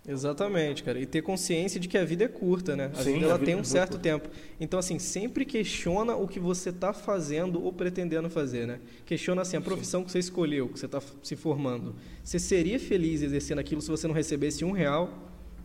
Exatamente, 0.05 0.83
cara. 0.83 0.99
E 0.99 1.05
ter 1.05 1.21
consciência 1.21 1.79
de 1.79 1.87
que 1.87 1.97
a 1.97 2.03
vida 2.03 2.25
é 2.25 2.27
curta, 2.27 2.75
né? 2.75 2.91
A 2.93 3.03
Sim, 3.03 3.13
vida 3.13 3.25
ela 3.25 3.35
a 3.35 3.37
vida 3.37 3.45
tem 3.45 3.55
um 3.55 3.61
é 3.61 3.63
certo 3.63 3.91
curta. 3.91 4.03
tempo. 4.03 4.29
Então, 4.59 4.77
assim, 4.77 4.99
sempre 4.99 5.45
questiona 5.45 6.13
o 6.15 6.27
que 6.27 6.39
você 6.41 6.71
está 6.71 6.91
fazendo 6.91 7.63
ou 7.63 7.71
pretendendo 7.71 8.29
fazer, 8.29 8.67
né? 8.67 8.79
Questiona, 9.05 9.43
assim, 9.43 9.55
a 9.55 9.61
profissão 9.61 10.01
Sim. 10.01 10.05
que 10.05 10.11
você 10.11 10.19
escolheu, 10.19 10.67
que 10.67 10.77
você 10.77 10.87
está 10.87 11.01
se 11.21 11.37
formando. 11.37 11.95
Você 12.21 12.37
seria 12.37 12.79
feliz 12.79 13.21
exercendo 13.21 13.59
aquilo 13.59 13.81
se 13.81 13.89
você 13.89 14.05
não 14.05 14.13
recebesse 14.13 14.65
um 14.65 14.71
real? 14.71 15.09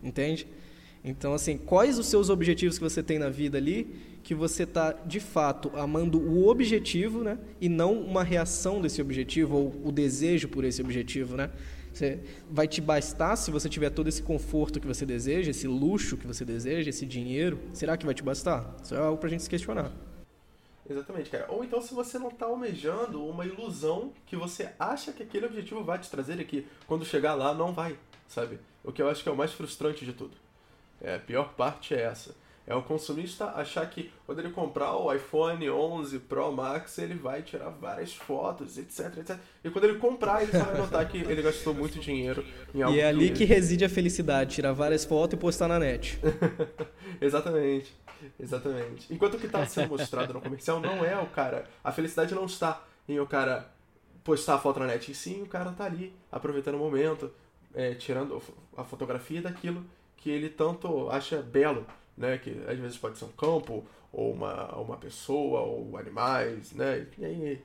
Entende? 0.01 0.47
Então, 1.03 1.33
assim, 1.33 1.57
quais 1.57 1.99
os 1.99 2.07
seus 2.07 2.29
objetivos 2.29 2.77
que 2.77 2.83
você 2.83 3.03
tem 3.03 3.19
na 3.19 3.29
vida 3.29 3.57
ali 3.57 3.93
que 4.23 4.35
você 4.35 4.63
está, 4.63 4.91
de 4.91 5.19
fato, 5.19 5.71
amando 5.75 6.19
o 6.19 6.47
objetivo, 6.47 7.23
né? 7.23 7.37
E 7.59 7.69
não 7.69 7.93
uma 7.93 8.23
reação 8.23 8.81
desse 8.81 9.01
objetivo 9.01 9.55
ou 9.55 9.81
o 9.83 9.91
desejo 9.91 10.47
por 10.47 10.63
esse 10.63 10.81
objetivo, 10.81 11.35
né? 11.35 11.49
Você 11.93 12.19
vai 12.49 12.67
te 12.67 12.81
bastar 12.81 13.35
se 13.35 13.51
você 13.51 13.67
tiver 13.67 13.89
todo 13.89 14.07
esse 14.07 14.21
conforto 14.21 14.79
que 14.79 14.87
você 14.87 15.05
deseja, 15.05 15.51
esse 15.51 15.67
luxo 15.67 16.17
que 16.17 16.27
você 16.27 16.45
deseja, 16.45 16.89
esse 16.89 17.05
dinheiro? 17.05 17.59
Será 17.73 17.97
que 17.97 18.05
vai 18.05 18.13
te 18.13 18.23
bastar? 18.23 18.75
Isso 18.83 18.93
é 18.93 18.99
algo 18.99 19.17
pra 19.17 19.29
gente 19.29 19.43
se 19.43 19.49
questionar. 19.49 19.91
Exatamente, 20.89 21.29
cara. 21.29 21.45
Ou 21.49 21.63
então 21.63 21.81
se 21.81 21.93
você 21.93 22.17
não 22.17 22.29
está 22.29 22.45
almejando 22.45 23.23
uma 23.25 23.45
ilusão 23.45 24.11
que 24.25 24.35
você 24.35 24.69
acha 24.79 25.11
que 25.11 25.21
aquele 25.21 25.45
objetivo 25.45 25.83
vai 25.83 25.99
te 25.99 26.09
trazer 26.09 26.43
que 26.45 26.65
quando 26.87 27.05
chegar 27.05 27.35
lá 27.35 27.53
não 27.53 27.73
vai, 27.73 27.97
sabe? 28.27 28.59
O 28.83 28.91
que 28.91 29.01
eu 29.01 29.09
acho 29.09 29.21
que 29.21 29.29
é 29.29 29.31
o 29.31 29.37
mais 29.37 29.51
frustrante 29.51 30.03
de 30.03 30.13
tudo. 30.13 30.35
É, 31.01 31.15
a 31.15 31.19
pior 31.19 31.53
parte 31.53 31.93
é 31.93 32.01
essa. 32.01 32.35
É 32.69 32.75
o 32.75 32.83
consumista 32.83 33.45
achar 33.55 33.89
que 33.89 34.11
quando 34.27 34.37
ele 34.37 34.51
comprar 34.51 34.95
o 34.95 35.11
iPhone 35.11 35.67
11 35.67 36.19
Pro 36.19 36.51
Max, 36.51 36.99
ele 36.99 37.15
vai 37.15 37.41
tirar 37.41 37.69
várias 37.71 38.13
fotos, 38.13 38.77
etc, 38.77 39.17
etc. 39.17 39.37
E 39.63 39.71
quando 39.71 39.85
ele 39.85 39.97
comprar, 39.97 40.43
ele 40.43 40.51
só 40.51 40.63
vai 40.63 40.77
notar 40.77 41.09
que 41.09 41.17
ele 41.17 41.41
gastou 41.41 41.73
muito 41.73 41.99
dinheiro 41.99 42.45
em 42.71 42.83
algo. 42.83 42.95
E 42.95 42.99
é 42.99 43.07
ali 43.07 43.29
que, 43.29 43.39
que 43.39 43.45
reside 43.45 43.83
a 43.83 43.89
felicidade, 43.89 44.53
tirar 44.53 44.71
várias 44.71 45.03
fotos 45.03 45.33
e 45.33 45.41
postar 45.41 45.67
na 45.67 45.79
net. 45.79 46.19
Exatamente. 47.19 47.91
Exatamente. 48.39 49.11
Enquanto 49.11 49.33
o 49.33 49.39
que 49.39 49.47
está 49.47 49.65
sendo 49.65 49.89
mostrado 49.89 50.31
no 50.31 50.39
comercial 50.39 50.79
não 50.79 51.03
é 51.03 51.17
o 51.17 51.25
cara. 51.25 51.67
A 51.83 51.91
felicidade 51.91 52.35
não 52.35 52.45
está 52.45 52.83
em 53.07 53.19
o 53.19 53.25
cara 53.25 53.73
postar 54.23 54.53
a 54.53 54.59
foto 54.59 54.79
na 54.79 54.85
net, 54.85 55.11
e 55.11 55.15
sim 55.15 55.41
o 55.41 55.47
cara 55.47 55.71
tá 55.71 55.85
ali, 55.85 56.13
aproveitando 56.31 56.75
o 56.75 56.77
momento, 56.77 57.31
é, 57.73 57.95
tirando 57.95 58.39
a 58.77 58.83
fotografia 58.83 59.41
daquilo 59.41 59.83
que 60.15 60.29
ele 60.29 60.49
tanto 60.49 61.09
acha 61.09 61.41
belo 61.41 61.87
né? 62.19 62.37
Que 62.37 62.51
às 62.67 62.77
vezes 62.77 62.97
pode 62.97 63.17
ser 63.17 63.25
um 63.25 63.31
campo, 63.31 63.83
ou 64.11 64.33
uma, 64.33 64.75
uma 64.75 64.97
pessoa, 64.97 65.61
ou 65.61 65.97
animais, 65.97 66.73
né? 66.73 67.07
E 67.17 67.25
aí 67.25 67.61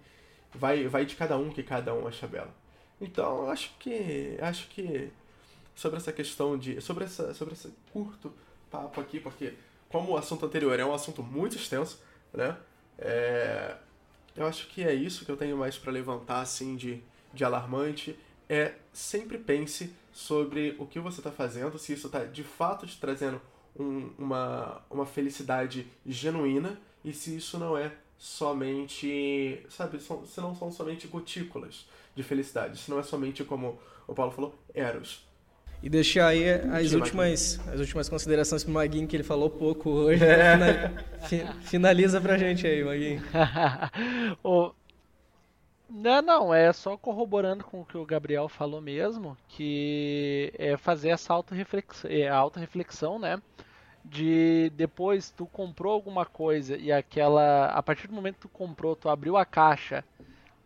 vai, 0.54 0.86
vai 0.88 1.04
de 1.04 1.16
cada 1.16 1.36
um 1.36 1.50
que 1.50 1.62
cada 1.62 1.92
um 1.92 2.06
acha 2.06 2.26
bela. 2.26 2.54
Então, 3.00 3.50
acho 3.50 3.74
que 3.78 4.38
acho 4.40 4.68
que 4.68 5.10
sobre 5.74 5.98
essa 5.98 6.12
questão 6.12 6.56
de 6.56 6.80
sobre 6.80 7.04
essa 7.04 7.34
sobre 7.34 7.54
esse 7.54 7.74
curto 7.92 8.32
papo 8.70 9.00
aqui, 9.00 9.20
porque 9.20 9.54
como 9.88 10.12
o 10.12 10.16
assunto 10.16 10.46
anterior 10.46 10.78
é 10.78 10.84
um 10.84 10.94
assunto 10.94 11.22
muito 11.22 11.56
extenso, 11.56 12.00
né? 12.32 12.56
É, 12.98 13.76
eu 14.36 14.46
acho 14.46 14.68
que 14.68 14.82
é 14.82 14.94
isso 14.94 15.24
que 15.24 15.30
eu 15.30 15.36
tenho 15.36 15.56
mais 15.56 15.76
para 15.76 15.92
levantar 15.92 16.40
assim 16.40 16.76
de, 16.76 17.02
de 17.32 17.44
alarmante 17.44 18.16
é 18.48 18.74
sempre 18.92 19.38
pense 19.38 19.92
sobre 20.12 20.76
o 20.78 20.86
que 20.86 21.00
você 21.00 21.20
está 21.20 21.32
fazendo, 21.32 21.78
se 21.78 21.92
isso 21.92 22.06
está 22.06 22.24
de 22.24 22.44
fato 22.44 22.86
te 22.86 22.98
trazendo 23.00 23.40
um, 23.78 24.10
uma, 24.18 24.82
uma 24.90 25.06
felicidade 25.06 25.86
genuína 26.06 26.78
e 27.04 27.12
se 27.12 27.36
isso 27.36 27.58
não 27.58 27.76
é 27.76 27.92
somente, 28.18 29.60
sabe, 29.68 30.00
são, 30.00 30.24
se 30.24 30.40
não 30.40 30.54
são 30.54 30.70
somente 30.70 31.06
gotículas 31.06 31.86
de 32.14 32.22
felicidade, 32.22 32.78
se 32.78 32.90
não 32.90 32.98
é 32.98 33.02
somente, 33.02 33.44
como 33.44 33.78
o 34.06 34.14
Paulo 34.14 34.32
falou, 34.32 34.54
eros. 34.72 35.26
E 35.82 35.88
deixar 35.90 36.28
aí 36.28 36.48
as 36.48 36.92
últimas, 36.92 37.60
as 37.68 37.78
últimas 37.78 38.08
considerações 38.08 38.64
pro 38.64 38.72
Maguinho, 38.72 39.06
que 39.06 39.14
ele 39.14 39.22
falou 39.22 39.50
pouco 39.50 39.90
hoje. 39.90 40.24
É. 41.32 41.46
Finaliza 41.62 42.20
pra 42.20 42.36
gente 42.36 42.66
aí, 42.66 42.84
Maguinho. 42.84 43.22
o... 44.44 44.72
Não, 45.88 46.22
não, 46.22 46.54
é 46.54 46.72
só 46.72 46.96
corroborando 46.96 47.64
com 47.64 47.80
o 47.80 47.84
que 47.84 47.96
o 47.96 48.04
Gabriel 48.04 48.48
falou 48.48 48.80
mesmo, 48.80 49.36
que 49.48 50.52
é 50.58 50.76
fazer 50.76 51.10
essa 51.10 51.32
auto-reflexão, 51.32 52.10
é, 52.10 52.28
auto-reflexão, 52.28 53.18
né? 53.18 53.40
De 54.04 54.70
depois 54.76 55.30
tu 55.30 55.46
comprou 55.46 55.92
alguma 55.92 56.26
coisa 56.26 56.76
e 56.76 56.92
aquela 56.92 57.66
a 57.66 57.82
partir 57.82 58.06
do 58.06 58.14
momento 58.14 58.34
que 58.34 58.42
tu 58.42 58.48
comprou, 58.48 58.94
tu 58.94 59.08
abriu 59.08 59.36
a 59.36 59.46
caixa, 59.46 60.04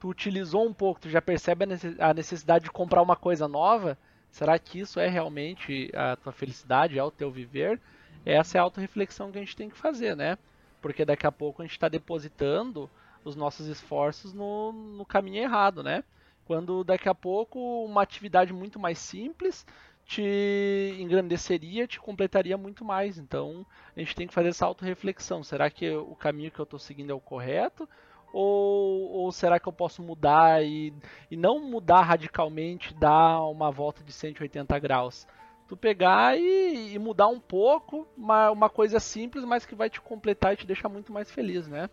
tu 0.01 0.09
utilizou 0.09 0.67
um 0.67 0.73
pouco, 0.73 1.01
tu 1.01 1.09
já 1.09 1.23
percebe 1.23 1.65
a 2.01 2.13
necessidade 2.13 2.65
de 2.65 2.71
comprar 2.71 3.01
uma 3.01 3.15
coisa 3.15 3.47
nova, 3.47 3.97
será 4.31 4.59
que 4.59 4.81
isso 4.81 4.99
é 4.99 5.09
realmente 5.09 5.91
a 5.95 6.17
tua 6.17 6.33
felicidade, 6.33 6.99
é 6.99 7.05
o 7.05 7.11
teu 7.11 7.31
viver? 7.31 7.81
Essa 8.27 8.59
é 8.59 8.61
a 8.61 8.65
autorreflexão 8.65 9.31
que 9.31 9.39
a 9.39 9.41
gente 9.41 9.57
tem 9.57 9.71
que 9.71 9.79
fazer, 9.79 10.17
né? 10.17 10.37
Porque 10.83 11.05
daqui 11.05 11.27
a 11.27 11.33
pouco 11.33 11.63
a 11.63 11.65
gente 11.65 11.73
está 11.73 11.89
depositando 11.89 12.91
os 13.25 13.37
nossos 13.37 13.67
esforços 13.67 14.33
no, 14.33 14.73
no 14.73 15.05
caminho 15.05 15.43
errado, 15.43 15.83
né? 15.83 16.03
Quando 16.45 16.83
daqui 16.83 17.09
a 17.09 17.15
pouco 17.15 17.85
uma 17.85 18.03
atividade 18.03 18.53
muito 18.53 18.79
mais 18.79 18.99
simples 18.99 19.67
te 20.09 20.97
engrandeceria, 20.99 21.87
te 21.87 22.01
completaria 22.01 22.57
muito 22.57 22.83
mais. 22.83 23.19
Então, 23.19 23.65
a 23.95 24.01
gente 24.01 24.17
tem 24.17 24.27
que 24.27 24.33
fazer 24.33 24.49
essa 24.49 24.65
autorreflexão. 24.65 25.45
Será 25.45 25.71
que 25.71 25.91
o 25.91 26.17
caminho 26.17 26.51
que 26.51 26.59
eu 26.59 26.65
estou 26.65 26.79
seguindo 26.79 27.11
é 27.11 27.15
o 27.15 27.21
correto? 27.21 27.87
Ou, 28.33 29.11
ou, 29.11 29.33
será 29.33 29.61
que 29.61 29.69
eu 29.69 29.73
posso 29.73 30.03
mudar 30.03 30.65
e, 30.65 30.95
e 31.31 31.37
não 31.37 31.61
mudar 31.61 32.03
radicalmente, 32.03 32.95
dar 32.95 33.43
uma 33.43 33.71
volta 33.71 34.03
de 34.03 34.13
180 34.13 34.79
graus? 34.79 35.29
Tu 35.67 35.77
pegar 35.77 36.39
e, 36.39 36.95
e 36.95 36.99
mudar 36.99 37.29
um 37.29 37.41
pouco, 37.41 38.09
uma, 38.17 38.51
uma 38.51 38.71
coisa 38.71 38.99
simples, 38.99 39.45
mas 39.45 39.67
que 39.67 39.75
vai 39.75 39.91
te 39.91 40.01
completar 40.01 40.55
e 40.55 40.57
te 40.57 40.67
deixar 40.67 40.89
muito 40.89 41.13
mais 41.13 41.31
feliz, 41.31 41.69
né? 41.69 41.91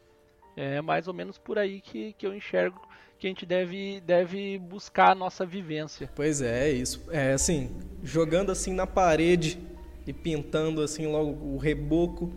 É 0.56 0.82
mais 0.82 1.10
ou 1.10 1.14
menos 1.14 1.38
por 1.38 1.60
aí 1.60 1.82
que, 1.82 2.14
que 2.14 2.26
eu 2.26 2.34
enxergo 2.34 2.82
que 3.18 3.28
a 3.28 3.30
gente 3.30 3.46
deve, 3.46 4.02
deve 4.02 4.60
buscar 4.60 5.12
a 5.12 5.16
nossa 5.16 5.46
vivência. 5.46 6.10
Pois 6.16 6.42
é, 6.42 6.72
isso. 6.72 7.04
É 7.10 7.34
assim, 7.34 7.72
jogando 8.04 8.52
assim 8.52 8.74
na 8.74 8.86
parede 8.86 9.60
e 10.06 10.14
pintando 10.14 10.82
assim 10.82 11.08
logo 11.08 11.32
o 11.32 11.58
reboco, 11.58 12.34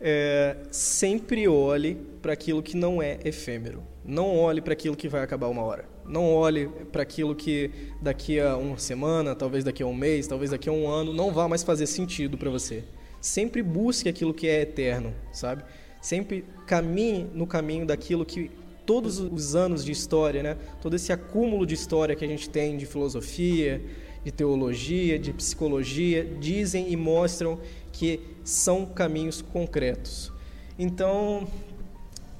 é, 0.00 0.56
sempre 0.70 1.46
olhe 1.48 1.94
para 2.20 2.32
aquilo 2.32 2.62
que 2.62 2.76
não 2.76 3.02
é 3.02 3.18
efêmero. 3.24 3.82
Não 4.04 4.36
olhe 4.36 4.60
para 4.60 4.72
aquilo 4.72 4.96
que 4.96 5.08
vai 5.08 5.22
acabar 5.22 5.48
uma 5.48 5.62
hora. 5.62 5.88
Não 6.04 6.34
olhe 6.34 6.68
para 6.90 7.02
aquilo 7.02 7.34
que 7.34 7.70
daqui 8.00 8.40
a 8.40 8.56
uma 8.56 8.76
semana, 8.76 9.34
talvez 9.34 9.62
daqui 9.62 9.82
a 9.82 9.86
um 9.86 9.94
mês, 9.94 10.26
talvez 10.26 10.50
daqui 10.50 10.68
a 10.68 10.72
um 10.72 10.88
ano, 10.88 11.12
não 11.12 11.32
vá 11.32 11.46
mais 11.46 11.62
fazer 11.62 11.86
sentido 11.86 12.36
para 12.36 12.50
você. 12.50 12.82
Sempre 13.20 13.62
busque 13.62 14.08
aquilo 14.08 14.34
que 14.34 14.48
é 14.48 14.62
eterno, 14.62 15.14
sabe? 15.32 15.62
Sempre 16.00 16.44
caminhe 16.66 17.30
no 17.32 17.46
caminho 17.46 17.86
daquilo 17.86 18.26
que 18.26 18.50
todos 18.92 19.18
os 19.18 19.56
anos 19.56 19.82
de 19.82 19.90
história, 19.90 20.42
né? 20.42 20.54
todo 20.82 20.94
esse 20.94 21.10
acúmulo 21.14 21.64
de 21.64 21.72
história 21.72 22.14
que 22.14 22.22
a 22.22 22.28
gente 22.28 22.50
tem 22.50 22.76
de 22.76 22.84
filosofia, 22.84 23.82
de 24.22 24.30
teologia, 24.30 25.18
de 25.18 25.32
psicologia, 25.32 26.22
dizem 26.38 26.92
e 26.92 26.94
mostram 26.94 27.58
que 27.90 28.20
são 28.44 28.84
caminhos 28.84 29.40
concretos. 29.40 30.30
Então, 30.78 31.48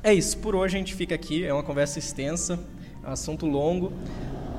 é 0.03 0.13
isso. 0.13 0.37
Por 0.37 0.55
hoje 0.55 0.77
a 0.77 0.79
gente 0.79 0.95
fica 0.95 1.15
aqui. 1.15 1.43
É 1.43 1.55
uma 1.55 1.63
conversa 1.63 1.99
extensa, 1.99 2.61
é 3.03 3.09
um 3.09 3.13
assunto 3.13 3.47
longo. 3.47 3.91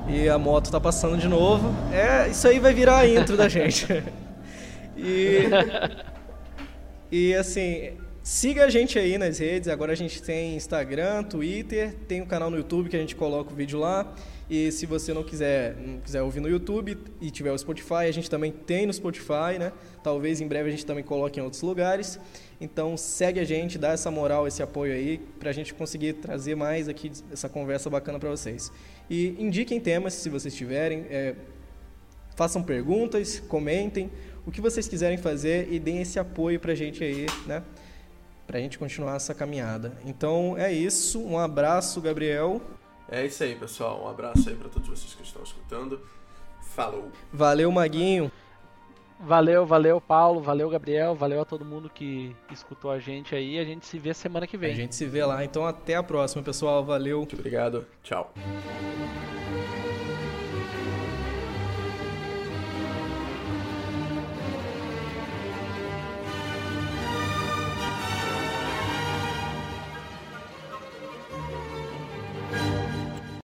E 0.08 0.28
a 0.28 0.36
moto 0.36 0.64
está 0.64 0.80
passando 0.80 1.16
de 1.16 1.28
novo. 1.28 1.72
É, 1.92 2.28
isso 2.28 2.48
aí 2.48 2.58
vai 2.58 2.74
virar 2.74 2.98
a 2.98 3.08
intro 3.08 3.36
da 3.36 3.48
gente. 3.48 3.86
e, 4.98 5.44
e 7.12 7.34
assim, 7.36 7.92
Siga 8.24 8.64
a 8.64 8.70
gente 8.70 8.98
aí 8.98 9.18
nas 9.18 9.36
redes. 9.36 9.68
Agora 9.68 9.92
a 9.92 9.94
gente 9.94 10.22
tem 10.22 10.56
Instagram, 10.56 11.24
Twitter, 11.24 11.94
tem 12.08 12.22
o 12.22 12.24
um 12.24 12.26
canal 12.26 12.50
no 12.50 12.56
YouTube 12.56 12.88
que 12.88 12.96
a 12.96 12.98
gente 12.98 13.14
coloca 13.14 13.52
o 13.52 13.54
vídeo 13.54 13.78
lá. 13.78 14.14
E 14.48 14.72
se 14.72 14.86
você 14.86 15.12
não 15.12 15.22
quiser, 15.22 15.76
não 15.76 16.00
quiser 16.00 16.22
ouvir 16.22 16.40
no 16.40 16.48
YouTube 16.48 16.96
e 17.20 17.30
tiver 17.30 17.52
o 17.52 17.58
Spotify, 17.58 18.06
a 18.08 18.10
gente 18.10 18.30
também 18.30 18.50
tem 18.50 18.86
no 18.86 18.94
Spotify, 18.94 19.58
né? 19.58 19.72
Talvez 20.02 20.40
em 20.40 20.48
breve 20.48 20.70
a 20.70 20.72
gente 20.72 20.86
também 20.86 21.04
coloque 21.04 21.38
em 21.38 21.42
outros 21.42 21.60
lugares. 21.60 22.18
Então 22.58 22.96
segue 22.96 23.40
a 23.40 23.44
gente, 23.44 23.76
dá 23.76 23.92
essa 23.92 24.10
moral, 24.10 24.48
esse 24.48 24.62
apoio 24.62 24.94
aí, 24.94 25.18
para 25.38 25.50
a 25.50 25.52
gente 25.52 25.74
conseguir 25.74 26.14
trazer 26.14 26.54
mais 26.54 26.88
aqui 26.88 27.12
essa 27.30 27.50
conversa 27.50 27.90
bacana 27.90 28.18
para 28.18 28.30
vocês. 28.30 28.72
E 29.10 29.36
indiquem 29.38 29.78
temas 29.78 30.14
se 30.14 30.30
vocês 30.30 30.54
tiverem. 30.54 31.04
É, 31.10 31.34
façam 32.34 32.62
perguntas, 32.62 33.38
comentem, 33.38 34.10
o 34.46 34.50
que 34.50 34.62
vocês 34.62 34.88
quiserem 34.88 35.18
fazer 35.18 35.70
e 35.70 35.78
deem 35.78 36.00
esse 36.00 36.18
apoio 36.18 36.58
para 36.58 36.72
a 36.72 36.74
gente 36.74 37.04
aí, 37.04 37.26
né? 37.46 37.62
Para 38.46 38.58
a 38.58 38.60
gente 38.60 38.78
continuar 38.78 39.16
essa 39.16 39.34
caminhada. 39.34 39.96
Então 40.04 40.56
é 40.56 40.72
isso. 40.72 41.20
Um 41.20 41.38
abraço, 41.38 42.00
Gabriel. 42.00 42.60
É 43.08 43.24
isso 43.24 43.42
aí, 43.42 43.54
pessoal. 43.54 44.04
Um 44.04 44.08
abraço 44.08 44.48
aí 44.48 44.54
para 44.54 44.68
todos 44.68 44.88
vocês 44.88 45.14
que 45.14 45.22
estão 45.22 45.42
escutando. 45.42 46.00
Falou. 46.60 47.10
Valeu, 47.32 47.70
Maguinho. 47.70 48.30
Valeu, 49.20 49.64
valeu, 49.64 50.00
Paulo. 50.00 50.40
Valeu, 50.40 50.68
Gabriel. 50.68 51.14
Valeu 51.14 51.40
a 51.40 51.44
todo 51.44 51.64
mundo 51.64 51.88
que 51.88 52.34
escutou 52.50 52.90
a 52.90 52.98
gente 52.98 53.34
aí. 53.34 53.58
A 53.58 53.64
gente 53.64 53.86
se 53.86 53.98
vê 53.98 54.12
semana 54.12 54.46
que 54.46 54.56
vem. 54.56 54.72
A 54.72 54.76
gente 54.76 54.94
se 54.94 55.06
vê 55.06 55.24
lá. 55.24 55.44
Então 55.44 55.66
até 55.66 55.94
a 55.94 56.02
próxima, 56.02 56.42
pessoal. 56.42 56.84
Valeu. 56.84 57.18
Muito 57.18 57.34
obrigado. 57.34 57.86
Tchau. 58.02 58.32